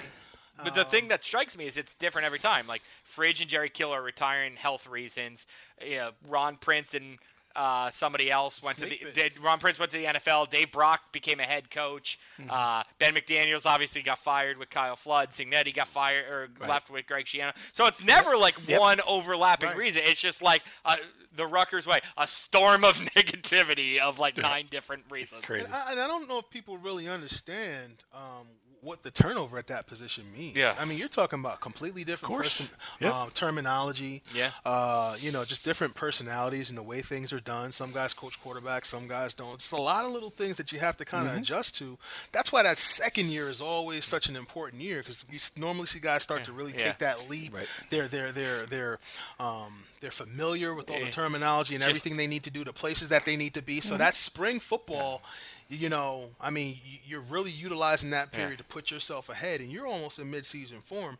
But 0.62 0.74
the 0.74 0.84
thing 0.84 1.04
um, 1.04 1.08
that 1.08 1.24
strikes 1.24 1.56
me 1.56 1.64
is 1.64 1.78
it's 1.78 1.94
different 1.94 2.26
every 2.26 2.38
time. 2.38 2.66
Like 2.66 2.82
Fridge 3.02 3.40
and 3.40 3.48
Jerry 3.48 3.70
Kill 3.70 3.92
are 3.94 4.02
retiring 4.02 4.56
health 4.56 4.86
reasons. 4.86 5.46
You 5.82 5.96
know, 5.96 6.10
Ron 6.28 6.56
Prince 6.56 6.92
and 6.92 7.16
Uh, 7.56 7.90
somebody 7.90 8.30
else 8.30 8.62
went 8.62 8.78
Snake 8.78 8.90
to 8.92 8.98
the. 8.98 9.04
bit. 9.06 9.14
Did, 9.34 9.40
Ron 9.42 9.58
Prince 9.58 9.78
went 9.78 9.90
to 9.90 9.98
the 9.98 10.04
NFL. 10.04 10.50
Dave 10.50 10.70
Brock 10.70 11.12
became 11.12 11.40
a 11.40 11.44
head 11.44 11.70
coach. 11.70 12.18
Mm-hmm. 12.40 12.50
Uh, 12.50 12.82
ben 12.98 13.14
McDaniels 13.14 13.66
obviously 13.66 14.02
got 14.02 14.18
fired 14.18 14.56
with 14.56 14.70
Kyle 14.70 14.94
Flood. 14.96 15.30
Cignetti 15.30 15.74
got 15.74 15.88
fired 15.88 16.26
or 16.30 16.48
left 16.66 16.90
with 16.90 17.06
Greg 17.06 17.26
Schiano. 17.26 17.52
So 17.72 17.86
it's 17.86 18.04
never 18.04 18.36
like 18.36 18.54
one 18.68 19.00
overlapping 19.06 19.70
Right. 19.70 19.76
reason. 19.78 20.02
It's 20.04 20.20
just 20.20 20.42
like 20.42 20.62
uh, 20.84 20.96
the 21.34 21.46
Rutgers 21.46 21.86
way, 21.86 22.00
a 22.16 22.26
storm 22.26 22.84
of 22.84 22.96
negativity 23.16 23.98
of 23.98 24.18
like 24.18 24.36
nine 24.36 24.66
different 24.70 25.04
reasons. 25.10 25.42
And 25.48 25.66
I, 25.72 25.90
and 25.92 26.00
I 26.00 26.06
don't 26.06 26.28
know 26.28 26.38
if 26.38 26.50
people 26.50 26.78
really 26.78 27.08
understand 27.08 28.04
um, 28.14 28.46
what 28.82 29.02
the 29.02 29.10
turnover 29.10 29.58
at 29.58 29.66
that 29.66 29.86
position 29.86 30.24
means. 30.36 30.56
Yeah. 30.56 30.74
I 30.78 30.84
mean, 30.84 30.96
you're 30.98 31.08
talking 31.08 31.38
about 31.40 31.60
completely 31.60 32.02
different 32.04 32.34
person, 32.34 32.68
Yeah. 32.98 33.10
um, 33.22 33.30
terminology. 33.30 34.22
Yeah. 34.34 34.50
Uh, 34.64 35.16
you 35.20 35.32
know, 35.32 35.44
just 35.44 35.64
different 35.64 35.94
personalities 35.94 36.70
and 36.70 36.78
the 36.78 36.82
way 36.82 37.02
things 37.02 37.32
are 37.32 37.40
done. 37.40 37.72
Some 37.72 37.92
guys 37.92 38.14
coach 38.14 38.42
quarterbacks, 38.42 38.86
some 38.86 39.06
guys 39.06 39.34
don't. 39.34 39.54
It's 39.54 39.72
a 39.72 39.76
lot 39.76 40.04
of 40.04 40.12
little 40.12 40.30
things 40.30 40.56
that 40.56 40.72
you 40.72 40.78
have 40.78 40.96
to 40.96 41.04
kind 41.04 41.26
Mm-hmm. 41.26 41.36
of 41.36 41.42
adjust 41.42 41.76
to. 41.76 41.98
That's 42.32 42.50
why 42.52 42.62
that 42.62 42.78
second 42.78 43.26
year 43.30 43.48
is 43.50 43.60
always 43.60 44.04
such 44.06 44.28
an 44.28 44.36
important 44.36 44.82
year 44.82 44.98
because 45.00 45.24
we 45.30 45.38
normally 45.60 45.86
see 45.86 46.00
guys 46.00 46.22
start 46.22 46.44
to 46.44 46.52
really 46.52 46.72
Yeah. 46.72 46.84
take 46.86 46.98
that 46.98 47.28
leap. 47.28 47.54
Right. 47.54 47.66
They're 47.90 48.08
they're 48.08 48.32
they're 48.32 48.64
they're 48.66 48.98
um, 49.38 49.84
they're 50.00 50.10
familiar 50.10 50.72
with 50.74 50.90
all 50.90 50.98
the 50.98 51.10
terminology 51.10 51.74
and 51.74 51.82
Just- 51.82 51.90
everything 51.90 52.16
they 52.16 52.26
need 52.26 52.44
to 52.44 52.50
do, 52.50 52.64
the 52.64 52.72
places 52.72 53.10
that 53.10 53.24
they 53.26 53.36
need 53.36 53.52
to 53.54 53.62
be. 53.62 53.76
Mm-hmm. 53.80 53.88
So 53.88 53.96
that 53.98 54.14
spring 54.14 54.58
football, 54.58 55.20
you 55.70 55.88
know, 55.88 56.24
I 56.40 56.50
mean, 56.50 56.78
you're 57.06 57.20
really 57.20 57.50
utilizing 57.52 58.10
that 58.10 58.28
Yeah. 58.32 58.38
period 58.38 58.58
to 58.58 58.64
put 58.64 58.90
yourself 58.90 59.28
ahead, 59.28 59.60
and 59.60 59.70
you're 59.70 59.86
almost 59.86 60.18
in 60.18 60.30
mid-season 60.30 60.82
form. 60.82 61.18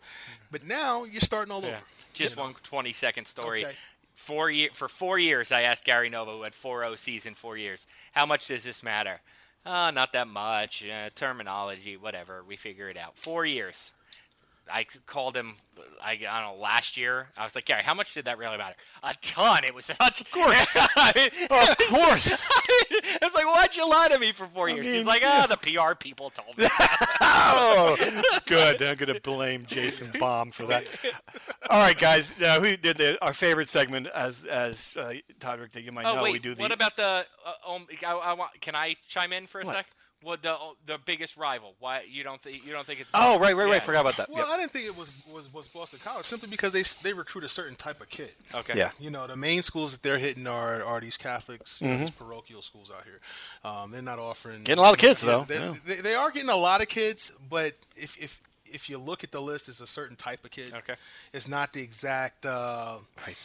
But 0.50 0.64
now 0.64 1.04
you're 1.04 1.20
starting 1.20 1.52
all 1.52 1.64
over. 1.64 1.80
Just 2.12 2.36
one 2.36 2.54
20 2.54 2.92
second 2.92 3.26
story. 3.26 3.64
Okay. 3.64 3.76
Four 4.14 4.50
year, 4.50 4.68
for 4.72 4.88
four 4.88 5.18
years, 5.18 5.50
I 5.50 5.62
asked 5.62 5.84
Gary 5.84 6.10
Nova, 6.10 6.32
who 6.32 6.42
had 6.42 6.54
4 6.54 6.96
Cs 6.96 7.24
in 7.24 7.34
four 7.34 7.56
years, 7.56 7.86
how 8.12 8.26
much 8.26 8.48
does 8.48 8.64
this 8.64 8.82
matter? 8.82 9.20
Uh, 9.64 9.90
not 9.90 10.12
that 10.12 10.26
much. 10.26 10.84
Uh, 10.84 11.10
terminology, 11.14 11.96
whatever. 11.96 12.42
We 12.42 12.56
figure 12.56 12.88
it 12.90 12.96
out. 12.96 13.16
Four 13.16 13.46
years. 13.46 13.92
I 14.72 14.86
called 15.06 15.36
him, 15.36 15.56
I, 16.02 16.12
I 16.30 16.40
don't 16.42 16.56
know, 16.56 16.62
last 16.62 16.96
year. 16.96 17.28
I 17.36 17.44
was 17.44 17.54
like, 17.54 17.64
Gary, 17.64 17.82
how 17.82 17.94
much 17.94 18.14
did 18.14 18.26
that 18.26 18.38
really 18.38 18.56
matter? 18.56 18.76
A 19.02 19.14
ton. 19.22 19.64
It 19.64 19.74
was 19.74 19.86
such. 19.86 20.20
Of 20.20 20.30
course. 20.30 20.76
Of 20.76 21.78
course. 21.88 22.46
I 22.72 23.18
was 23.22 23.34
like, 23.34 23.46
why'd 23.46 23.76
you 23.76 23.88
lie 23.88 24.08
to 24.08 24.18
me 24.18 24.32
for 24.32 24.46
four 24.46 24.68
years? 24.68 24.86
He's 24.86 25.04
like, 25.04 25.22
ah, 25.24 25.46
the 25.48 25.56
PR 25.56 25.94
people 25.94 26.30
told 26.30 26.56
me. 26.56 26.66
oh, 27.20 27.96
good. 28.46 28.80
I'm 28.82 28.96
going 28.96 29.12
to 29.14 29.20
blame 29.20 29.64
Jason 29.66 30.12
Baum 30.18 30.50
for 30.50 30.66
that. 30.66 30.84
All 31.68 31.80
right, 31.80 31.98
guys. 31.98 32.32
Uh, 32.40 32.58
we 32.62 32.76
did 32.76 32.98
the, 32.98 33.18
our 33.24 33.32
favorite 33.32 33.68
segment 33.68 34.06
as 34.08 34.44
as 34.44 34.96
uh, 34.96 35.12
Todderick 35.40 35.72
that 35.72 35.82
you 35.82 35.92
might 35.92 36.06
Oh 36.06 36.16
know. 36.16 36.22
wait, 36.22 36.32
we 36.34 36.38
do 36.38 36.54
the 36.54 36.62
what 36.62 36.72
about 36.72 36.96
the? 36.96 37.24
Uh, 37.44 37.72
um, 37.74 37.86
I, 38.06 38.12
I 38.12 38.32
want. 38.34 38.60
Can 38.60 38.74
I 38.74 38.96
chime 39.08 39.32
in 39.32 39.46
for 39.46 39.60
a 39.60 39.64
What? 39.64 39.74
sec? 39.76 39.86
What 40.22 40.42
the 40.42 40.54
the 40.86 40.98
biggest 41.04 41.36
rival? 41.38 41.74
Why 41.78 42.02
you 42.08 42.22
don't 42.22 42.40
think 42.40 42.64
you 42.66 42.72
don't 42.72 42.86
think 42.86 43.00
it's? 43.00 43.10
Oh, 43.14 43.38
right, 43.38 43.56
right, 43.56 43.66
Yeah. 43.66 43.72
right. 43.74 43.82
Forgot 43.82 44.00
about 44.02 44.16
that. 44.18 44.28
Well, 44.28 44.38
Yep. 44.38 44.46
I 44.48 44.56
didn't 44.58 44.72
think 44.72 44.86
it 44.86 44.96
was, 44.96 45.26
was 45.32 45.52
was 45.52 45.68
Boston 45.68 45.98
College 46.04 46.26
simply 46.26 46.48
because 46.50 46.72
they 46.74 46.82
they 47.02 47.14
recruit 47.14 47.44
a 47.44 47.48
certain 47.48 47.74
type 47.74 48.00
of 48.02 48.10
kid. 48.10 48.30
Okay. 48.54 48.74
Yeah. 48.76 48.90
You 48.98 49.08
know, 49.10 49.26
the 49.26 49.36
main 49.36 49.62
schools 49.62 49.92
that 49.92 50.02
they're 50.02 50.18
hitting 50.18 50.46
are, 50.46 50.82
are 50.84 51.00
these 51.00 51.16
Catholics, 51.16 51.80
you 51.80 51.88
know, 51.88 51.98
these 51.98 52.10
parochial 52.10 52.60
schools 52.62 52.90
out 52.94 53.04
here. 53.04 53.20
Um, 53.64 53.90
they're 53.92 54.02
not 54.02 54.18
offering 54.18 54.56
Mm-hmm. 54.56 54.64
Getting 54.64 54.78
a 54.80 54.82
lot 54.82 54.92
of 54.94 55.00
kids, 55.00 55.22
Yeah, 55.22 55.30
though. 55.30 55.44
they're- 55.44 55.60
Yeah. 55.60 55.74
They, 55.86 55.94
they 56.02 56.14
are 56.14 56.30
getting 56.30 56.50
a 56.50 56.56
lot 56.56 56.82
of 56.82 56.88
kids, 56.88 57.32
but 57.48 57.74
if 57.96 58.16
if 58.20 58.40
if 58.72 58.88
you 58.90 58.98
look 58.98 59.24
at 59.24 59.32
the 59.32 59.40
list, 59.40 59.68
it's 59.68 59.80
a 59.80 59.86
certain 59.86 60.16
type 60.16 60.44
of 60.44 60.50
kid. 60.50 60.72
Okay. 60.74 60.94
It's 61.32 61.48
not 61.48 61.72
the 61.72 61.82
exact. 61.82 62.44
Uh, 62.46 62.98
Right. 63.26 63.36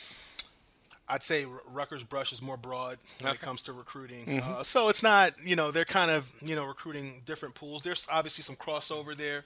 I'd 1.08 1.22
say 1.22 1.46
Rutgers 1.72 2.04
brush 2.04 2.34
is 2.34 2.42
more 2.42 2.58
broad 2.58 2.98
when 3.22 3.34
it 3.34 3.40
comes 3.40 3.62
to 3.64 3.74
recruiting. 3.74 4.26
Mm-hmm. 4.26 4.54
Uh, 4.54 4.64
so 4.64 4.90
it's 4.90 5.04
not, 5.04 5.34
you 5.44 5.56
know, 5.56 5.70
they're 5.70 5.86
kind 5.86 6.10
of, 6.10 6.32
you 6.42 6.56
know, 6.56 6.66
recruiting 6.66 7.22
different 7.26 7.54
pools. 7.54 7.84
There's 7.84 8.08
obviously 8.12 8.42
some 8.42 8.56
crossover 8.56 9.16
there. 9.16 9.46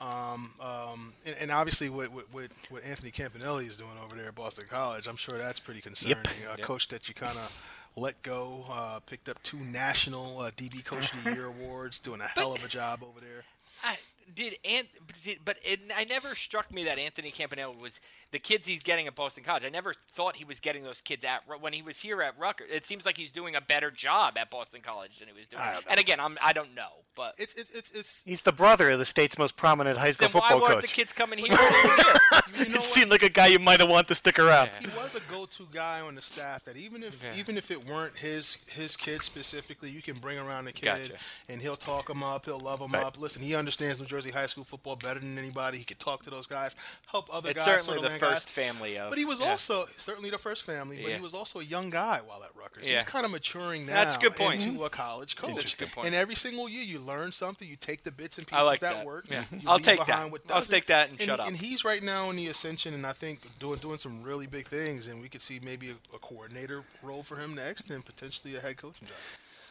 Um, 0.00 0.52
um, 0.60 1.12
and, 1.26 1.36
and 1.40 1.50
obviously 1.50 1.88
what, 1.88 2.12
what, 2.12 2.26
what, 2.70 2.84
Anthony 2.84 3.10
Campanile 3.10 3.58
is 3.58 3.78
doing 3.78 3.90
over 4.04 4.14
there 4.14 4.28
at 4.28 4.34
Boston 4.34 4.66
College, 4.68 5.06
I'm 5.08 5.16
sure 5.16 5.36
that's 5.36 5.60
pretty 5.60 5.80
concerning. 5.80 6.16
A 6.18 6.58
Yep. 6.58 6.60
coach 6.62 6.88
that 6.88 7.08
you 7.08 7.14
kind 7.14 7.36
of 7.36 7.90
let 7.96 8.22
go, 8.22 8.64
uh, 8.70 9.00
picked 9.04 9.28
up 9.28 9.42
two 9.42 9.58
national 9.58 10.38
uh, 10.40 10.50
DB 10.52 10.84
Coach 10.84 11.12
of 11.12 11.24
the 11.24 11.32
Year 11.34 11.46
awards, 11.46 11.98
doing 11.98 12.20
a 12.20 12.28
hell 12.28 12.54
of 12.54 12.64
a 12.64 12.68
job 12.68 13.02
over 13.02 13.20
there. 13.20 13.44
I, 13.82 13.96
did 14.34 14.54
Ant, 14.64 14.88
did, 15.22 15.38
but 15.44 15.56
it, 15.64 15.80
I 15.96 16.04
never 16.04 16.34
struck 16.34 16.72
me 16.72 16.84
that 16.84 16.98
Anthony 16.98 17.30
Campanile 17.30 17.74
was 17.80 18.00
the 18.30 18.38
kids 18.38 18.66
he's 18.66 18.82
getting 18.82 19.06
at 19.06 19.14
Boston 19.14 19.42
College. 19.44 19.64
I 19.64 19.68
never 19.68 19.94
thought 20.12 20.36
he 20.36 20.44
was 20.44 20.60
getting 20.60 20.84
those 20.84 21.00
kids 21.00 21.24
at 21.24 21.42
when 21.60 21.72
he 21.72 21.82
was 21.82 21.98
here 22.00 22.22
at 22.22 22.38
Rutgers. 22.38 22.68
It 22.70 22.84
seems 22.84 23.04
like 23.06 23.16
he's 23.16 23.32
doing 23.32 23.54
a 23.56 23.60
better 23.60 23.90
job 23.90 24.36
at 24.38 24.50
Boston 24.50 24.80
College 24.82 25.18
than 25.18 25.28
he 25.28 25.34
was 25.38 25.48
doing. 25.48 25.62
I 25.62 25.72
don't 25.72 25.84
know. 25.86 25.90
And 25.90 26.00
again, 26.00 26.20
I'm 26.20 26.38
I 26.42 26.52
don't 26.52 26.74
know, 26.74 27.04
but 27.16 27.34
It's, 27.38 27.54
it's, 27.54 27.70
it's, 27.70 27.90
it's 27.92 28.22
He's 28.24 28.42
the 28.42 28.52
brother 28.52 28.90
of 28.90 28.98
the 28.98 29.04
state's 29.04 29.38
most 29.38 29.56
prominent 29.56 29.98
high 29.98 30.12
school 30.12 30.28
then 30.28 30.40
why 30.40 30.48
football 30.50 30.60
weren't 30.68 30.80
coach. 30.80 30.90
the 30.90 30.94
kids 30.94 31.12
coming 31.12 31.38
here 31.38 31.48
when 31.50 31.58
he 31.58 31.88
was 31.88 31.96
here? 32.04 32.64
you 32.66 32.72
know 32.74 32.80
it 32.80 32.84
seemed 32.84 33.10
like 33.10 33.22
a 33.22 33.28
guy 33.28 33.46
you 33.48 33.58
might 33.58 33.80
have 33.80 33.88
wanted 33.88 34.08
to 34.08 34.14
stick 34.14 34.38
around. 34.38 34.70
he 34.80 34.86
was 34.88 35.14
a 35.14 35.20
go-to 35.30 35.66
guy 35.72 36.00
on 36.00 36.14
the 36.14 36.22
staff 36.22 36.64
that 36.64 36.76
even 36.76 37.02
if 37.02 37.22
Yeah. 37.24 37.38
even 37.38 37.56
if 37.56 37.70
it 37.70 37.88
weren't 37.88 38.16
his 38.18 38.58
his 38.70 38.96
kid 38.96 39.22
specifically, 39.22 39.90
you 39.90 40.02
can 40.02 40.18
bring 40.18 40.38
around 40.38 40.66
the 40.66 40.72
kid 40.72 40.84
Gotcha. 40.84 41.14
and 41.48 41.60
he'll 41.60 41.76
talk 41.76 42.08
him 42.10 42.22
up, 42.22 42.44
he'll 42.44 42.58
love 42.60 42.80
him 42.80 42.92
Right. 42.92 43.04
up. 43.04 43.18
Listen, 43.18 43.42
he 43.42 43.54
understands 43.54 44.00
New 44.00 44.06
Jersey 44.06 44.19
high 44.28 44.46
school 44.46 44.64
football 44.64 44.96
better 44.96 45.20
than 45.20 45.38
anybody. 45.38 45.78
He 45.78 45.84
could 45.84 45.98
talk 46.00 46.24
to 46.24 46.30
those 46.30 46.46
guys, 46.46 46.74
help 47.06 47.32
other 47.32 47.50
It's 47.50 47.64
guys. 47.64 47.82
certainly 47.82 48.02
the 48.02 48.14
first 48.18 48.48
guys. 48.48 48.66
family 48.66 48.98
of. 48.98 49.10
But 49.10 49.18
he 49.18 49.24
was 49.24 49.40
yeah. 49.40 49.50
also 49.50 49.86
certainly 49.96 50.30
the 50.30 50.38
first 50.38 50.64
family, 50.64 50.96
but 50.96 51.10
Yeah. 51.10 51.16
he 51.16 51.22
was 51.22 51.32
also 51.32 51.60
a 51.60 51.64
young 51.64 51.90
guy 51.90 52.20
while 52.26 52.42
at 52.42 52.50
Rutgers. 52.56 52.90
Yeah. 52.90 52.96
He's 52.96 53.04
kind 53.04 53.24
of 53.24 53.30
maturing 53.30 53.86
now 53.86 53.92
That's 53.94 54.16
a 54.16 54.18
good 54.18 54.34
point. 54.34 54.64
into 54.64 54.74
mm-hmm. 54.74 54.84
a 54.84 54.90
college 54.90 55.36
coach. 55.36 55.54
That's 55.54 55.74
a 55.74 55.76
good 55.76 55.92
point. 55.92 56.08
And 56.08 56.16
every 56.16 56.34
single 56.34 56.68
year 56.68 56.82
you 56.82 56.98
learn 56.98 57.30
something, 57.30 57.66
you 57.68 57.76
take 57.76 58.02
the 58.02 58.10
bits 58.10 58.36
and 58.38 58.46
pieces 58.46 58.66
like 58.66 58.80
that, 58.80 58.96
that. 58.96 59.06
work. 59.06 59.26
Yeah. 59.30 59.44
you 59.52 59.60
I'll 59.66 59.78
take 59.78 60.04
that. 60.04 60.30
what 60.32 60.42
I'll 60.50 60.62
take 60.62 60.86
that 60.86 61.10
and 61.10 61.20
and, 61.20 61.28
shut 61.28 61.40
up. 61.40 61.46
And 61.48 61.56
he's 61.56 61.84
right 61.84 62.02
now 62.02 62.30
in 62.30 62.36
the 62.36 62.48
ascension, 62.48 62.94
and 62.94 63.06
I 63.06 63.12
think 63.12 63.40
doing 63.58 63.78
doing 63.78 63.98
some 63.98 64.22
really 64.22 64.46
big 64.46 64.66
things, 64.66 65.06
and 65.06 65.20
we 65.20 65.28
could 65.28 65.40
see 65.42 65.60
maybe 65.62 65.90
a, 65.90 66.16
a 66.16 66.18
coordinator 66.18 66.82
role 67.02 67.22
for 67.22 67.36
him 67.36 67.54
next, 67.54 67.90
and 67.90 68.04
potentially 68.04 68.56
a 68.56 68.60
head 68.60 68.76
coaching 68.76 69.08
job. 69.08 69.16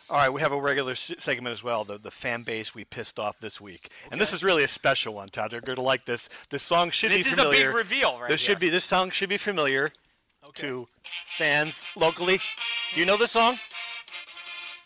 All 0.10 0.17
right, 0.17 0.30
we 0.34 0.41
have 0.41 0.52
a 0.52 0.60
regular 0.60 0.95
segment 0.95 1.54
as 1.54 1.63
well, 1.63 1.84
the, 1.84 2.00
the 2.00 2.10
fan 2.10 2.41
base 2.41 2.74
we 2.74 2.84
pissed 2.84 3.19
off 3.19 3.39
this 3.39 3.62
week. 3.62 3.91
And 4.12 4.19
this 4.19 4.34
is 4.34 4.43
really 4.43 4.63
a 4.63 4.67
special 4.67 5.13
one, 5.13 5.30
Todd. 5.30 5.52
You're 5.52 5.62
going 5.62 5.76
to 5.76 5.84
like 5.84 6.06
this. 6.06 6.30
This 6.50 6.63
song 6.63 6.89
should 6.89 7.12
This 7.12 7.26
be 7.26 7.30
is 7.30 7.38
a 7.38 7.50
big 7.52 7.67
reveal 7.76 8.19
right 8.19 8.28
This 8.28 8.41
here. 8.41 8.54
should 8.56 8.60
be 8.60 8.69
this 8.69 8.86
song 8.86 9.12
should 9.12 9.30
be 9.30 9.38
familiar 9.38 9.88
Okay. 10.48 10.67
to 10.67 10.88
fans 11.04 11.86
locally. 11.95 12.39
Do 12.95 13.00
you 13.00 13.06
know 13.06 13.17
this 13.17 13.32
song? 13.32 13.54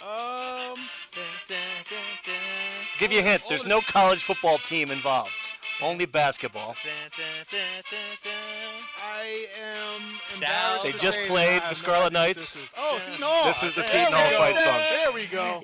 Um, 0.02 0.76
Give 3.00 3.14
you 3.14 3.20
a 3.20 3.22
hint. 3.22 3.44
There's 3.48 3.66
no 3.66 3.80
college 3.80 4.22
football 4.24 4.58
team 4.58 4.92
involved. 4.92 5.32
Only 5.82 6.06
basketball. 6.06 6.76
Am 9.62 10.02
embarrassed. 10.36 10.84
They 10.84 10.92
to 10.92 11.00
just 11.00 11.20
say 11.20 11.28
played 11.28 11.62
the 11.62 11.68
no 11.70 11.74
Scarlet 11.74 12.14
Knights. 12.14 12.54
This 12.54 12.64
is. 12.64 12.74
Oh, 12.78 13.00
see, 13.00 13.22
no. 13.22 13.42
This 13.46 13.64
is 13.64 13.76
the 13.76 13.82
There 13.82 13.90
Seton 13.90 14.14
Hall 14.14 14.32
go. 14.32 14.38
fight 14.38 14.56
song. 14.56 14.80
There 14.90 15.12
we 15.12 15.26
go. 15.28 15.62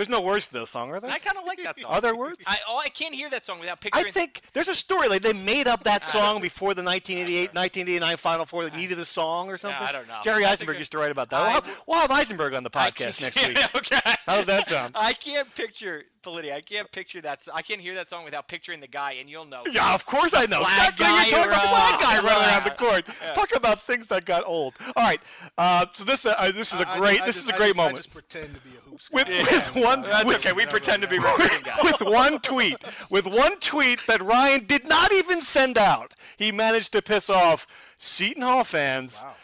There's 0.00 0.08
no 0.08 0.22
words 0.22 0.46
to 0.46 0.54
this 0.54 0.70
song, 0.70 0.90
are 0.92 0.98
there? 0.98 1.10
I 1.10 1.18
kind 1.18 1.36
of 1.36 1.44
like 1.44 1.62
that 1.62 1.78
song. 1.78 1.92
Are 1.92 2.00
there 2.00 2.16
words? 2.16 2.42
I 2.46 2.56
oh, 2.66 2.78
I 2.82 2.88
can't 2.88 3.14
hear 3.14 3.28
that 3.28 3.44
song 3.44 3.60
without 3.60 3.82
picturing. 3.82 4.06
I 4.06 4.10
think 4.10 4.40
there's 4.54 4.68
a 4.68 4.74
story. 4.74 5.08
Like 5.08 5.20
they 5.20 5.34
made 5.34 5.66
up 5.66 5.84
that 5.84 6.06
song 6.06 6.40
before 6.40 6.72
the 6.72 6.82
1988, 6.82 7.54
1989 7.54 8.16
Final 8.16 8.46
Four. 8.46 8.64
They 8.64 8.74
needed 8.74 8.98
a 8.98 9.04
song 9.04 9.50
or 9.50 9.58
something. 9.58 9.78
I 9.78 9.92
don't 9.92 10.08
know. 10.08 10.20
Jerry 10.24 10.44
That's 10.44 10.62
Izenberg 10.62 10.66
good- 10.68 10.78
used 10.78 10.92
to 10.92 10.98
write 10.98 11.10
about 11.10 11.28
that. 11.28 11.40
We'll 11.40 11.48
I 11.48 11.50
have, 11.50 11.82
we'll 11.86 11.98
have 11.98 12.10
Izenberg 12.10 12.56
on 12.56 12.62
the 12.62 12.70
podcast 12.70 13.20
next 13.20 13.46
week. 13.46 13.58
okay. 13.76 14.00
How 14.24 14.36
does 14.36 14.46
that 14.46 14.66
sound? 14.66 14.96
I 14.98 15.12
can't 15.12 15.54
picture 15.54 16.04
Politi. 16.22 16.52
I 16.52 16.60
can't 16.60 16.90
picture 16.90 17.20
that. 17.22 17.38
s- 17.40 17.48
I 17.52 17.62
can't 17.62 17.80
hear 17.80 17.94
that 17.94 18.08
song 18.10 18.24
without 18.24 18.48
picturing 18.48 18.80
the 18.80 18.86
guy, 18.86 19.12
and 19.12 19.28
you'll 19.28 19.44
know. 19.44 19.62
Yeah, 19.70 19.94
of 19.94 20.04
course 20.06 20.34
I 20.34 20.46
know. 20.46 20.60
flag 20.64 20.92
Exactly. 20.92 21.06
You're 21.30 21.46
talking 21.46 21.52
about 21.52 21.98
the 21.98 22.04
guy, 22.04 22.18
uh, 22.18 22.22
running 22.22 22.48
around 22.48 22.64
the 22.64 22.70
court. 22.70 23.34
Talk 23.34 23.54
about 23.56 23.82
things 23.86 24.06
that 24.08 24.24
got 24.24 24.44
old. 24.46 24.74
All 24.96 25.02
right. 25.04 25.20
Uh, 25.58 25.86
so 25.92 26.04
this 26.04 26.26
uh, 26.26 26.52
this 26.54 26.72
is 26.72 26.80
a 26.80 26.84
great 26.96 27.18
just- 27.18 27.22
I 27.22 27.26
this 27.26 27.34
just- 27.36 27.38
is 27.44 27.48
a 27.48 27.56
great 27.56 27.66
just- 27.68 27.76
moment. 27.78 27.94
I 27.94 27.98
just 27.98 28.12
pretend 28.12 28.54
to 28.54 28.60
be 28.60 28.70
a 28.76 28.80
hoops 28.80 29.10
with, 29.10 29.26
guy. 29.28 29.38
with 29.40 29.84
one 29.84 30.02
That's 30.02 30.24
with, 30.26 30.36
okay. 30.46 30.52
We 30.52 30.66
pretend 30.66 31.02
to 31.02 31.08
be 31.08 31.18
recruiting 31.18 31.62
guys. 31.64 31.82
with 31.82 32.00
one 32.02 32.38
tweet, 32.40 32.76
with 33.10 33.26
one 33.26 33.58
tweet 33.60 34.00
that 34.06 34.22
Ryan 34.22 34.66
did 34.66 34.86
not 34.88 35.12
even 35.12 35.42
send 35.42 35.78
out, 35.78 36.14
he 36.36 36.52
managed 36.52 36.92
to 36.92 37.02
piss 37.02 37.30
off 37.30 37.66
Seton 37.96 38.42
Hall 38.42 38.64
fans, 38.64 39.20
Wow. 39.22 39.34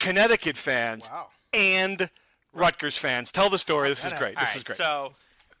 Connecticut 0.00 0.56
fans, 0.56 1.08
Wow. 1.12 1.28
and 1.52 2.10
Rutgers 2.52 2.96
fans. 2.96 3.30
Tell 3.32 3.50
the 3.50 3.58
story. 3.58 3.88
This 3.88 4.04
is 4.04 4.12
great. 4.14 4.34
This 4.38 4.48
right, 4.48 4.56
is 4.56 4.62
great. 4.64 4.78
So 4.78 5.12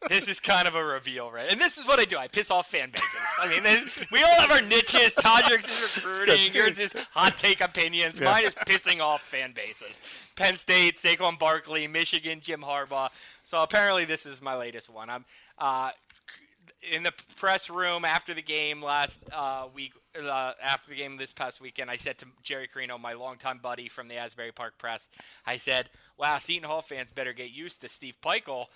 this 0.08 0.28
is 0.28 0.38
kind 0.40 0.68
of 0.68 0.74
a 0.74 0.84
reveal, 0.84 1.30
right? 1.30 1.50
And 1.50 1.60
this 1.60 1.76
is 1.78 1.86
what 1.86 1.98
I 1.98 2.04
do. 2.04 2.16
I 2.16 2.28
piss 2.28 2.50
off 2.50 2.70
fan 2.70 2.90
bases. 2.90 3.08
I 3.40 3.48
mean, 3.48 3.62
this- 3.62 4.04
we 4.12 4.22
all 4.22 4.40
have 4.40 4.50
our 4.52 4.62
niches. 4.62 5.14
Todderick's 5.14 5.96
is 5.96 6.04
recruiting. 6.04 6.52
Yours 6.54 6.78
is 6.78 6.92
hot 7.12 7.36
take 7.36 7.60
opinions. 7.60 8.20
Mine 8.20 8.44
is 8.44 8.54
pissing 8.54 9.00
off 9.00 9.22
fan 9.22 9.52
bases. 9.52 10.00
Penn 10.36 10.56
State, 10.56 10.96
Saquon 10.98 11.38
Barkley, 11.38 11.86
Michigan, 11.88 12.40
Jim 12.40 12.60
Harbaugh. 12.62 13.08
So 13.44 13.62
apparently 13.62 14.04
this 14.04 14.24
is 14.26 14.40
my 14.40 14.54
latest 14.56 14.88
one. 14.88 15.10
I'm 15.10 15.24
uh, 15.58 15.90
in 16.92 17.02
the 17.02 17.12
press 17.36 17.68
room 17.68 18.04
after 18.04 18.34
the 18.34 18.42
game 18.42 18.80
last 18.82 19.18
uh, 19.32 19.66
week, 19.74 19.94
uh, 20.22 20.52
after 20.62 20.90
the 20.90 20.96
game 20.96 21.16
this 21.16 21.32
past 21.32 21.60
weekend, 21.60 21.90
I 21.90 21.96
said 21.96 22.18
to 22.18 22.26
Jerry 22.42 22.68
Carino, 22.68 22.98
my 22.98 23.14
longtime 23.14 23.58
buddy 23.58 23.88
from 23.88 24.06
the 24.06 24.16
Asbury 24.16 24.52
Park 24.52 24.78
Press, 24.78 25.08
I 25.44 25.56
said, 25.56 25.90
"Wow, 26.16 26.38
Seton 26.38 26.68
Hall 26.68 26.82
fans 26.82 27.10
better 27.10 27.32
get 27.32 27.50
used 27.50 27.80
to 27.80 27.88
Steve 27.88 28.16
Pikiell." 28.20 28.66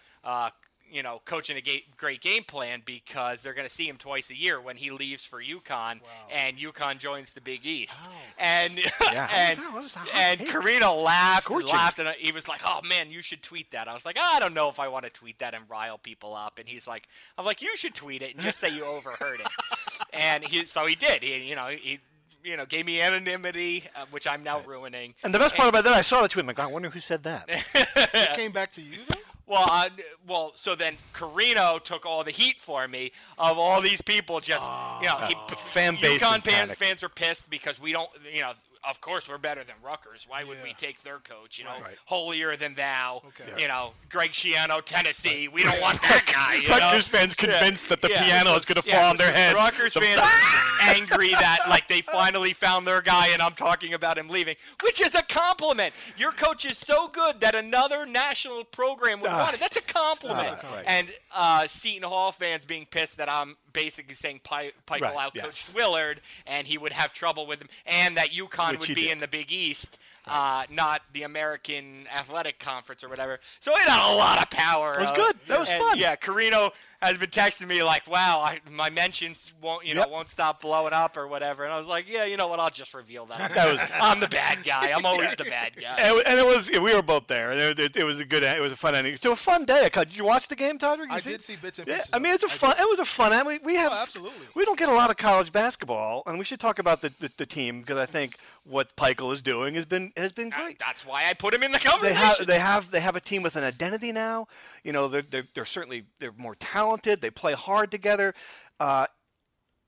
You 0.93 1.03
know, 1.03 1.23
coaching 1.25 1.57
a 1.57 1.63
ga- 1.63 1.85
great 1.97 2.21
game 2.21 2.45
plan 2.45 2.83
because 2.85 3.41
they're 3.41 3.55
going 3.55 3.67
to 3.67 3.75
see 3.75 3.89
him 3.89 3.97
twice 3.97 4.29
a 4.31 4.37
year 4.37 4.61
when 4.61 4.77
he 4.77 4.91
leaves 4.91 5.25
for 5.25 5.43
UConn 5.43 6.01
and 6.31 6.59
UConn 6.59 6.99
joins 6.99 7.33
the 7.33 7.41
Big 7.41 7.65
East. 7.65 7.99
And 8.39 8.79
Yeah. 9.01 9.29
and, 9.35 9.59
That 9.63 9.73
was 9.73 9.97
a 9.97 10.01
hot 10.01 10.09
and 10.15 10.41
take. 10.41 10.49
Carino 10.51 10.95
laughed 10.97 11.49
and 11.51 11.65
laughed 11.65 11.99
and 11.99 12.09
he 12.19 12.31
was 12.31 12.47
like, 12.47 12.61
"Oh 12.65 12.81
man, 12.87 13.11
you 13.11 13.23
should 13.23 13.43
tweet 13.43 13.71
that." 13.71 13.89
I 13.89 13.95
was 13.95 14.05
like, 14.05 14.19
"I 14.21 14.39
don't 14.39 14.53
know 14.55 14.69
if 14.69 14.79
I 14.79 14.89
want 14.89 15.05
to 15.07 15.11
tweet 15.11 15.39
that 15.39 15.55
and 15.55 15.65
rile 15.69 15.97
people 15.99 16.35
up." 16.35 16.59
And 16.59 16.69
he's 16.69 16.87
like, 16.87 17.09
"I'm 17.39 17.47
like, 17.47 17.63
you 17.63 17.75
should 17.77 17.95
tweet 17.95 18.21
it 18.23 18.35
and 18.35 18.43
just 18.45 18.59
say 18.61 18.69
you 18.69 18.85
overheard 18.85 19.41
it." 19.41 19.49
and 20.13 20.45
he 20.45 20.65
so 20.67 20.85
he 20.87 20.95
did. 20.95 21.23
He 21.23 21.49
you 21.49 21.57
know 21.57 21.69
he 21.69 22.01
you 22.45 22.57
know 22.57 22.67
gave 22.67 22.85
me 22.85 23.01
anonymity, 23.01 23.85
uh, 23.97 24.05
which 24.11 24.27
I'm 24.27 24.43
now 24.45 24.61
ruining. 24.61 25.15
And 25.25 25.33
the 25.35 25.39
best 25.39 25.55
part 25.57 25.69
about 25.71 25.85
that, 25.85 25.95
I 25.95 26.01
saw 26.03 26.21
the 26.23 26.29
tweet. 26.29 26.43
I'm 26.43 26.49
like, 26.49 26.59
I 26.59 26.67
wonder 26.67 26.91
who 26.91 27.01
said 27.01 27.23
that. 27.25 27.49
It 28.15 28.37
came 28.37 28.53
back 28.53 28.73
to 28.73 28.83
you 28.83 28.99
though. 29.09 29.17
Well, 29.53 29.69
uh, 29.71 29.91
well, 30.27 30.53
so 30.57 30.75
then 30.75 30.97
Carino 31.13 31.79
took 31.79 32.07
all 32.07 32.25
the 32.25 32.31
heat 32.31 32.59
for 32.59 32.89
me 32.89 33.13
of 33.37 33.59
all 33.59 33.83
these 33.83 34.01
people 34.01 34.41
just, 34.41 34.65
you 35.03 35.09
know, 35.09 35.19
he, 35.27 35.35
fan 35.57 35.99
base 36.01 36.23
UConn 36.23 36.37
in 36.37 36.41
fans, 36.41 36.45
panic. 36.45 36.79
fans 36.79 37.03
were 37.03 37.11
pissed 37.11 37.51
because 37.51 37.79
we 37.79 37.93
don't, 37.93 38.09
you 38.33 38.41
know, 38.41 38.53
of 38.89 39.01
course 39.01 39.29
we're 39.29 39.39
better 39.39 39.63
than 39.65 39.77
Rutgers. 39.85 40.27
Why 40.29 40.45
would 40.45 40.59
we 40.63 40.73
take 40.75 41.03
their 41.03 41.19
coach? 41.19 41.59
You 41.59 41.65
know, 41.65 41.71
Right. 41.81 41.97
holier 42.07 42.57
than 42.57 42.75
thou. 42.75 43.23
Okay. 43.29 43.63
You 43.63 43.69
know, 43.69 43.93
Greg 44.09 44.33
Schiano, 44.33 44.83
Tennessee. 44.85 45.49
We 45.49 45.63
don't 45.63 45.81
want 45.81 46.01
that 46.03 46.25
guy. 46.33 46.57
You 46.57 46.69
know? 46.69 46.79
Rutgers 46.79 47.09
fans 47.09 47.35
convinced 47.35 47.89
that 47.91 48.03
the 48.03 48.11
Yeah. 48.11 48.25
piano 48.25 48.55
is 48.57 48.65
going 48.65 48.81
to 48.83 48.89
Yeah. 48.89 49.01
fall 49.01 49.11
on 49.11 49.17
their 49.17 49.33
heads. 49.33 49.55
Rutgers 49.55 49.95
The- 49.95 50.01
fans 50.01 50.21
angry 50.83 51.31
that 51.31 51.61
like 51.69 51.87
they 51.89 52.01
finally 52.01 52.53
found 52.53 52.87
their 52.87 53.01
guy 53.03 53.29
and 53.29 53.41
I'm 53.41 53.53
talking 53.55 53.95
about 53.95 54.19
him 54.19 54.29
leaving, 54.29 54.57
which 54.83 55.01
is 55.01 55.15
a 55.15 55.23
compliment. 55.23 55.95
Your 56.17 56.33
coach 56.33 56.65
is 56.65 56.77
so 56.79 57.09
good 57.09 57.41
that 57.41 57.55
another 57.55 58.05
national 58.05 58.65
program 58.65 59.21
would 59.21 59.31
Ah. 59.31 59.39
want 59.45 59.55
it. 59.55 59.61
That's 59.61 59.77
a 59.77 59.83
compliment. 59.83 60.59
Ah, 60.63 60.75
right. 60.77 60.85
And 60.87 61.11
uh, 61.33 61.67
Seton 61.69 62.09
Hall 62.09 62.33
fans 62.33 62.65
being 62.65 62.87
pissed 62.87 63.17
that 63.19 63.29
I'm 63.29 63.57
basically 63.73 64.15
saying 64.15 64.41
Pike 64.45 64.75
Right, 64.91 65.17
out 65.17 65.33
yes. 65.35 65.73
Willard 65.75 66.21
and 66.47 66.67
he 66.67 66.79
would 66.79 66.93
have 66.93 67.13
trouble 67.13 67.47
with 67.47 67.61
him, 67.61 67.69
and 67.87 68.17
that 68.17 68.31
UConn 68.31 68.73
Which 68.73 68.89
would 68.89 68.95
be 68.95 69.05
did. 69.05 69.13
in 69.13 69.19
the 69.21 69.29
Big 69.29 69.51
East. 69.53 69.99
Uh, 70.25 70.65
not 70.71 71.03
the 71.13 71.25
American 71.25 72.07
Athletic 72.15 72.61
Conference 72.61 73.03
or 73.03 73.09
whatever. 73.09 73.41
So 73.59 73.73
it 73.73 73.89
had 73.89 74.13
a 74.13 74.17
lot 74.17 74.41
of 74.41 74.49
power. 74.51 74.93
It 74.95 75.01
was 75.01 75.11
uh, 75.11 75.17
good. 75.17 75.37
That 75.49 75.59
was 75.59 75.69
and, 75.69 75.83
fun. 75.83 75.99
Yeah, 75.99 76.15
Carino 76.15 76.71
has 77.03 77.19
been 77.19 77.31
texting 77.31 77.67
me 77.67 77.83
like, 77.83 78.07
"Wow, 78.09 78.41
I, 78.41 78.61
my 78.71 78.89
mentions 78.91 79.53
won't, 79.61 79.85
you 79.85 79.95
know, 79.95 80.03
Yep. 80.03 80.11
won't 80.11 80.29
stop 80.29 80.61
blowing 80.63 80.93
up 80.93 81.17
or 81.17 81.27
whatever." 81.27 81.65
And 81.65 81.73
I 81.73 81.79
was 81.79 81.89
like, 81.89 82.07
"Yeah, 82.09 82.25
you 82.25 82.37
know 82.37 82.47
what? 82.47 82.61
I'll 82.61 82.71
just 82.71 82.95
reveal 82.95 83.27
that. 83.27 83.53
That 83.55 83.73
was- 83.73 83.81
I'm 84.01 84.21
the 84.21 84.29
bad 84.29 84.65
guy. 84.65 84.93
I'm 84.93 85.05
always 85.05 85.35
the 85.37 85.45
bad 85.45 85.77
guy." 85.77 85.97
And 85.99 86.17
it, 86.19 86.27
and 86.27 86.39
it 86.39 86.47
was 86.47 86.71
we 86.71 86.95
were 86.95 87.03
both 87.03 87.27
there. 87.27 87.51
and 87.51 87.61
It, 87.61 87.79
it, 87.79 87.97
it 87.97 88.05
was 88.05 88.21
a 88.21 88.25
good. 88.25 88.43
It 88.45 88.61
was 88.63 88.73
a 88.73 88.77
fun 88.77 88.95
ending. 88.95 89.17
So 89.21 89.33
a 89.33 89.37
fun 89.37 89.65
day. 89.65 89.89
Did 89.93 90.17
you 90.17 90.25
watch 90.25 90.49
the 90.49 90.57
game, 90.57 90.79
Todd? 90.79 90.99
You 91.01 91.07
I 91.11 91.21
did 91.21 91.43
see 91.43 91.57
bits 91.57 91.79
and 91.79 91.89
Yeah, 91.89 91.97
pieces 91.97 92.11
I 92.15 92.19
mean, 92.19 92.33
it's 92.35 92.45
a 92.45 92.49
I 92.49 92.51
fun. 92.51 92.75
It 92.79 92.89
was 92.89 92.99
a 92.99 93.05
fun. 93.05 93.33
I 93.33 93.43
mean, 93.43 93.61
we 93.65 93.77
oh, 93.77 93.81
have 93.81 93.93
Oh, 93.93 93.97
absolutely. 94.03 94.47
We 94.55 94.65
don't 94.65 94.79
get 94.79 94.89
a 94.89 94.95
lot 94.95 95.11
of 95.11 95.17
college 95.17 95.51
basketball, 95.51 96.23
and 96.27 96.39
we 96.39 96.45
should 96.45 96.61
talk 96.61 96.79
about 96.79 97.01
the, 97.01 97.09
the, 97.21 97.31
the 97.37 97.47
team 97.47 97.81
because 97.81 97.99
I 97.99 98.07
think 98.07 98.37
what 98.65 98.95
Pikiell 98.97 99.33
is 99.33 99.43
doing 99.43 99.75
has 99.75 99.85
been 99.85 100.13
has 100.17 100.33
been 100.33 100.53
Uh, 100.53 100.57
great. 100.65 100.79
That's 100.79 101.05
why 101.05 101.29
I 101.29 101.35
put 101.35 101.53
him 101.55 101.63
in 101.63 101.73
the 101.73 101.79
They 101.79 101.85
conversation. 101.91 102.17
have 102.17 102.47
they 102.47 102.59
have 102.59 102.91
they 102.91 103.01
have 103.01 103.17
a 103.17 103.21
team 103.21 103.43
with 103.43 103.57
an 103.57 103.65
identity 103.65 104.13
now. 104.13 104.47
You 104.85 104.93
know, 104.93 105.09
they're 105.09 105.23
they're, 105.23 105.45
they're 105.55 105.65
certainly 105.65 106.05
they're 106.19 106.33
more 106.37 106.55
talented. 106.55 107.21
They 107.21 107.31
play 107.31 107.55
hard 107.55 107.91
together. 107.91 108.35
Uh, 108.79 109.07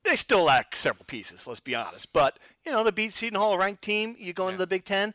they 0.05 0.17
still 0.17 0.43
lack 0.45 0.77
several 0.77 1.05
pieces. 1.07 1.47
Let's 1.47 1.61
be 1.61 1.75
honest. 1.75 2.13
But 2.13 2.39
you 2.67 2.73
know, 2.73 2.83
to 2.85 2.93
beat 2.93 3.15
Seton 3.15 3.39
Hall, 3.39 3.55
a 3.55 3.59
ranked 3.59 3.83
team, 3.83 4.17
you 4.19 4.33
go 4.33 4.49
into 4.49 4.59
the 4.59 4.67
Big 4.67 4.85
Ten. 4.85 5.15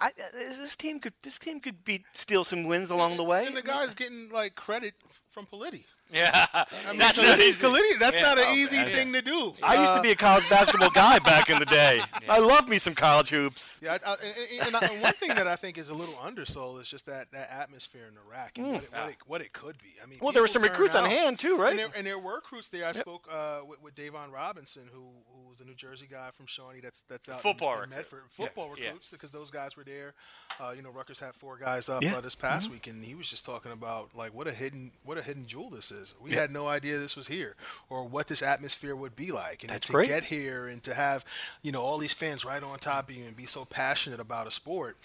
I, 0.00 0.10
this 0.32 0.74
team 0.74 0.98
could 1.00 1.12
this 1.22 1.38
team 1.38 1.60
could 1.60 1.84
beat 1.84 2.04
steal 2.12 2.44
some 2.44 2.64
wins 2.64 2.90
along 2.90 3.16
the 3.18 3.24
way. 3.24 3.46
And 3.46 3.56
the 3.56 3.62
guy's 3.62 3.94
getting 3.94 4.30
like 4.30 4.54
credit 4.56 4.94
from 5.28 5.46
Politi. 5.46 5.84
yeah, 6.18 6.46
I 6.52 6.66
mean, 6.90 6.98
that's 6.98 7.18
Politi's- 7.18 7.22
not 7.22 7.40
easy. 7.40 7.66
Politi- 7.94 7.98
that's 7.98 8.16
Yeah. 8.16 8.22
not 8.22 8.38
an 8.38 8.44
Oh, 8.48 8.54
easy 8.54 8.76
man. 8.76 8.88
thing 8.88 9.12
to 9.14 9.22
do. 9.22 9.54
I 9.62 9.76
used 9.80 9.92
Uh, 9.92 9.96
to 9.96 10.02
be 10.02 10.10
a 10.10 10.16
college 10.16 10.48
basketball 10.50 10.90
guy 10.90 11.18
back 11.20 11.48
in 11.50 11.58
the 11.58 11.64
day. 11.66 12.02
I 12.28 12.38
love 12.38 12.68
me 12.68 12.78
some 12.78 12.94
college 12.94 13.30
hoops. 13.30 13.80
Yeah, 13.82 13.96
I, 14.06 14.10
I, 14.10 14.16
and, 14.58 14.66
and, 14.66 14.76
I, 14.76 14.80
and 14.92 15.02
one 15.02 15.12
thing 15.14 15.30
that 15.30 15.46
I 15.48 15.56
think 15.56 15.78
is 15.78 15.88
a 15.88 15.94
little 15.94 16.18
undersold 16.22 16.80
is 16.80 16.88
just 16.88 17.06
that, 17.06 17.30
that 17.32 17.50
atmosphere 17.50 18.06
in 18.08 18.14
the 18.14 18.20
RAC 18.30 18.58
and 18.58 18.72
what, 18.72 18.82
it, 18.82 18.90
what, 18.92 19.08
it, 19.10 19.16
what 19.26 19.40
it 19.40 19.52
could 19.52 19.78
be. 19.78 19.94
I 20.02 20.06
mean, 20.06 20.18
Well, 20.20 20.32
there 20.32 20.42
were 20.42 20.48
some 20.48 20.62
turned 20.62 20.72
recruits 20.72 20.94
on 20.94 21.08
hand 21.08 21.38
too, 21.38 21.56
right? 21.56 21.70
And 21.70 21.78
there, 21.78 21.88
and 21.96 22.06
there 22.06 22.18
were 22.18 22.36
recruits 22.36 22.68
there. 22.68 22.86
I 22.86 22.92
spoke 22.92 23.26
uh, 23.32 23.60
with, 23.66 23.82
with 23.82 23.94
Davon 23.94 24.30
Robinson, 24.30 24.82
who 24.92 25.02
who 25.32 25.48
was 25.48 25.60
a 25.60 25.64
New 25.64 25.74
Jersey 25.74 26.06
guy 26.10 26.30
from 26.32 26.46
Shawnee. 26.46 26.80
That's 26.80 27.02
that's 27.02 27.28
out 27.28 27.36
in- 27.36 27.40
Football 27.42 27.74
in, 27.74 27.80
recruit. 27.80 27.96
Medford. 27.96 28.22
Football 28.28 28.74
yeah. 28.78 28.84
recruits 28.86 29.10
because 29.10 29.30
those 29.30 29.50
guys 29.50 29.76
were 29.76 29.84
there. 29.84 30.14
Uh, 30.60 30.72
you 30.76 30.82
know, 30.82 30.90
Rutgers 30.90 31.20
had 31.20 31.34
four 31.34 31.56
guys 31.58 31.88
up 31.88 32.02
Yeah. 32.02 32.16
uh, 32.16 32.20
this 32.20 32.34
past 32.34 32.70
week, 32.70 32.86
and 32.86 33.02
he 33.04 33.14
was 33.14 33.28
just 33.28 33.44
talking 33.44 33.72
about 33.72 34.10
like 34.14 34.32
what 34.34 34.46
a 34.46 34.52
hidden 34.52 34.92
what 35.04 35.18
a 35.18 35.22
hidden 35.22 35.46
jewel 35.46 35.70
this 35.70 35.90
is. 35.92 36.01
We 36.20 36.32
had 36.32 36.50
no 36.50 36.66
idea 36.66 36.98
this 36.98 37.16
was 37.16 37.28
here 37.28 37.54
or 37.88 38.04
what 38.08 38.26
this 38.28 38.42
atmosphere 38.42 38.94
would 38.96 39.14
be 39.16 39.30
like. 39.32 39.62
And 39.62 39.70
That's 39.70 39.86
to 39.86 39.92
great. 39.92 40.08
get 40.08 40.24
here 40.24 40.66
and 40.66 40.82
to 40.84 40.94
have 40.94 41.24
you 41.62 41.72
know 41.72 41.82
all 41.82 41.98
these 41.98 42.12
fans 42.12 42.44
right 42.44 42.62
on 42.62 42.78
top 42.78 43.08
of 43.08 43.14
you 43.16 43.24
and 43.24 43.36
be 43.36 43.46
so 43.46 43.64
passionate 43.64 44.20
about 44.20 44.46
a 44.46 44.50
sport. 44.50 44.96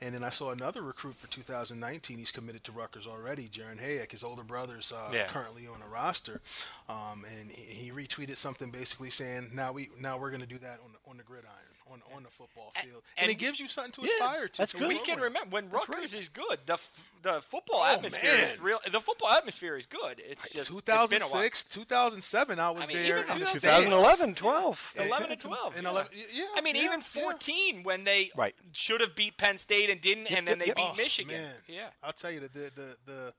And 0.00 0.14
then 0.14 0.22
I 0.24 0.30
saw 0.30 0.50
another 0.50 0.82
recruit 0.82 1.14
for 1.16 1.26
2019. 1.28 2.18
He's 2.18 2.32
committed 2.32 2.64
to 2.64 2.72
Rutgers 2.72 3.06
already. 3.06 3.44
Jaron 3.48 3.80
Hayek, 3.80 4.12
his 4.12 4.24
older 4.24 4.42
brother's 4.44 4.92
uh, 4.92 5.10
Yeah. 5.12 5.26
currently 5.26 5.66
on 5.66 5.82
a 5.82 5.88
roster, 5.88 6.40
um, 6.88 7.24
and 7.40 7.50
he, 7.50 7.86
he 7.86 7.90
retweeted 7.90 8.36
something 8.36 8.70
basically 8.70 9.10
saying, 9.10 9.50
"Now 9.54 9.72
we 9.72 9.88
now 10.00 10.18
we're 10.18 10.30
going 10.30 10.42
to 10.42 10.46
do 10.48 10.58
that 10.58 10.80
on 10.84 10.90
on 11.10 11.16
the 11.16 11.22
gridiron." 11.22 11.52
On, 11.92 12.02
on 12.16 12.24
the 12.24 12.28
football 12.30 12.72
field, 12.82 13.02
and, 13.16 13.24
and- 13.24 13.30
it 13.30 13.38
gives 13.38 13.60
you 13.60 13.68
something 13.68 13.92
to 13.92 14.00
Yeah, 14.02 14.08
aspire 14.24 14.48
to. 14.48 14.58
that's 14.58 14.72
good. 14.72 14.88
We 14.88 14.98
can 14.98 15.20
remember 15.20 15.50
when 15.50 15.70
Rutgers 15.70 16.14
is 16.14 16.28
good. 16.28 16.58
The 16.66 16.72
f- 16.74 17.08
the 17.22 17.40
football 17.40 17.82
Oh, 17.84 17.94
atmosphere 17.94 18.30
is 18.52 18.60
real. 18.60 18.78
The 18.90 18.98
football 19.00 19.30
atmosphere 19.30 19.76
is 19.76 19.86
good. 19.86 20.18
It's 20.18 20.50
just 20.50 20.70
it's 20.70 20.80
been 20.82 20.94
a 20.94 20.96
while. 20.98 21.06
2006, 21.08 21.64
2007, 21.64 22.58
I 22.58 22.70
was 22.70 22.84
I 22.84 22.86
mean, 22.88 22.96
there 22.96 23.18
even 23.20 23.38
2011, 23.46 24.34
12. 24.34 24.94
Yeah, 24.96 25.02
11 25.04 25.30
and 25.30 25.40
12. 25.40 25.74
and 25.76 25.84
yeah. 25.84 25.90
11 25.90 26.12
yeah, 26.32 26.44
I 26.56 26.60
mean, 26.60 26.74
yeah, 26.74 26.82
even 26.84 26.98
yeah. 26.98 27.22
14 27.22 27.82
when 27.84 28.02
they 28.04 28.30
Right. 28.36 28.54
should 28.72 29.00
have 29.00 29.14
beat 29.14 29.36
Penn 29.36 29.56
State 29.56 29.88
and 29.88 30.00
didn't, 30.00 30.26
and 30.26 30.46
then 30.46 30.58
yep, 30.58 30.58
they 30.58 30.66
yep. 30.66 30.76
beat 30.76 30.90
Oh, 30.92 30.96
Michigan. 30.96 31.36
Man. 31.36 31.54
Yeah. 31.68 31.88
I'll 32.02 32.12
tell 32.12 32.30
you 32.32 32.40
the 32.40 32.48
the 32.48 32.70
the, 32.74 32.96
the 33.06 33.32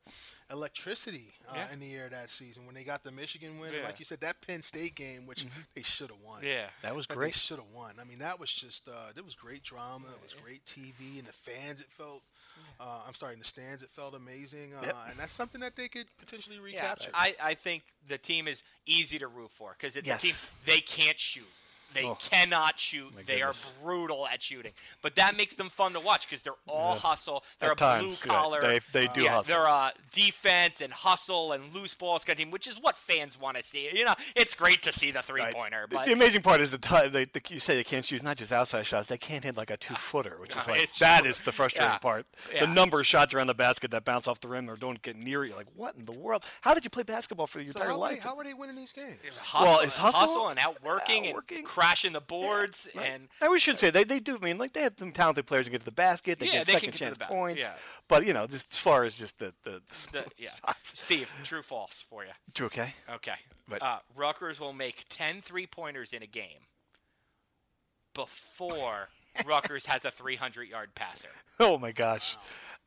electricity 0.51 1.33
uh, 1.49 1.53
Yeah. 1.55 1.71
in 1.73 1.79
the 1.79 1.93
air 1.95 2.09
that 2.09 2.29
season 2.29 2.65
when 2.65 2.75
they 2.75 2.83
got 2.83 3.03
the 3.03 3.11
Michigan 3.11 3.59
win, 3.59 3.71
Yeah. 3.71 3.79
Mm-hmm. 3.79 3.87
like 3.87 3.99
you 3.99 4.05
said, 4.05 4.21
that 4.21 4.41
Penn 4.45 4.61
State 4.61 4.95
game, 4.95 5.25
which 5.25 5.45
they 5.75 5.81
should 5.83 6.09
have 6.09 6.21
won. 6.25 6.43
Yeah. 6.43 6.67
That 6.83 6.95
was 6.95 7.07
That 7.07 7.15
great. 7.17 7.33
They 7.33 7.37
should 7.39 7.57
have 7.59 7.69
won. 7.73 7.93
I 7.99 8.03
mean, 8.03 8.19
that 8.19 8.39
was 8.39 8.51
just 8.51 8.87
uh, 8.87 9.11
there 9.13 9.23
was 9.23 9.35
great 9.35 9.63
drama. 9.63 10.07
It 10.07 10.23
was 10.23 10.33
great 10.33 10.65
TV, 10.65 11.19
and 11.19 11.27
the 11.27 11.33
fans. 11.33 11.81
It 11.81 11.87
felt. 11.89 12.23
Uh, 12.79 13.01
I'm 13.07 13.13
sorry, 13.13 13.33
in 13.33 13.39
the 13.39 13.45
stands, 13.45 13.81
it 13.83 13.89
felt 13.89 14.13
amazing, 14.15 14.73
uh, 14.75 14.81
Yep. 14.85 14.95
and 15.11 15.19
that's 15.19 15.31
something 15.31 15.61
that 15.61 15.75
they 15.75 15.87
could 15.87 16.05
potentially 16.19 16.55
Yeah, 16.57 16.63
recapture. 16.63 17.11
I, 17.13 17.35
I 17.41 17.53
think 17.53 17.83
the 18.07 18.17
team 18.17 18.47
is 18.47 18.63
easy 18.85 19.17
to 19.19 19.27
root 19.27 19.51
for 19.51 19.75
because 19.77 19.95
it's 19.95 20.07
Yes. 20.07 20.23
a 20.23 20.27
team 20.27 20.35
they 20.65 20.79
can't 20.81 21.19
shoot. 21.19 21.47
They 21.97 22.05
Oh. 22.05 22.15
cannot 22.15 22.79
shoot. 22.79 23.13
My 23.15 23.23
They 23.23 23.39
goodness. 23.39 23.65
are 23.79 23.83
brutal 23.83 24.27
at 24.27 24.41
shooting, 24.41 24.73
but 25.01 25.15
that 25.15 25.35
makes 25.35 25.55
them 25.55 25.69
fun 25.69 25.93
to 25.93 25.99
watch 25.99 26.27
because 26.27 26.41
they're 26.43 26.53
all 26.67 26.95
hustle. 26.97 27.43
They're 27.59 27.71
At 27.71 27.81
a 27.81 27.97
blue 27.99 28.07
times, 28.09 28.23
yeah, 28.25 28.31
collar. 28.33 28.61
they- 28.61 28.79
they 28.91 29.07
do 29.07 29.23
yeah, 29.23 29.31
hustle. 29.31 29.55
They're 29.55 29.67
uh, 29.67 29.91
defense 30.13 30.81
and 30.81 30.91
hustle 30.93 31.51
and 31.53 31.73
loose 31.73 31.95
balls 31.95 32.23
kind 32.23 32.37
of 32.37 32.43
team, 32.43 32.51
which 32.51 32.67
is 32.67 32.79
what 32.79 32.97
fans 32.97 33.37
want 33.39 33.57
to 33.57 33.63
see. 33.63 33.89
You 33.93 34.05
know, 34.05 34.15
it's 34.35 34.53
great 34.53 34.81
to 34.83 34.93
see 34.93 35.11
the 35.11 35.21
three 35.21 35.41
Right. 35.41 35.53
pointer, 35.53 35.87
The- 35.89 35.95
but 35.95 36.05
the 36.07 36.13
amazing 36.13 36.41
part 36.41 36.61
is 36.61 36.71
the 36.71 36.77
time 36.77 37.11
they, 37.11 37.25
the, 37.25 37.41
you 37.49 37.59
say 37.59 37.75
they 37.75 37.83
can't 37.83 38.05
shoot 38.05 38.21
not 38.23 38.37
just 38.37 38.51
outside 38.51 38.83
shots; 38.85 39.07
they 39.07 39.17
can't 39.17 39.43
hit 39.43 39.55
like 39.57 39.69
a 39.71 39.77
two 39.77 39.95
footer, 39.95 40.37
which 40.39 40.55
is 40.55 40.67
like 40.67 40.81
it's 40.81 40.99
that 40.99 41.21
true. 41.21 41.29
is 41.29 41.39
the 41.41 41.51
frustrating 41.51 41.91
Yeah. 41.93 41.97
part. 41.99 42.25
Yeah. 42.53 42.61
The 42.61 42.67
number 42.73 42.99
of 42.99 43.07
shots 43.07 43.33
around 43.33 43.47
the 43.47 43.53
basket 43.55 43.91
that 43.91 44.05
bounce 44.05 44.27
off 44.27 44.39
the 44.39 44.47
rim 44.47 44.69
or 44.69 44.75
don't 44.75 45.01
get 45.01 45.15
near 45.15 45.43
you. 45.45 45.55
Like 45.55 45.67
what 45.75 45.95
in 45.95 46.05
the 46.05 46.11
world? 46.11 46.43
How 46.61 46.73
did 46.73 46.83
you 46.83 46.89
play 46.89 47.03
basketball 47.03 47.47
for 47.47 47.59
your 47.59 47.71
so 47.71 47.79
entire 47.79 47.91
how, 47.93 47.99
were 47.99 48.07
they, 48.09 48.13
life? 48.15 48.23
how 48.23 48.35
were 48.35 48.43
they 48.43 48.53
winning 48.53 48.75
these 48.75 48.91
games? 48.91 49.17
hustle, 49.41 49.61
Well, 49.67 49.79
it's 49.81 49.97
and 49.97 50.05
hustle, 50.15 50.47
and 50.49 50.59
outworking, 50.59 51.27
outworking. 51.27 51.57
and 51.59 51.65
crashing 51.87 52.13
the 52.13 52.21
boards 52.21 52.87
and 52.95 53.27
And 53.41 53.51
we 53.51 53.59
should 53.59 53.79
say 53.79 53.89
they, 53.89 54.03
they 54.03 54.19
do. 54.19 54.35
I 54.35 54.45
mean, 54.45 54.57
like 54.57 54.73
they 54.73 54.81
have 54.81 54.93
some 54.97 55.11
talented 55.11 55.45
players 55.45 55.65
who 55.65 55.71
get 55.71 55.79
to 55.81 55.85
the 55.85 55.91
basket. 55.91 56.39
They 56.39 56.47
Yeah, 56.47 56.51
get 56.59 56.67
they 56.67 56.73
second 56.73 56.91
get 56.91 56.97
chance 56.99 57.17
the 57.17 57.25
points. 57.25 57.61
yeah. 57.61 57.75
But 58.07 58.25
you 58.25 58.33
know, 58.33 58.47
just 58.47 58.71
as 58.73 58.77
far 58.77 59.03
as 59.03 59.17
just 59.17 59.39
the 59.39 59.53
the, 59.63 59.81
the, 60.11 60.25
yeah. 60.37 60.49
shots. 60.65 60.99
Steve, 61.01 61.33
true 61.43 61.61
false 61.61 62.05
for 62.09 62.23
you. 62.23 62.31
True. 62.53 62.67
okay? 62.67 62.93
Okay. 63.15 63.35
But- 63.67 63.81
uh, 63.81 63.99
Rutgers 64.15 64.59
will 64.59 64.73
make 64.73 65.05
10 65.09 65.41
three 65.41 65.67
pointers 65.67 66.13
in 66.13 66.23
a 66.23 66.27
game 66.27 66.67
before 68.13 69.09
Rutgers 69.45 69.85
has 69.85 70.05
a 70.05 70.11
300 70.11 70.67
yard 70.69 70.95
passer. 70.95 71.29
Oh 71.59 71.77
my 71.77 71.91
gosh. 71.91 72.37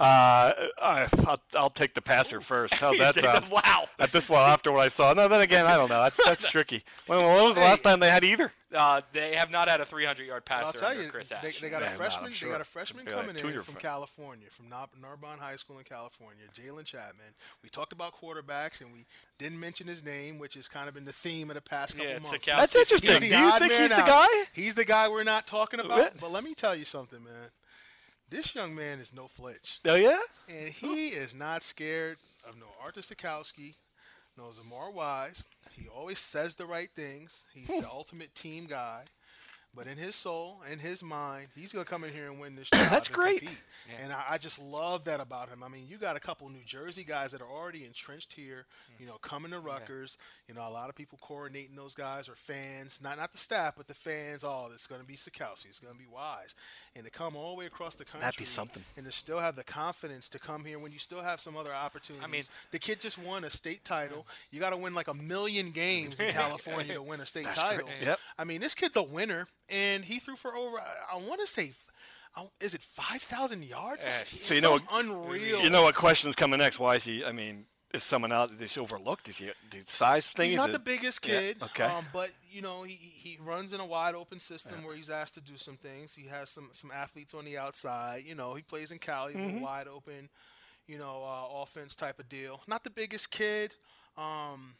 Uh, 0.00 0.52
I, 0.80 1.06
I'll, 1.26 1.38
I'll 1.54 1.70
take 1.70 1.92
the 1.92 2.00
passer 2.00 2.40
first. 2.40 2.74
How's 2.74 2.96
that 2.98 3.16
sound? 3.16 3.48
wow. 3.50 3.84
At 3.98 4.12
this 4.12 4.26
point, 4.26 4.40
after 4.40 4.72
what 4.72 4.80
I 4.80 4.88
saw. 4.88 5.12
No, 5.12 5.28
then 5.28 5.42
again, 5.42 5.66
I 5.66 5.76
don't 5.76 5.90
know. 5.90 6.02
That's 6.02 6.18
that's 6.24 6.48
tricky. 6.50 6.82
When, 7.06 7.18
when 7.18 7.44
was 7.44 7.54
the 7.56 7.60
last 7.60 7.82
time 7.82 8.00
they 8.00 8.08
had 8.10 8.24
either? 8.24 8.50
Uh, 8.74 9.02
they 9.12 9.34
have 9.34 9.50
not 9.50 9.68
had 9.68 9.80
a 9.80 9.84
300-yard 9.84 10.44
passer 10.44 10.66
I'll 10.66 10.72
tell 10.72 10.90
under 10.90 11.02
you, 11.02 11.08
Chris 11.10 11.28
they, 11.30 11.34
Ash. 11.36 11.60
they 11.60 11.68
got 11.68 11.82
Man, 11.82 11.92
a 11.92 11.96
freshman. 11.96 12.26
I'm 12.32 12.36
They 12.40 12.46
got 12.48 12.60
a 12.60 12.64
freshman 12.64 13.04
They're 13.04 13.16
like 13.16 13.26
coming 13.26 13.44
in 13.44 13.50
year 13.50 13.62
from 13.62 13.74
fr- 13.74 13.80
California, 13.80 14.46
from 14.48 14.68
Nar- 14.68 14.88
Narbonne 15.02 15.38
High 15.40 15.56
School 15.56 15.78
in 15.78 15.84
California. 15.84 16.44
Jalen 16.54 16.84
Chapman. 16.84 17.34
We 17.64 17.68
talked 17.68 17.92
about 17.92 18.14
quarterbacks, 18.18 18.80
and 18.80 18.92
we 18.92 19.06
didn't 19.38 19.58
mention 19.58 19.88
his 19.88 20.04
name, 20.04 20.38
which 20.38 20.54
has 20.54 20.68
kind 20.68 20.88
of 20.88 20.94
been 20.94 21.04
the 21.04 21.12
theme 21.12 21.50
of 21.50 21.56
the 21.56 21.60
past 21.60 21.96
couple 21.96 22.08
Yeah, 22.10 22.18
months. 22.20 22.32
Sitkowski. 22.32 22.56
That's 22.56 22.76
interesting. 22.76 23.20
Do 23.20 23.26
you 23.26 23.58
think 23.58 23.72
he's 23.72 23.88
the 23.90 24.00
out. 24.02 24.06
guy? 24.06 24.28
He's 24.54 24.74
the 24.76 24.84
guy 24.84 25.08
we're 25.08 25.24
not 25.24 25.46
talking 25.46 25.80
about. 25.80 26.12
But 26.20 26.30
let 26.30 26.44
me 26.44 26.54
tell 26.54 26.74
you 26.76 26.84
something, 26.84 27.22
man. 27.24 27.50
This 28.30 28.54
young 28.54 28.76
man 28.76 29.00
is 29.00 29.12
no 29.12 29.26
flinch. 29.26 29.80
Oh 29.84 29.96
yeah. 29.96 30.20
And 30.48 30.68
he 30.68 31.08
is 31.08 31.34
not 31.34 31.64
scared 31.64 32.16
of 32.48 32.56
no 32.58 32.66
Arthur 32.82 33.00
Sitkowski, 33.00 33.74
no 34.38 34.44
Zamar 34.44 34.94
Wise. 34.94 35.42
He 35.72 35.88
always 35.88 36.20
says 36.20 36.54
the 36.54 36.64
right 36.64 36.90
things. 36.94 37.48
He's 37.52 37.72
hmm. 37.72 37.80
the 37.80 37.90
ultimate 37.90 38.34
team 38.36 38.66
guy. 38.66 39.02
But 39.74 39.86
in 39.86 39.96
his 39.96 40.16
soul, 40.16 40.60
in 40.70 40.80
his 40.80 41.02
mind, 41.02 41.46
he's 41.56 41.72
gonna 41.72 41.84
come 41.84 42.02
in 42.02 42.12
here 42.12 42.26
and 42.28 42.40
win 42.40 42.56
this 42.56 42.68
job. 42.74 42.90
That's 42.90 43.08
and 43.08 43.16
great. 43.16 43.40
compete. 43.40 43.58
And 44.02 44.12
I, 44.12 44.24
I 44.30 44.38
just 44.38 44.60
love 44.60 45.04
that 45.04 45.20
about 45.20 45.48
him. 45.48 45.62
I 45.62 45.68
mean, 45.68 45.84
you 45.88 45.96
got 45.96 46.16
a 46.16 46.20
couple 46.20 46.48
New 46.48 46.64
Jersey 46.66 47.04
guys 47.04 47.30
that 47.30 47.40
are 47.40 47.48
already 47.48 47.84
entrenched 47.84 48.32
here. 48.32 48.66
Mm. 48.96 49.00
You 49.00 49.06
know, 49.06 49.18
coming 49.22 49.52
to 49.52 49.60
Rutgers. 49.60 50.18
You 50.48 50.54
know, 50.54 50.66
a 50.66 50.70
lot 50.70 50.88
of 50.88 50.96
people 50.96 51.18
coordinating 51.22 51.76
those 51.76 51.94
guys 51.94 52.28
are 52.28 52.34
fans, 52.34 53.00
not 53.02 53.16
not 53.16 53.30
the 53.32 53.38
staff, 53.38 53.74
but 53.76 53.86
the 53.86 53.94
fans. 53.94 54.44
Oh, 54.44 54.68
it's 54.72 54.86
gonna 54.88 55.04
be 55.04 55.14
Sitkowski. 55.14 55.66
It's 55.66 55.80
gonna 55.80 55.94
be 55.94 56.06
Wise. 56.12 56.54
And 56.96 57.04
to 57.04 57.10
come 57.10 57.36
all 57.36 57.52
the 57.54 57.58
way 57.60 57.66
across 57.66 57.94
the 57.94 58.04
country, 58.04 58.22
That'd 58.22 58.38
be 58.38 58.44
something. 58.44 58.82
and 58.96 59.06
to 59.06 59.12
still 59.12 59.38
have 59.38 59.54
the 59.54 59.64
confidence 59.64 60.28
to 60.30 60.40
come 60.40 60.64
here 60.64 60.78
when 60.80 60.90
you 60.90 60.98
still 60.98 61.20
have 61.22 61.40
some 61.40 61.56
other 61.56 61.72
opportunities. 61.72 62.26
I 62.26 62.30
mean, 62.30 62.42
the 62.72 62.80
kid 62.80 63.00
just 63.00 63.18
won 63.18 63.44
a 63.44 63.50
state 63.50 63.84
title. 63.84 64.26
You 64.50 64.58
got 64.58 64.70
to 64.70 64.76
win 64.76 64.94
like 64.94 65.06
a 65.08 65.14
million 65.14 65.70
games 65.70 66.18
in 66.18 66.30
California 66.32 66.94
to 66.94 67.02
win 67.02 67.20
a 67.20 67.26
state 67.26 67.46
title. 67.54 67.88
Yep. 68.02 68.18
I 68.38 68.44
mean, 68.44 68.60
this 68.60 68.74
kid's 68.74 68.96
a 68.96 69.02
winner, 69.02 69.46
and 69.70 70.04
he 70.04 70.18
threw 70.18 70.36
for 70.36 70.54
over. 70.56 70.78
I, 70.78 71.14
I 71.14 71.16
want 71.16 71.40
to 71.40 71.46
say 71.46 71.72
is 72.60 72.74
it 72.74 72.80
five 72.82 73.22
thousand 73.22 73.64
yards? 73.64 74.04
Yeah. 74.06 74.12
So 74.24 74.54
you 74.54 74.60
know 74.60 74.78
unreal. 74.92 75.60
You 75.62 75.70
know 75.70 75.82
what 75.82 75.94
question's 75.94 76.36
coming 76.36 76.58
next? 76.58 76.78
Why 76.78 76.94
is 76.96 77.04
he? 77.04 77.24
I 77.24 77.32
mean, 77.32 77.66
is 77.92 78.02
someone 78.04 78.30
out? 78.32 78.50
He 78.58 78.80
overlooked? 78.80 79.28
Is 79.28 79.38
he 79.38 79.50
the 79.70 79.78
size 79.86 80.28
thing? 80.28 80.46
He's 80.46 80.54
is 80.54 80.58
not 80.60 80.68
it- 80.70 80.72
the 80.74 80.78
biggest 80.78 81.26
Yeah, 81.26 81.40
kid, 81.40 81.56
okay. 81.62 81.84
um, 81.84 82.06
but 82.12 82.30
you 82.50 82.62
know 82.62 82.84
he, 82.84 82.94
he 82.94 83.38
runs 83.44 83.72
in 83.72 83.80
a 83.80 83.86
wide 83.86 84.14
open 84.14 84.38
system 84.38 84.84
where 84.84 84.94
he's 84.94 85.10
asked 85.10 85.34
to 85.34 85.40
do 85.40 85.56
some 85.56 85.76
things. 85.76 86.14
He 86.14 86.28
has 86.28 86.50
some 86.50 86.68
some 86.72 86.90
athletes 86.94 87.34
on 87.34 87.44
the 87.44 87.58
outside. 87.58 88.22
You 88.26 88.34
know 88.36 88.54
he 88.54 88.62
plays 88.62 88.92
in 88.92 88.98
Cali, 88.98 89.34
Mm-hmm. 89.34 89.60
wide 89.60 89.88
open, 89.88 90.28
you 90.86 90.98
know 90.98 91.22
uh, 91.26 91.62
offense 91.62 91.94
type 91.96 92.20
of 92.20 92.28
deal. 92.28 92.60
Not 92.68 92.84
the 92.84 92.90
biggest 92.90 93.30
kid. 93.32 93.74
Um, 94.16 94.74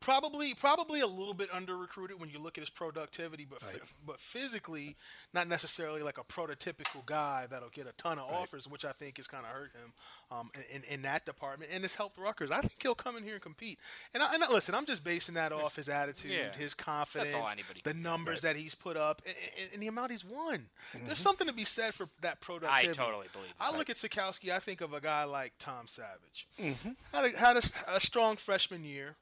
Probably, 0.00 0.54
probably 0.54 1.00
a 1.00 1.06
little 1.06 1.34
bit 1.34 1.48
under 1.52 1.76
recruited 1.76 2.20
when 2.20 2.30
you 2.30 2.38
look 2.38 2.56
at 2.56 2.62
his 2.62 2.70
productivity, 2.70 3.44
but 3.48 3.60
phy- 3.60 3.80
but 4.06 4.20
physically, 4.20 4.96
not 5.34 5.48
necessarily 5.48 6.02
like 6.02 6.18
a 6.18 6.24
prototypical 6.24 7.04
guy 7.04 7.46
that'll 7.50 7.68
get 7.70 7.86
a 7.86 7.92
ton 7.92 8.18
of 8.18 8.30
offers, 8.30 8.68
which 8.68 8.84
I 8.84 8.92
think 8.92 9.16
has 9.16 9.26
kind 9.26 9.44
of 9.44 9.50
hurt 9.50 9.72
him 9.72 9.92
um, 10.30 10.50
in, 10.72 10.82
in, 10.84 11.02
that 11.02 11.24
department, 11.24 11.70
and 11.74 11.84
it's 11.84 11.94
helped 11.94 12.18
Rutgers. 12.18 12.50
I 12.50 12.60
think 12.60 12.80
he'll 12.80 12.94
come 12.94 13.16
in 13.16 13.24
here 13.24 13.34
and 13.34 13.42
compete. 13.42 13.78
And, 14.14 14.22
I, 14.22 14.34
and 14.34 14.44
I, 14.44 14.52
listen, 14.52 14.74
I'm 14.74 14.86
just 14.86 15.02
basing 15.02 15.34
that 15.34 15.52
off 15.52 15.76
his 15.76 15.88
attitude, 15.88 16.30
Yeah. 16.30 16.56
his 16.56 16.74
confidence, 16.74 17.34
the 17.82 17.94
numbers 17.94 18.42
that 18.42 18.54
he's 18.54 18.74
put 18.74 18.96
up, 18.96 19.22
and, 19.26 19.34
and, 19.60 19.70
and 19.74 19.82
the 19.82 19.88
amount 19.88 20.12
he's 20.12 20.24
won. 20.24 20.66
There's 21.06 21.18
something 21.18 21.46
to 21.46 21.52
be 21.52 21.64
said 21.64 21.94
for 21.94 22.08
that 22.20 22.40
productivity. 22.40 23.00
I 23.00 23.04
totally 23.04 23.26
believe 23.32 23.52
I 23.58 23.76
look 23.76 23.90
at 23.90 23.96
Sitkowski. 23.96 24.50
I 24.50 24.58
think 24.58 24.80
of 24.80 24.92
a 24.92 25.00
guy 25.00 25.24
like 25.24 25.54
Tom 25.58 25.86
Savage. 25.86 26.46
Mm-hmm. 26.60 26.90
Had 27.12 27.24
a, 27.24 27.38
had 27.38 27.56
a, 27.56 27.62
a 27.96 28.00
strong 28.00 28.36
freshman 28.36 28.84
year, 28.84 29.14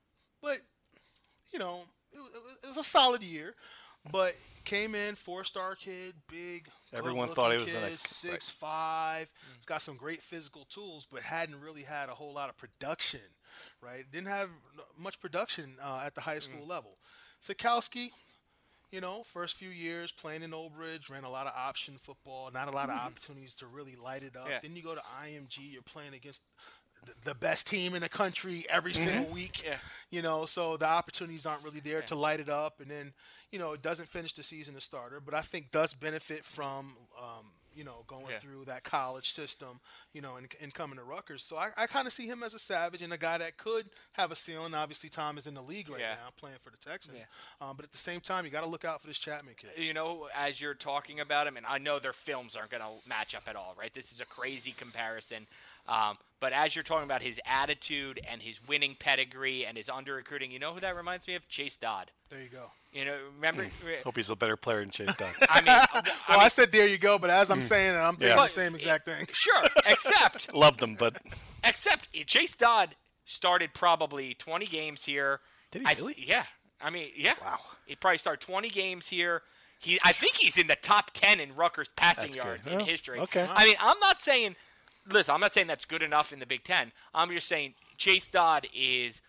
but 0.46 0.58
you 1.52 1.58
know 1.58 1.80
it, 2.12 2.18
was- 2.18 2.30
it 2.62 2.66
was- 2.68 2.76
a 2.76 2.84
solid 2.84 3.22
year. 3.22 3.54
But 4.12 4.36
came 4.64 4.94
in 4.94 5.16
four 5.16 5.42
star 5.42 5.74
kid, 5.74 6.14
big. 6.30 6.68
Everyone 6.92 7.28
thought 7.30 7.50
he 7.50 7.58
was 7.58 7.66
the 7.66 7.72
kid, 7.72 7.80
next- 7.80 7.88
right. 7.88 8.32
six 8.32 8.48
five. 8.48 9.26
Mm. 9.26 9.56
He's 9.56 9.66
got 9.66 9.82
some 9.82 9.96
great 9.96 10.22
physical 10.22 10.64
tools, 10.68 11.08
but 11.10 11.22
hadn't 11.22 11.60
really 11.60 11.82
had 11.82 12.08
a 12.08 12.14
whole 12.14 12.32
lot 12.32 12.48
of 12.48 12.56
production. 12.56 13.20
Right? 13.80 14.04
Didn't 14.12 14.28
have 14.28 14.50
much 14.96 15.18
production 15.18 15.76
uh, 15.82 16.02
at 16.04 16.14
the 16.14 16.20
high 16.20 16.36
mm. 16.36 16.42
school 16.42 16.66
level. 16.66 16.98
Sitkowski, 17.40 18.10
you 18.90 19.00
know, 19.00 19.24
first 19.24 19.56
few 19.56 19.70
years 19.70 20.12
playing 20.12 20.42
in 20.42 20.54
Old 20.54 20.74
Bridge, 20.74 21.10
ran 21.10 21.24
a 21.24 21.30
lot 21.30 21.46
of 21.46 21.52
option 21.56 21.94
football, 22.00 22.50
not 22.52 22.68
a 22.68 22.70
lot 22.70 22.88
of 22.90 22.96
mm. 22.96 23.06
opportunities 23.06 23.54
to 23.54 23.66
really 23.66 23.96
light 23.96 24.22
it 24.22 24.36
up. 24.36 24.48
Yeah. 24.48 24.58
Then 24.62 24.76
you 24.76 24.82
go 24.82 24.94
to 24.94 25.00
IMG, 25.24 25.72
you're 25.72 25.82
playing 25.82 26.14
against 26.14 26.42
the 27.24 27.34
best 27.34 27.66
team 27.68 27.94
in 27.94 28.02
the 28.02 28.08
country 28.08 28.64
every 28.68 28.94
single 28.94 29.32
week. 29.32 29.62
Yeah. 29.64 29.76
You 30.10 30.22
know, 30.22 30.46
so 30.46 30.76
the 30.76 30.86
opportunities 30.86 31.46
aren't 31.46 31.64
really 31.64 31.80
there 31.80 32.02
to 32.02 32.14
light 32.14 32.40
it 32.40 32.48
up. 32.48 32.80
And 32.80 32.90
then, 32.90 33.12
you 33.52 33.58
know, 33.58 33.72
it 33.72 33.82
doesn't 33.82 34.08
finish 34.08 34.32
the 34.32 34.42
season 34.42 34.76
as 34.76 34.84
starter, 34.84 35.20
but 35.20 35.34
I 35.34 35.40
think 35.42 35.70
does 35.70 35.92
benefit 35.94 36.44
from, 36.44 36.96
um, 37.20 37.46
you 37.74 37.84
know, 37.84 38.04
going 38.06 38.24
Yeah. 38.30 38.38
through 38.38 38.64
that 38.64 38.84
college 38.84 39.30
system, 39.30 39.80
you 40.14 40.22
know, 40.22 40.36
and, 40.36 40.48
and 40.62 40.72
coming 40.72 40.96
to 40.96 41.04
Rutgers. 41.04 41.42
So 41.42 41.58
I, 41.58 41.68
I 41.76 41.86
kind 41.86 42.06
of 42.06 42.12
see 42.14 42.26
him 42.26 42.42
as 42.42 42.54
a 42.54 42.58
savage 42.58 43.02
and 43.02 43.12
a 43.12 43.18
guy 43.18 43.36
that 43.36 43.58
could 43.58 43.90
have 44.12 44.30
a 44.30 44.36
ceiling. 44.36 44.72
Obviously, 44.72 45.10
Tom 45.10 45.36
is 45.36 45.46
in 45.46 45.52
the 45.52 45.60
league 45.60 45.90
right 45.90 46.00
Yeah. 46.00 46.12
now 46.14 46.30
playing 46.38 46.56
for 46.60 46.70
the 46.70 46.78
Texans. 46.78 47.26
Um, 47.60 47.76
but 47.76 47.84
at 47.84 47.92
the 47.92 47.98
same 47.98 48.20
time, 48.20 48.46
you 48.46 48.50
got 48.50 48.62
to 48.62 48.66
look 48.70 48.86
out 48.86 49.02
for 49.02 49.08
this 49.08 49.18
Chapman 49.18 49.54
kid. 49.58 49.70
you 49.76 49.92
know, 49.92 50.28
as 50.34 50.58
you're 50.58 50.72
talking 50.74 51.20
about 51.20 51.46
him, 51.46 51.58
and 51.58 51.66
I 51.66 51.76
know 51.76 51.98
their 51.98 52.14
films 52.14 52.56
aren't 52.56 52.70
going 52.70 52.82
to 52.82 53.06
match 53.08 53.34
up 53.34 53.46
at 53.46 53.56
all, 53.56 53.74
right? 53.78 53.92
This 53.92 54.10
is 54.10 54.20
a 54.20 54.26
crazy 54.26 54.72
comparison. 54.72 55.46
Um, 55.88 56.16
but 56.40 56.52
as 56.52 56.76
you're 56.76 56.82
talking 56.84 57.04
about 57.04 57.22
his 57.22 57.40
attitude 57.46 58.20
and 58.30 58.42
his 58.42 58.60
winning 58.68 58.96
pedigree 58.98 59.64
and 59.64 59.76
his 59.76 59.88
under 59.88 60.14
recruiting, 60.14 60.50
you 60.50 60.58
know 60.58 60.74
who 60.74 60.80
that 60.80 60.94
reminds 60.96 61.26
me 61.26 61.34
of? 61.34 61.48
Chase 61.48 61.76
Dodd. 61.76 62.10
There 62.30 62.42
you 62.42 62.48
go. 62.48 62.70
You 62.92 63.04
know, 63.04 63.16
remember? 63.36 63.64
Hmm. 63.64 63.88
Hope 64.04 64.16
he's 64.16 64.30
a 64.30 64.36
better 64.36 64.56
player 64.56 64.80
than 64.80 64.90
Chase 64.90 65.14
Dodd. 65.16 65.32
I 65.48 65.60
mean, 65.60 65.68
I 65.92 66.02
Well, 66.28 66.40
I, 66.40 66.48
said 66.48 66.72
there 66.72 66.86
you 66.86 66.98
go, 66.98 67.18
but 67.18 67.30
as 67.30 67.50
I'm 67.50 67.62
saying 67.62 67.94
it, 67.94 67.98
I'm 67.98 68.16
thinking 68.16 68.36
Yeah. 68.36 68.42
the 68.42 68.48
same 68.48 68.74
exact 68.74 69.06
thing. 69.06 69.26
sure, 69.32 69.62
except 69.86 70.54
Loved 70.54 70.80
them, 70.80 70.94
but 70.98 71.18
Except 71.64 72.12
Chase 72.26 72.54
Dodd 72.54 72.96
started 73.24 73.74
probably 73.74 74.34
20 74.34 74.66
games 74.66 75.04
here. 75.04 75.40
Did 75.72 75.82
he 75.82 75.86
I 75.86 75.90
th- 75.94 76.00
really? 76.00 76.14
yeah. 76.18 76.44
I 76.80 76.90
mean, 76.90 77.08
yeah. 77.16 77.34
Wow. 77.42 77.58
He 77.86 77.94
probably 77.96 78.18
started 78.18 78.40
20 78.46 78.68
games 78.68 79.08
here. 79.08 79.42
He, 79.78 79.98
I 80.04 80.12
think 80.12 80.34
he's 80.36 80.56
in 80.58 80.66
the 80.68 80.76
top 80.76 81.10
10 81.12 81.40
in 81.40 81.54
Rutgers 81.54 81.88
passing 81.96 82.24
That's 82.30 82.36
good. 82.36 82.44
yards 82.44 82.66
in 82.66 82.76
Well, 82.76 82.84
history. 82.84 83.18
okay. 83.20 83.46
I 83.50 83.64
mean, 83.64 83.76
I'm 83.80 83.98
not 84.00 84.20
saying, 84.20 84.56
listen, 85.10 85.34
I'm 85.34 85.40
not 85.40 85.52
saying 85.54 85.66
that's 85.66 85.84
good 85.84 86.02
enough 86.02 86.32
in 86.32 86.38
the 86.38 86.46
Big 86.46 86.64
Ten. 86.64 86.92
I'm 87.14 87.30
just 87.30 87.48
saying 87.48 87.74
Chase 87.96 88.28
Dodd 88.28 88.66
is. 88.74 89.20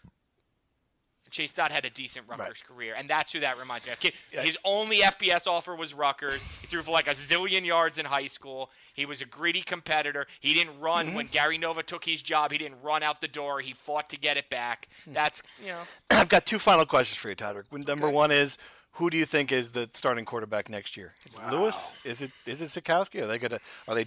Chase 1.30 1.52
Dodd 1.52 1.72
had 1.72 1.84
a 1.84 1.90
decent 1.90 2.26
Rutgers 2.30 2.64
career, 2.66 2.96
and 2.98 3.10
that's 3.10 3.34
who 3.34 3.42
that 3.42 3.60
reminds 3.60 3.86
me 3.86 3.92
of. 3.92 4.00
His 4.46 4.58
only 4.64 5.00
FBS 5.00 5.46
offer 5.46 5.76
was 5.76 5.94
Rutgers. 5.94 6.42
He 6.62 6.68
threw 6.68 6.82
for 6.82 6.92
like 6.92 7.08
a 7.10 7.12
zillion 7.12 7.66
yards 7.66 7.98
in 7.98 8.06
high 8.06 8.28
school. 8.28 8.70
He 8.94 9.06
was 9.06 9.20
a 9.22 9.26
gritty 9.26 9.60
competitor. 9.62 10.26
He 10.40 10.54
didn't 10.54 10.80
run 10.80 11.08
Mm-hmm. 11.08 11.16
when 11.18 11.28
Gary 11.28 11.58
Nova 11.58 11.84
took 11.84 12.06
his 12.06 12.22
job. 12.22 12.54
He 12.54 12.58
didn't 12.58 12.82
run 12.82 13.04
out 13.04 13.20
the 13.20 13.28
door. 13.28 13.60
He 13.60 13.74
fought 13.74 14.10
to 14.12 14.18
get 14.18 14.38
it 14.38 14.50
back. 14.50 14.88
Hmm. 15.04 15.12
That's 15.14 15.44
you 15.62 15.72
know. 15.72 15.82
I've 16.12 16.30
got 16.30 16.46
two 16.46 16.60
final 16.60 16.86
questions 16.86 17.18
for 17.18 17.28
you, 17.28 17.36
Todderick. 17.36 17.66
Number 17.86 18.10
one 18.10 18.32
is, 18.32 18.58
who 18.98 19.12
do 19.12 19.18
you 19.18 19.26
think 19.26 19.52
is 19.52 19.70
the 19.70 19.88
starting 19.94 20.26
quarterback 20.26 20.70
next 20.70 20.98
year? 20.98 21.14
Is 21.26 21.36
it 21.36 21.52
Lewis? 21.52 21.96
Is 22.04 22.22
it 22.24 22.32
is 22.48 22.62
it 22.64 22.66
Sitkowski? 22.66 23.22
Are 23.22 23.28
they 23.28 23.38
gonna? 23.38 23.60
Are 23.88 23.94
they? 23.96 24.06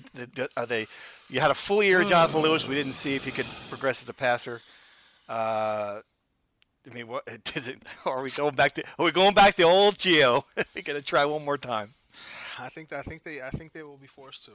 Are 0.57 0.66
they? 0.66 0.86
You 1.28 1.41
had 1.41 1.53
a 1.53 1.55
full 1.55 1.82
year 1.82 2.01
of 2.01 2.09
Jonathan 2.09 2.43
Lewis. 2.43 2.66
We 2.66 2.74
didn't 2.74 2.95
see 2.95 3.14
if 3.14 3.24
he 3.24 3.30
could 3.30 3.47
progress 3.68 4.03
as 4.03 4.09
a 4.09 4.14
passer. 4.14 4.61
Uh, 5.28 6.01
I 6.91 6.95
mean, 6.95 7.07
what 7.07 7.22
is 7.55 7.68
it? 7.68 7.78
Are 8.05 8.20
we 8.20 8.30
going 8.30 8.55
back 8.57 8.74
to? 8.74 8.84
Are 8.99 9.05
we 9.05 9.12
going 9.12 9.32
back 9.34 9.55
to 9.57 9.62
old 9.62 9.97
Geo? 9.97 10.45
we 10.74 10.82
gonna 10.82 11.01
try 11.01 11.24
one 11.24 11.45
more 11.45 11.59
time. 11.59 11.91
I 12.59 12.68
think 12.68 12.93
I 12.93 13.03
think 13.03 13.22
they 13.22 13.41
I 13.41 13.51
think 13.51 13.72
they 13.72 13.84
will 13.84 13.97
be 13.97 14.09
forced 14.09 14.45
to. 14.47 14.53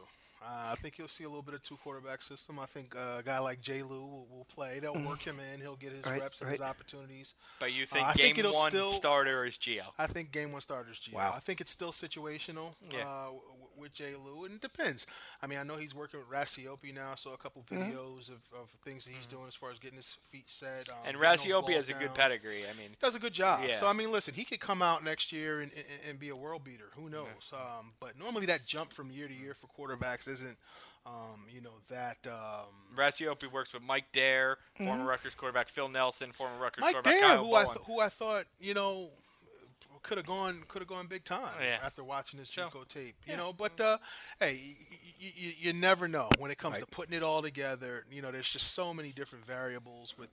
Uh, 0.48 0.72
I 0.74 0.76
think 0.76 1.00
you'll 1.00 1.08
see 1.08 1.24
a 1.24 1.28
little 1.28 1.42
bit 1.42 1.56
of 1.56 1.64
two 1.64 1.76
quarterback 1.78 2.22
system. 2.22 2.60
I 2.60 2.68
think 2.68 2.96
uh, 2.96 3.18
a 3.20 3.24
guy 3.24 3.40
like 3.40 3.62
Jay 3.62 3.82
Lou 3.82 4.02
will, 4.02 4.28
will 4.30 4.46
play. 4.54 4.80
They'll 4.80 4.94
work 4.94 5.22
him 5.24 5.38
in. 5.54 5.60
He'll 5.60 5.76
get 5.76 5.92
his 5.92 6.02
Mm-hmm. 6.04 6.12
Right, 6.12 6.22
reps 6.22 6.42
and 6.42 6.52
his 6.52 6.62
opportunities. 6.62 7.34
But 7.60 7.74
you 7.74 7.84
Uh, 7.84 7.86
think 7.88 8.06
I 8.08 8.14
game 8.14 8.26
think 8.26 8.38
it'll 8.40 8.54
one 8.54 8.70
still- 8.70 8.92
starter 8.92 9.44
is 9.44 9.58
Gio? 9.58 9.82
I 9.98 10.06
think 10.06 10.32
game 10.32 10.52
one 10.52 10.62
starter 10.62 10.92
is 10.92 10.98
Gio. 11.00 11.14
Wow. 11.16 11.34
I 11.36 11.40
think 11.40 11.62
it's 11.62 11.72
still 11.72 11.92
situational 11.92 12.76
Yeah. 12.94 13.30
W- 13.76 13.82
with 13.82 13.94
Jay 13.94 14.14
Lou, 14.24 14.46
and 14.46 14.56
it 14.56 14.62
depends. 14.62 15.06
I 15.42 15.48
mean, 15.48 15.60
I 15.60 15.64
know 15.64 15.76
he's 15.76 15.94
working 15.94 16.20
with 16.20 16.30
Rasiopi 16.30 16.94
now, 16.94 17.12
I 17.12 17.16
saw 17.16 17.34
a 17.34 17.38
couple 17.38 17.64
Mm-hmm. 17.70 17.82
videos 17.92 18.30
of, 18.30 18.42
of 18.60 18.70
things 18.84 19.06
that 19.06 19.12
he's 19.18 19.28
doing 19.28 19.46
as 19.48 19.56
far 19.56 19.72
as 19.72 19.80
getting 19.80 19.98
his 19.98 20.18
feet 20.32 20.50
set. 20.50 20.88
Um, 20.90 20.96
And 21.06 21.18
getting 21.20 21.22
Rasiopi 21.52 21.74
has 21.74 21.88
balls 21.88 21.90
a 21.90 21.94
good 22.04 22.14
pedigree. 22.14 22.64
I 22.72 22.78
mean, 22.78 22.90
Does 23.02 23.16
a 23.16 23.20
good 23.20 23.34
job. 23.34 23.62
Yeah. 23.68 23.74
So 23.74 23.88
I 23.88 23.94
mean, 23.94 24.12
listen, 24.12 24.34
he 24.34 24.44
could 24.44 24.60
come 24.60 24.82
out 24.82 25.04
next 25.04 25.32
year 25.32 25.62
and, 25.62 25.72
and, 25.74 25.86
and 26.12 26.20
be 26.20 26.30
a 26.30 26.36
world 26.36 26.64
beater. 26.64 26.90
Who 26.96 27.10
knows? 27.10 27.52
Um, 27.54 27.94
but 28.00 28.18
normally 28.20 28.46
that 28.48 28.66
jump 28.66 28.92
from 28.94 29.12
year 29.12 29.28
to 29.28 29.34
year 29.34 29.54
for 29.54 29.68
quarterbacks 29.68 30.28
isn't, 30.28 30.58
um, 31.06 31.46
you 31.54 31.62
know, 31.62 31.74
that. 31.90 32.18
Um, 32.28 32.96
Rasiopi 32.96 33.52
works 33.52 33.74
with 33.74 33.84
Mike 33.84 34.06
Dare, 34.14 34.58
former 34.78 35.06
Rutgers 35.06 35.36
quarterback 35.36 35.68
Phil 35.68 35.90
Nelson, 35.90 36.32
former 36.32 36.58
Rutgers 36.62 36.82
Mike 36.82 36.94
quarterback 36.94 37.14
Dare, 37.20 37.30
Kyle 37.36 37.44
who 37.46 37.56
I 37.56 37.64
th- 37.66 37.78
who 37.88 38.00
I 38.00 38.10
thought 38.10 38.46
you 38.60 38.74
know 38.74 39.10
could 40.06 40.18
have 40.18 40.28
gone 40.28 40.64
could 40.68 40.82
have 40.82 40.88
gone 40.88 41.08
big 41.08 41.24
time 41.24 41.50
Yeah. 41.60 41.80
after 41.84 42.04
watching 42.04 42.40
this 42.40 42.50
So- 42.50 42.70
JUCO 42.70 42.88
tape. 42.88 43.16
You 43.28 43.36
know, 43.38 43.52
but 43.54 43.80
uh, 43.82 43.98
hey, 44.40 44.60
y- 44.64 44.88
y- 44.92 45.14
you, 45.20 45.32
you, 45.36 45.54
you 45.58 45.74
never 45.74 46.08
know 46.08 46.30
when 46.38 46.52
it 46.52 46.58
comes 46.58 46.78
to 46.80 46.86
putting 46.86 47.16
it 47.16 47.24
all 47.24 47.42
together. 47.42 48.06
You 48.12 48.22
know, 48.22 48.32
there's 48.32 48.50
just 48.50 48.74
so 48.74 48.94
many 48.94 49.10
different 49.10 49.46
variables 49.46 50.16
with, 50.18 50.30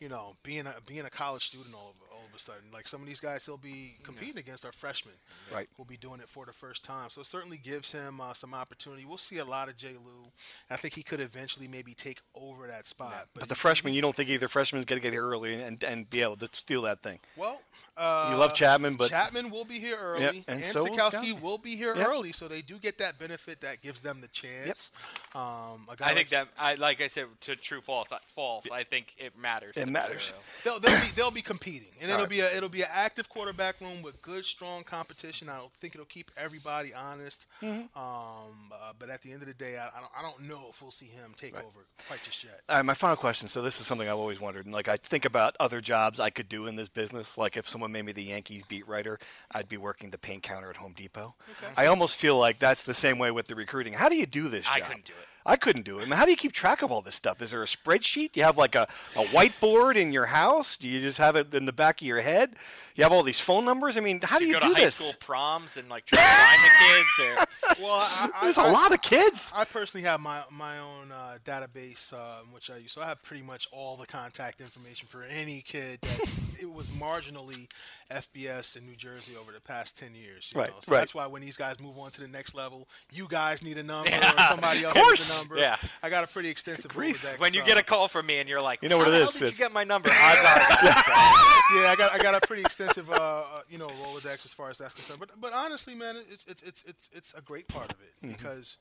you 0.00 0.08
know, 0.08 0.34
being 0.42 0.66
a 0.66 0.74
being 0.86 1.04
a 1.04 1.10
college 1.10 1.46
student 1.46 1.74
all 1.74 1.90
of, 1.94 1.96
all 2.22 2.28
of 2.28 2.34
a 2.34 2.38
sudden. 2.38 2.62
Like 2.72 2.86
some 2.86 3.00
of 3.00 3.06
these 3.06 3.20
guys 3.20 3.44
he'll 3.44 3.56
be 3.56 3.94
competing 4.04 4.38
against 4.38 4.64
are 4.64 4.72
freshmen. 4.72 5.14
Right. 5.52 5.68
Will 5.76 5.84
be 5.84 5.96
doing 5.96 6.20
it 6.20 6.28
for 6.28 6.46
the 6.46 6.52
first 6.52 6.84
time. 6.84 7.10
So 7.10 7.20
it 7.20 7.26
certainly 7.26 7.56
gives 7.58 7.92
him 7.92 8.20
uh, 8.20 8.32
some 8.32 8.54
opportunity. 8.54 9.04
We'll 9.04 9.16
see 9.16 9.38
a 9.38 9.44
lot 9.44 9.68
of 9.68 9.76
Jay 9.76 9.92
Lou. 9.94 10.30
I 10.70 10.76
think 10.76 10.94
he 10.94 11.02
could 11.02 11.20
eventually 11.20 11.66
maybe 11.68 11.94
take 11.94 12.20
over 12.34 12.66
that 12.68 12.86
spot. 12.86 13.26
But 13.34 13.48
the 13.48 13.54
he- 13.54 13.58
freshman, 13.58 13.92
you 13.94 14.00
don't 14.00 14.14
think 14.14 14.28
either 14.30 14.48
freshman's 14.48 14.84
going 14.84 15.00
to 15.00 15.02
get 15.02 15.12
here 15.12 15.26
early 15.26 15.54
and, 15.60 15.82
and 15.82 16.08
be 16.08 16.22
able 16.22 16.36
to 16.36 16.48
steal 16.52 16.82
that 16.82 17.02
thing. 17.02 17.18
Well, 17.36 17.60
uh, 17.96 18.28
You 18.32 18.38
love 18.38 18.54
Chapman, 18.54 18.94
but- 18.94 19.10
Chapman 19.10 19.50
will 19.50 19.64
be 19.64 19.78
here 19.78 19.96
early, 20.00 20.22
Yep, 20.22 20.34
and, 20.34 20.44
and 20.48 20.64
so 20.64 20.84
will 20.84 20.90
Sitkowski 20.90 21.32
Sitkowski. 21.34 21.42
will 21.42 21.58
be 21.58 21.76
here 21.76 21.94
Yep. 21.96 22.06
early, 22.08 22.32
so 22.32 22.48
they 22.48 22.62
do 22.62 22.78
get 22.78 22.98
that 22.98 23.18
benefit 23.18 23.60
that 23.62 23.82
gives 23.82 24.00
them 24.00 24.20
the 24.20 24.28
chance. 24.28 24.92
Um, 25.34 25.86
a 25.90 25.96
guy 25.96 26.06
I 26.06 26.08
like 26.08 26.16
think 26.16 26.28
that 26.30 26.48
I 26.58 26.74
like 26.74 27.00
I 27.02 27.06
said 27.08 27.26
to 27.42 27.56
true 27.56 27.80
false. 27.80 28.12
uh, 28.12 28.18
False. 28.34 28.70
I 28.70 28.82
think 28.84 29.14
it 29.18 29.36
matters. 29.38 29.76
It 29.76 29.88
matters. 29.88 30.32
They'll, 30.64 30.78
they'll 30.78 31.00
be 31.00 31.06
they'll 31.16 31.30
be 31.30 31.42
competing, 31.42 31.88
and 32.00 32.10
it'll 32.14 32.26
be 32.26 32.40
a 32.40 32.56
it'll 32.56 32.68
be 32.68 32.82
an 32.82 32.88
active 32.92 33.28
quarterback 33.28 33.80
room 33.80 34.02
with 34.02 34.20
good, 34.22 34.44
strong 34.44 34.84
competition. 34.84 35.48
I 35.48 35.58
don't 35.58 35.72
think 35.74 35.94
it'll 35.94 36.06
keep 36.06 36.30
everybody 36.36 36.92
honest. 36.94 37.46
Mm-hmm. 37.62 37.98
Um, 37.98 38.72
uh, 38.72 38.92
but 38.98 39.10
at 39.10 39.22
the 39.22 39.32
end 39.32 39.42
of 39.42 39.48
the 39.48 39.54
day, 39.54 39.78
I, 39.78 39.88
I 39.88 40.00
don't 40.00 40.12
I 40.18 40.22
don't 40.22 40.48
know 40.48 40.66
if 40.70 40.82
we'll 40.82 40.90
see 40.90 41.06
him 41.06 41.32
take 41.36 41.54
over 41.54 41.86
quite 42.06 42.22
just 42.22 42.44
yet. 42.44 42.60
All 42.68 42.76
right, 42.76 42.84
my 42.84 42.94
final 42.94 43.16
question. 43.16 43.48
So 43.48 43.62
this 43.62 43.80
is 43.80 43.86
something 43.86 44.08
I've 44.08 44.16
always 44.16 44.40
wondered, 44.40 44.66
and 44.66 44.74
like 44.74 44.88
I 44.88 44.96
think 44.96 45.24
about 45.24 45.56
other 45.58 45.80
jobs 45.80 46.20
I 46.20 46.30
could 46.30 46.48
do 46.48 46.66
in 46.66 46.76
this 46.76 46.88
business. 46.88 47.36
Like 47.36 47.56
if 47.56 47.68
someone 47.68 47.92
made 47.92 48.04
me 48.04 48.12
the 48.12 48.22
Yankees 48.22 48.62
beat 48.68 48.86
writer, 48.86 49.18
I'd 49.50 49.68
be 49.68 49.76
working 49.76 50.10
the 50.10 50.18
paint 50.18 50.42
counter 50.42 50.70
at 50.70 50.76
Home 50.76 50.94
Depot. 50.96 51.34
I 51.76 51.86
almost 51.86 52.18
feel 52.18 52.38
like 52.38 52.58
that's 52.58 52.84
the 52.84 52.94
same 52.94 53.18
way 53.18 53.30
with 53.30 53.46
the 53.46 53.54
recruiting. 53.54 53.92
How 53.94 54.08
do 54.08 54.16
you 54.16 54.26
do 54.26 54.48
this? 54.48 54.66
I 54.70 54.80
couldn't 54.80 55.04
do 55.04 55.12
it. 55.12 55.28
I 55.44 55.56
couldn't 55.56 55.84
do 55.84 55.98
it. 55.98 56.02
I 56.02 56.04
mean, 56.04 56.12
how 56.12 56.24
do 56.24 56.30
you 56.30 56.36
keep 56.36 56.52
track 56.52 56.82
of 56.82 56.90
all 56.92 57.02
this 57.02 57.14
stuff? 57.16 57.42
Is 57.42 57.50
there 57.50 57.62
a 57.62 57.66
spreadsheet? 57.66 58.32
Do 58.32 58.40
you 58.40 58.44
have 58.46 58.56
like 58.58 58.74
a, 58.74 58.82
a 59.16 59.24
whiteboard 59.24 59.96
in 59.96 60.12
your 60.12 60.26
house? 60.26 60.76
Do 60.76 60.86
you 60.88 61.00
just 61.00 61.18
have 61.18 61.36
it 61.36 61.52
in 61.54 61.64
the 61.66 61.72
back 61.72 62.00
of 62.00 62.06
your 62.06 62.20
head? 62.20 62.54
You 62.94 63.04
have 63.04 63.12
all 63.12 63.22
these 63.22 63.40
phone 63.40 63.64
numbers. 63.64 63.96
I 63.96 64.00
mean, 64.00 64.20
how 64.20 64.38
do 64.38 64.44
You 64.44 64.48
you, 64.54 64.60
go 64.60 64.68
do 64.68 64.68
to 64.68 64.74
high 64.74 64.84
this? 64.84 64.96
school 64.96 65.14
proms 65.18 65.78
and 65.78 65.88
like 65.88 66.04
try 66.04 66.18
to 66.20 66.26
find 66.26 66.62
the 66.62 66.70
kids. 66.86 67.40
Or, 67.40 67.46
Well, 67.82 67.94
I, 67.94 68.28
I, 68.34 68.44
There's 68.44 68.58
I- 68.58 68.68
a 68.68 68.72
lot 68.72 68.92
of 68.92 69.00
kids. 69.00 69.50
I 69.56 69.64
personally 69.64 70.04
have 70.06 70.20
my 70.20 70.42
my 70.50 70.78
own 70.78 71.10
uh, 71.10 71.38
database, 71.44 72.12
uh, 72.12 72.42
which 72.52 72.68
I 72.70 72.76
use. 72.76 72.92
So 72.92 73.00
I 73.00 73.06
have 73.06 73.22
pretty 73.22 73.42
much 73.42 73.66
all 73.72 73.96
the 73.96 74.06
contact 74.06 74.60
information 74.60 75.08
for 75.08 75.22
any 75.22 75.62
kid 75.62 76.00
that 76.02 76.38
it 76.60 76.70
was 76.70 76.90
marginally 76.90 77.66
FBS 78.10 78.76
in 78.76 78.86
New 78.86 78.96
Jersey 78.96 79.32
over 79.40 79.52
the 79.52 79.60
past 79.60 79.96
ten 79.98 80.14
years. 80.14 80.50
You 80.54 80.60
Right, 80.60 80.70
know? 80.70 80.76
So 80.80 80.92
right. 80.92 80.98
that's 80.98 81.14
why 81.14 81.26
when 81.26 81.40
these 81.40 81.56
guys 81.56 81.80
move 81.80 81.96
on 81.98 82.10
to 82.10 82.20
the 82.20 82.28
next 82.28 82.54
level, 82.54 82.88
you 83.10 83.26
guys 83.26 83.62
need 83.64 83.78
a 83.78 83.82
number 83.82 84.10
Yeah. 84.10 84.32
or 84.34 84.38
somebody 84.50 84.84
else 84.84 84.94
Of 84.96 85.02
course. 85.02 85.31
Needs 85.32 85.36
a 85.36 85.40
number. 85.48 85.56
Yeah. 85.58 85.76
I 86.02 86.10
got 86.10 86.24
a 86.24 86.26
pretty 86.26 86.48
extensive 86.50 86.90
Grief. 86.92 87.24
Rolodex, 87.24 87.38
when 87.40 87.54
you 87.54 87.62
get 87.64 87.76
a 87.78 87.82
call 87.82 88.08
from 88.08 88.26
me 88.26 88.38
and 88.38 88.48
you're 88.48 88.60
like, 88.62 88.82
You 88.82 88.88
know 88.88 88.98
what 88.98 89.08
How 89.08 89.12
it 89.12 89.18
the 89.18 89.18
is? 89.18 89.22
Hell 89.24 89.32
did 89.32 89.42
It's- 89.42 89.52
you 89.58 89.64
get 89.64 89.72
my 89.72 89.84
number? 89.84 90.10
I 90.12 90.34
got 90.42 90.60
it. 90.60 91.82
yeah, 91.82 91.90
I 91.90 91.94
got 91.96 92.12
I 92.12 92.18
got 92.18 92.34
a 92.42 92.46
pretty 92.46 92.62
extensive 92.62 93.10
uh, 93.10 93.14
uh, 93.14 93.44
you 93.70 93.78
know 93.78 93.86
Rolodex 93.88 94.44
as 94.44 94.52
far 94.52 94.70
as 94.70 94.78
that's 94.78 94.94
concerned. 94.94 95.20
But 95.20 95.30
but 95.40 95.52
honestly, 95.52 95.94
man, 95.94 96.16
it's 96.30 96.44
it's 96.46 96.62
it's 96.62 96.82
it's 96.84 97.10
it's 97.14 97.34
a 97.34 97.40
great 97.40 97.68
part 97.68 97.92
of 97.92 97.98
it 98.00 98.28
because 98.28 98.76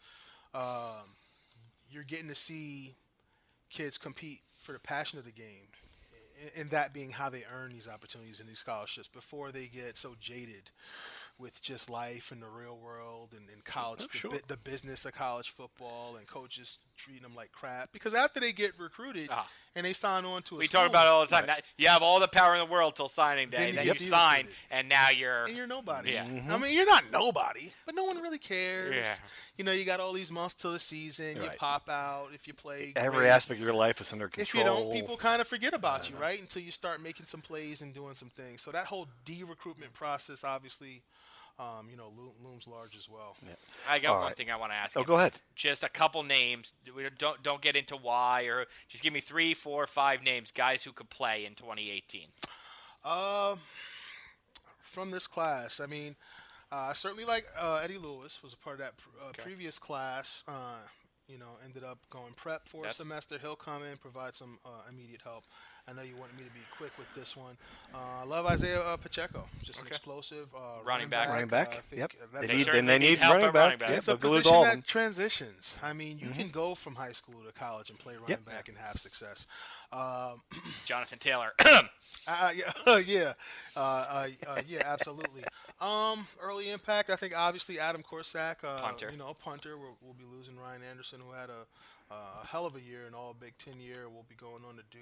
um, 0.54 1.06
you're 1.89 2.04
getting 2.04 2.28
to 2.28 2.36
see 2.36 2.95
kids 3.70 3.97
compete 3.97 4.41
for 4.62 4.74
the 4.74 4.80
passion 4.80 5.18
of 5.20 5.26
the 5.26 5.32
game, 5.32 5.68
and- 6.41 6.52
and 6.62 6.70
that 6.72 6.93
being 6.93 7.12
how 7.12 7.30
they 7.30 7.43
earn 7.54 7.72
these 7.72 7.88
opportunities 7.88 8.39
and 8.39 8.49
these 8.49 8.60
scholarships 8.60 9.08
before 9.08 9.52
they 9.52 9.68
get 9.68 9.95
so 9.95 10.16
jaded 10.20 10.72
with 11.42 11.62
just 11.62 11.89
life 11.89 12.32
and 12.32 12.42
the 12.42 12.48
real 12.48 12.78
world 12.78 13.34
and, 13.36 13.50
and 13.50 13.66
college, 13.66 14.02
oh, 14.04 14.08
the, 14.12 14.18
sure. 14.18 14.32
bu- 14.32 14.39
the 14.48 14.58
business 14.58 15.06
of 15.06 15.14
college 15.14 15.50
football 15.50 16.16
and 16.18 16.28
coaches 16.28 16.78
treating 17.02 17.24
them 17.24 17.36
like 17.36 17.52
crap. 17.52 17.91
Because 17.91 18.14
after 18.14 18.39
they 18.39 18.52
get 18.52 18.78
recruited 18.80 19.28
Ah. 19.32 19.47
and 19.76 19.86
they 19.86 19.93
sign 19.93 20.24
on 20.26 20.41
to 20.43 20.56
a 20.56 20.58
We 20.60 20.68
school, 20.68 20.82
talk 20.82 20.89
about 20.89 21.06
it 21.08 21.10
all 21.10 21.22
the 21.22 21.28
time. 21.28 21.45
That 21.47 21.64
you 21.78 21.88
have 21.88 22.02
all 22.04 22.20
the 22.20 22.28
power 22.28 22.54
in 22.54 22.60
the 22.60 22.66
world 22.72 22.95
till 22.95 23.10
signing 23.10 23.49
day. 23.49 23.58
Then 23.58 23.76
Then, 23.76 23.86
you 23.86 23.93
you 23.93 23.99
get 23.99 24.10
sign, 24.10 24.45
with 24.45 24.56
and 24.72 24.88
now 24.89 25.10
you're. 25.10 25.43
and 25.45 25.56
you're 25.58 25.68
nobody. 25.68 26.12
Yeah. 26.12 26.24
I 26.49 26.58
mean, 26.58 26.74
you're 26.74 26.86
not 26.86 27.04
nobody, 27.12 27.72
but 27.86 27.95
no 27.95 28.04
one 28.04 28.22
really 28.22 28.38
cares. 28.38 28.93
Yeah. 28.95 29.16
You 29.58 29.64
know, 29.64 29.72
you 29.72 29.86
got 29.86 29.99
all 29.99 30.14
these 30.14 30.32
months 30.32 30.56
till 30.56 30.72
the 30.72 30.80
season. 30.80 31.38
You 31.38 31.47
Right. 31.47 31.58
pop 31.58 31.89
out 31.89 32.30
if 32.34 32.47
you 32.47 32.54
play. 32.54 32.93
Every 32.95 33.20
great. 33.22 33.30
aspect 33.30 33.60
of 33.60 33.66
your 33.66 33.76
life 33.76 33.99
is 34.02 34.12
under 34.14 34.28
control. 34.30 34.41
If 34.43 34.54
you 34.54 34.64
don't, 34.64 34.93
people 34.93 35.18
kind 35.18 35.41
of 35.41 35.47
forget 35.47 35.74
about 35.74 36.10
you, 36.10 36.16
right? 36.18 36.39
Until 36.39 36.62
you 36.62 36.72
start 36.72 37.02
making 37.02 37.26
some 37.26 37.41
plays 37.41 37.82
and 37.82 37.93
doing 37.93 38.14
some 38.14 38.30
things. 38.30 38.62
So 38.62 38.72
that 38.72 38.86
whole 38.88 39.08
de-recruitment 39.26 39.93
process, 39.93 40.43
obviously, 40.43 41.02
um, 41.60 41.88
you 41.89 41.97
know, 41.97 42.12
lo- 42.18 42.34
looms 42.43 42.68
large 42.68 42.95
as 42.95 43.08
well. 43.10 43.36
I 43.89 43.99
got 43.99 44.12
All 44.12 44.18
one 44.20 44.28
right. 44.28 44.38
thing 44.38 44.52
I 44.52 44.56
want 44.56 44.72
to 44.72 44.76
ask. 44.76 44.97
Oh, 44.97 45.02
you. 45.02 45.06
go 45.06 45.16
ahead. 45.16 45.34
Just 45.56 45.84
a 45.84 45.89
couple 45.89 46.24
names. 46.24 46.74
We 46.95 47.04
don't 47.18 47.41
don't 47.43 47.62
get 47.62 47.76
into 47.76 47.95
why 47.95 48.43
or 48.43 48.66
just 48.89 49.04
give 49.04 49.14
me 49.14 49.20
three, 49.20 49.54
four, 49.54 49.86
five 49.88 50.24
names, 50.24 50.52
guys 50.52 50.84
who 50.84 50.91
could 50.91 51.10
play 51.10 51.45
in 51.45 51.56
2018. 51.56 52.28
Um, 53.04 53.60
from 54.82 55.12
this 55.12 55.28
class, 55.28 55.80
I 55.80 55.88
mean, 55.88 56.16
uh, 56.72 56.89
I 56.89 56.93
certainly 56.93 57.26
like 57.26 57.45
uh, 57.60 57.82
Eddie 57.84 57.97
Lewis 57.97 58.41
was 58.43 58.54
a 58.54 58.58
part 58.58 58.80
of 58.80 58.86
that 58.86 58.97
pr- 58.97 59.10
uh, 59.22 59.32
previous 59.38 59.80
class. 59.80 60.43
Uh, 60.47 60.78
you 61.28 61.38
know, 61.38 61.58
ended 61.64 61.84
up 61.84 61.99
going 62.10 62.34
prep 62.36 62.68
for 62.68 62.86
a 62.86 62.93
semester. 62.93 63.38
He'll 63.41 63.56
come 63.56 63.84
in, 63.84 63.97
provide 63.97 64.36
some 64.36 64.60
uh, 64.66 64.70
immediate 64.91 65.22
help. 65.24 65.45
I 65.88 65.93
know 65.93 66.01
you 66.03 66.15
wanted 66.15 66.38
me 66.38 66.43
to 66.43 66.51
be 66.51 66.61
quick 66.77 66.91
with 66.97 67.13
this 67.15 67.36
one. 67.36 67.57
Uh, 67.93 68.25
love 68.25 68.45
Isaiah 68.45 68.82
uh, 68.82 68.97
Pacheco, 68.97 69.43
just 69.63 69.82
an 69.82 69.88
explosive 69.88 70.47
uh, 70.55 70.84
Running 70.86 71.09
back. 71.09 71.27
Running 71.29 71.45
Uh, 71.45 71.47
back. 71.47 71.73
I 71.75 71.79
think 71.82 71.99
yep. 71.99 72.11
They 72.47 72.55
need, 72.57 72.65
then 72.67 72.86
they 72.86 72.99
need 72.99 73.09
need 73.09 73.17
help 73.19 73.36
running 73.38 73.51
back. 73.51 73.55
running 73.63 73.77
back. 73.79 73.89
Yeah, 73.89 73.95
it's 73.97 74.07
a 74.07 74.15
position 74.15 74.61
that 74.61 74.86
transitions. 74.86 75.77
I 75.84 75.93
mean, 75.93 76.19
you 76.19 76.29
can 76.29 76.49
go 76.49 76.75
from 76.75 76.95
high 76.95 77.11
school 77.13 77.41
to 77.45 77.51
college 77.51 77.89
and 77.89 77.99
play 77.99 78.13
running 78.13 78.29
Yep. 78.29 78.45
back 78.45 78.69
and 78.69 78.77
have 78.77 78.99
success. 78.99 79.47
Um, 79.91 80.41
Jonathan 80.86 81.19
Taylor. 81.19 81.51
Uh, 82.27 82.51
yeah, 82.55 82.97
yeah, 83.07 83.34
uh, 83.75 83.79
uh, 83.79 84.27
uh, 84.47 84.61
yeah, 84.67 84.84
absolutely. 84.86 85.41
Um, 85.79 86.27
early 86.39 86.69
impact. 86.69 87.09
I 87.09 87.15
think 87.15 87.36
obviously 87.36 87.79
Adam 87.79 88.03
Korsak, 88.03 88.57
uh, 88.63 88.79
Punter. 88.79 89.09
You 89.11 89.17
know, 89.17 89.34
punter. 89.43 89.75
We'll, 89.75 89.97
we'll 90.03 90.13
be 90.13 90.25
losing 90.32 90.55
Ryan 90.59 90.82
Anderson, 90.88 91.19
who 91.25 91.34
had 91.34 91.49
a, 91.49 92.13
uh, 92.13 92.43
a 92.43 92.45
hell 92.45 92.67
of 92.67 92.75
a 92.75 92.82
year, 92.82 93.05
an 93.07 93.15
All 93.15 93.36
Big 93.39 93.57
Ten 93.57 93.79
year. 93.79 94.07
We'll 94.07 94.25
be 94.29 94.36
going 94.36 94.61
on 94.69 94.75
to 94.75 94.84
do 94.91 94.99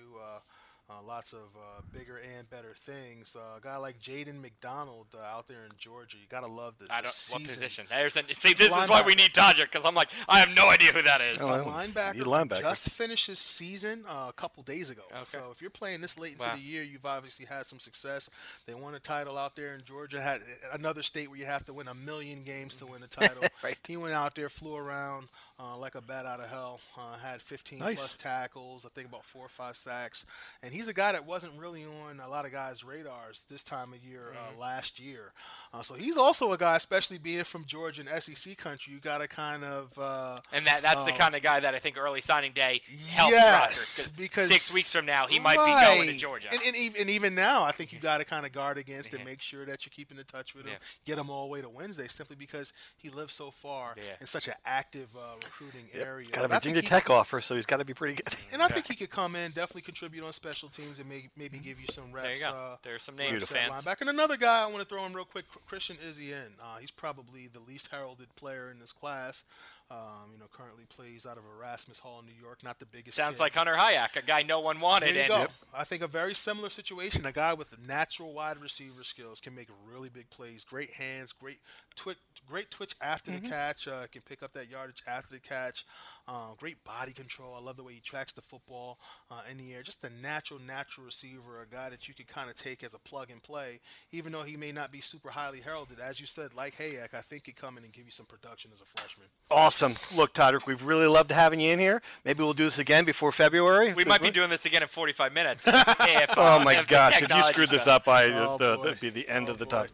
uh, 0.90 0.94
uh, 0.94 1.02
lots 1.08 1.34
of 1.34 1.40
uh, 1.56 1.82
bigger 1.94 2.20
and 2.38 2.50
better 2.50 2.74
things. 2.76 3.36
Uh, 3.40 3.58
a 3.58 3.62
guy 3.62 3.78
like 3.78 4.00
Jaden 4.00 4.42
McDonald 4.42 5.08
uh, 5.16 5.22
out 5.38 5.48
there 5.48 5.64
in 5.64 5.72
Georgia. 5.78 6.18
You 6.18 6.26
gotta 6.30 6.48
love 6.48 6.76
the, 6.80 6.88
I 6.94 7.02
don't. 7.02 7.12
season. 7.12 7.42
What 7.44 7.48
position? 7.54 7.86
There's 7.90 8.16
an, 8.16 8.26
see, 8.34 8.54
this 8.54 8.76
is 8.76 8.90
why 8.90 9.02
we 9.04 9.16
need 9.16 9.34
Todderick 9.34 9.72
because 9.72 9.86
I'm 9.86 9.96
like, 9.96 10.10
I 10.28 10.40
have 10.40 10.50
no 10.56 10.70
idea 10.70 10.92
who 10.92 11.02
that 11.04 11.22
is. 11.22 11.38
Oh, 11.40 11.48
A 11.48 11.64
linebacker, 11.64 12.16
you 12.16 12.24
who 12.24 12.30
linebacker. 12.32 12.62
just 12.62 12.90
finished 12.90 13.28
his 13.28 13.40
season 13.40 14.04
uh, 14.08 14.28
a 14.30 14.34
couple 14.34 14.64
days 14.64 14.90
ago. 14.90 15.04
Okay. 15.12 15.22
So 15.28 15.50
if 15.52 15.62
you're 15.62 15.70
playing 15.70 16.02
this 16.02 16.18
late 16.18 16.34
into 16.34 16.48
Wow. 16.48 16.56
the 16.56 16.62
year, 16.62 16.84
you've 16.84 17.06
obviously 17.06 17.46
had 17.46 17.66
some 17.66 17.80
success. 17.80 18.30
They 18.66 18.74
won 18.74 18.96
a 18.96 19.00
title 19.00 19.38
out 19.38 19.56
there 19.56 19.74
in 19.76 19.84
Georgia. 19.84 20.20
Had 20.22 20.42
another 20.74 21.04
state 21.04 21.30
where 21.30 21.38
you 21.40 21.46
have 21.46 21.66
to 21.66 21.74
win 21.74 21.88
a 21.88 21.94
million 21.94 22.44
games 22.44 22.78
to 22.78 22.86
win 22.86 23.04
a 23.04 23.08
title. 23.08 23.44
Right. 23.64 23.78
He 23.88 23.98
went 23.98 24.14
out 24.14 24.36
there, 24.36 24.50
flew 24.50 24.76
around 24.76 25.28
uh, 25.62 25.76
like 25.78 25.96
a 25.96 26.02
bat 26.02 26.26
out 26.26 26.40
of 26.40 26.50
hell. 26.50 26.80
Uh, 26.98 27.18
had 27.18 27.42
15 27.42 27.80
Nice. 27.80 27.98
plus 28.00 28.16
tackles. 28.16 28.86
I 28.86 28.90
think 28.90 29.08
about 29.08 29.26
four 29.26 29.46
or 29.46 29.50
five 29.50 29.76
sacks. 29.76 30.26
And 30.64 30.72
he's 30.74 30.88
a 30.88 30.94
guy 30.94 31.12
that 31.12 31.26
wasn't 31.26 31.54
really 31.60 31.84
on 31.84 32.20
a 32.20 32.30
lot 32.30 32.46
of 32.46 32.52
guys' 32.54 32.84
radars 32.84 33.46
this 33.50 33.64
time 33.64 33.92
of 33.94 34.04
year 34.04 34.32
Mm-hmm. 34.34 34.58
uh, 34.58 34.60
last 34.62 35.00
year. 35.00 35.34
Uh, 35.74 35.82
so 35.82 35.96
he's 35.96 36.18
also 36.18 36.52
a 36.54 36.58
guy, 36.58 36.76
especially 36.78 37.18
being 37.18 37.44
from 37.44 37.66
Georgia 37.66 38.04
and 38.10 38.24
SEC 38.24 38.58
country. 38.58 38.94
You 38.94 39.00
got 39.00 39.18
to 39.20 39.28
kind 39.28 39.64
of. 39.64 39.92
Uh, 39.98 40.40
And 40.54 40.66
that 40.66 40.82
that's 40.82 41.04
the 41.04 41.12
Um, 41.12 41.18
kind 41.18 41.36
of 41.36 41.42
guy 41.42 41.60
that 41.60 41.76
I 41.76 41.80
think 41.80 41.98
early 41.98 42.22
signing 42.22 42.54
day 42.54 42.82
helped 43.10 43.34
Yes, 43.34 44.00
Rutgers, 44.08 44.12
because 44.18 44.48
six 44.48 44.74
weeks 44.74 44.92
from 44.94 45.06
now 45.06 45.28
he 45.28 45.40
might 45.40 45.58
be 45.58 45.72
going 45.86 46.04
to 46.04 46.12
Right. 46.12 46.18
Georgia. 46.20 46.48
and, 46.52 46.62
and, 46.66 46.76
even, 46.76 47.02
and 47.02 47.10
even 47.10 47.36
now, 47.36 47.64
I 47.64 47.72
think 47.72 47.92
you 47.92 48.00
got 48.00 48.20
to 48.20 48.26
kind 48.26 48.46
of 48.46 48.52
guard 48.54 48.78
against 48.78 49.14
and 49.14 49.26
make 49.26 49.42
sure 49.42 49.66
that 49.66 49.86
you're 49.86 49.92
keeping 49.96 50.18
in 50.18 50.24
touch 50.24 50.56
with 50.56 50.66
him. 50.66 50.74
Yeah. 50.74 51.14
Get 51.16 51.18
him 51.18 51.30
all 51.30 51.46
the 51.48 51.52
way 51.52 51.62
to 51.62 51.70
Wednesday, 51.70 52.08
simply 52.08 52.36
because 52.38 52.72
he 52.98 53.10
lives 53.10 53.34
so 53.34 53.52
far 53.52 53.96
Yeah. 53.98 54.04
in 54.22 54.26
such 54.28 54.48
an 54.48 54.54
active 54.66 55.10
uh, 55.18 55.36
recruiting 55.52 55.88
area. 55.94 56.28
Got 56.32 56.46
a 56.46 56.48
But 56.48 56.56
Virginia 56.64 56.82
he- 56.82 56.88
Tech 56.88 57.10
offer, 57.10 57.42
so 57.42 57.56
he's 57.56 57.66
got 57.66 57.78
to 57.78 57.86
be 57.86 57.94
pretty 57.94 58.16
good. 58.16 58.28
and 58.54 58.62
I 58.62 58.68
think 58.68 58.88
he 58.88 58.96
could 58.96 59.10
come 59.10 59.36
in, 59.36 59.52
definitely 59.52 59.82
contribute 59.82 60.24
on 60.24 60.32
special 60.34 60.70
teams, 60.70 61.00
and 61.00 61.10
may, 61.10 61.30
maybe 61.38 61.58
give 61.60 61.80
you 61.80 61.88
some 61.92 62.12
reps. 62.12 62.26
there 62.28 62.36
you 62.36 62.42
go. 62.42 62.50
Uh, 62.52 62.76
There's 62.84 63.04
some 63.04 63.16
reps 63.18 63.32
names, 63.32 63.44
at 63.44 63.50
fans. 63.50 63.84
linebacker. 63.86 64.02
And 64.02 64.10
another 64.10 64.38
guy 64.38 64.64
I 64.64 64.66
want 64.68 64.80
to 64.80 64.86
throw 64.86 65.06
in 65.06 65.14
real 65.14 65.26
quick, 65.26 65.46
Christian 65.68 65.98
Izien. 66.08 66.52
Uh, 66.62 66.78
he's 66.80 66.92
probably 66.92 67.48
the 67.48 67.60
least 67.60 67.90
heralded 67.92 68.34
player 68.36 68.70
in 68.72 68.80
this 68.80 68.92
class. 68.92 69.44
Um, 69.92 70.32
you 70.34 70.38
know, 70.40 70.46
currently 70.52 70.84
plays 70.88 71.26
out 71.26 71.38
of 71.38 71.44
Erasmus 71.58 71.98
Hall 71.98 72.20
in 72.20 72.26
New 72.28 72.40
York. 72.40 72.64
Not 72.64 72.78
the 72.80 72.86
biggest. 72.86 73.18
Sounds 73.18 73.38
kid. 73.38 73.42
like 73.42 73.56
Hunter 73.56 73.74
Hayek, 73.76 74.16
a 74.16 74.22
guy 74.22 74.44
no 74.44 74.60
one 74.60 74.80
wanted. 74.80 75.16
There 75.16 75.26
you 75.28 75.34
and 75.34 75.48
go. 75.48 75.54
I 75.74 75.84
think 75.84 76.04
a 76.04 76.08
very 76.08 76.36
similar 76.36 76.70
situation. 76.70 77.26
A 77.26 77.32
guy 77.32 77.56
with 77.56 77.76
natural 77.88 78.32
wide 78.34 78.60
receiver 78.62 79.04
skills 79.04 79.40
can 79.42 79.56
make 79.56 79.68
really 79.92 80.10
big 80.10 80.30
plays. 80.30 80.64
Great 80.64 80.92
hands, 80.94 81.32
great 81.32 81.58
twitch, 81.96 82.20
great 82.48 82.70
twitch 82.70 82.94
after 83.02 83.32
Mm-hmm. 83.32 83.44
the 83.46 83.50
catch. 83.50 83.88
Uh, 83.88 84.06
can 84.12 84.22
pick 84.22 84.44
up 84.44 84.54
that 84.54 84.70
yardage 84.70 85.02
after 85.08 85.34
the 85.34 85.40
catch. 85.42 85.84
Um, 86.28 86.54
great 86.60 86.84
body 86.84 87.12
control. 87.12 87.56
I 87.60 87.62
love 87.64 87.76
the 87.76 87.84
way 87.84 87.94
he 87.94 88.00
tracks 88.00 88.34
the 88.34 88.42
football 88.44 89.00
uh, 89.32 89.42
in 89.50 89.58
the 89.58 89.74
air. 89.74 89.82
Just 89.82 90.04
a 90.04 90.10
natural, 90.22 90.60
natural 90.60 91.06
receiver. 91.06 91.64
A 91.64 91.68
guy 91.68 91.90
that 91.90 92.08
you 92.08 92.14
could 92.14 92.28
kind 92.28 92.48
of 92.48 92.56
take 92.56 92.84
as 92.84 92.94
a 92.94 93.00
plug 93.00 93.32
and 93.32 93.42
play, 93.42 93.80
even 94.12 94.32
though 94.34 94.44
he 94.44 94.56
may 94.56 94.72
not 94.72 94.92
be 94.92 95.02
super 95.02 95.30
highly 95.32 95.62
heralded. 95.62 95.98
As 96.00 96.20
you 96.20 96.28
said, 96.28 96.54
like 96.54 96.78
Hayek, 96.78 97.16
I 97.16 97.22
think 97.22 97.46
could 97.46 97.56
come 97.56 97.76
in 97.80 97.84
and 97.84 97.92
give 97.92 98.06
you 98.06 98.12
some 98.12 98.28
production 98.28 98.70
as 98.72 98.82
a 98.82 98.86
freshman. 98.86 99.26
Awesome. 99.50 99.79
Awesome. 99.82 100.18
Look, 100.18 100.34
Todderick, 100.34 100.66
we've 100.66 100.84
really 100.84 101.08
loved 101.08 101.32
having 101.32 101.62
you 101.62 101.72
in 101.72 101.80
here. 101.80 102.02
Maybe 102.26 102.44
we'll 102.44 102.52
do 102.54 102.66
this 102.66 102.80
again 102.80 103.06
before 103.06 103.32
February. 103.32 103.94
We 103.94 104.04
might 104.04 104.22
be 104.22 104.30
doing 104.30 104.50
this 104.50 104.66
again 104.66 104.82
in 104.82 104.90
45 104.90 105.34
minutes. 105.34 105.66
if, 105.68 106.38
Oh 106.38 106.60
my 106.60 106.76
if 106.80 106.88
gosh! 106.88 107.22
If 107.22 107.34
you 107.34 107.44
screwed 107.44 107.70
this 107.70 107.88
up, 107.88 108.06
I 108.10 108.26
Oh, 108.26 108.58
the, 108.58 108.76
boy. 108.76 108.84
that'd 108.84 109.00
be 109.00 109.10
the 109.10 109.30
end 109.30 109.48
Oh, 109.48 109.54
of 109.54 109.58
the 109.58 109.66
boy. 109.66 109.72
time. 109.72 109.88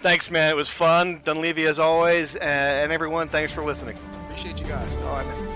Thanks, 0.00 0.30
man. 0.30 0.50
It 0.50 0.56
was 0.56 0.68
fun. 0.68 1.22
Dunleavy 1.24 1.64
as 1.64 1.78
always, 1.78 2.36
and 2.36 2.92
everyone, 2.92 3.28
thanks 3.28 3.50
for 3.50 3.64
listening. 3.64 3.96
Appreciate 4.28 4.60
you 4.60 4.66
guys. 4.66 4.96
All 4.96 5.04
right, 5.16 5.26
man. 5.26 5.49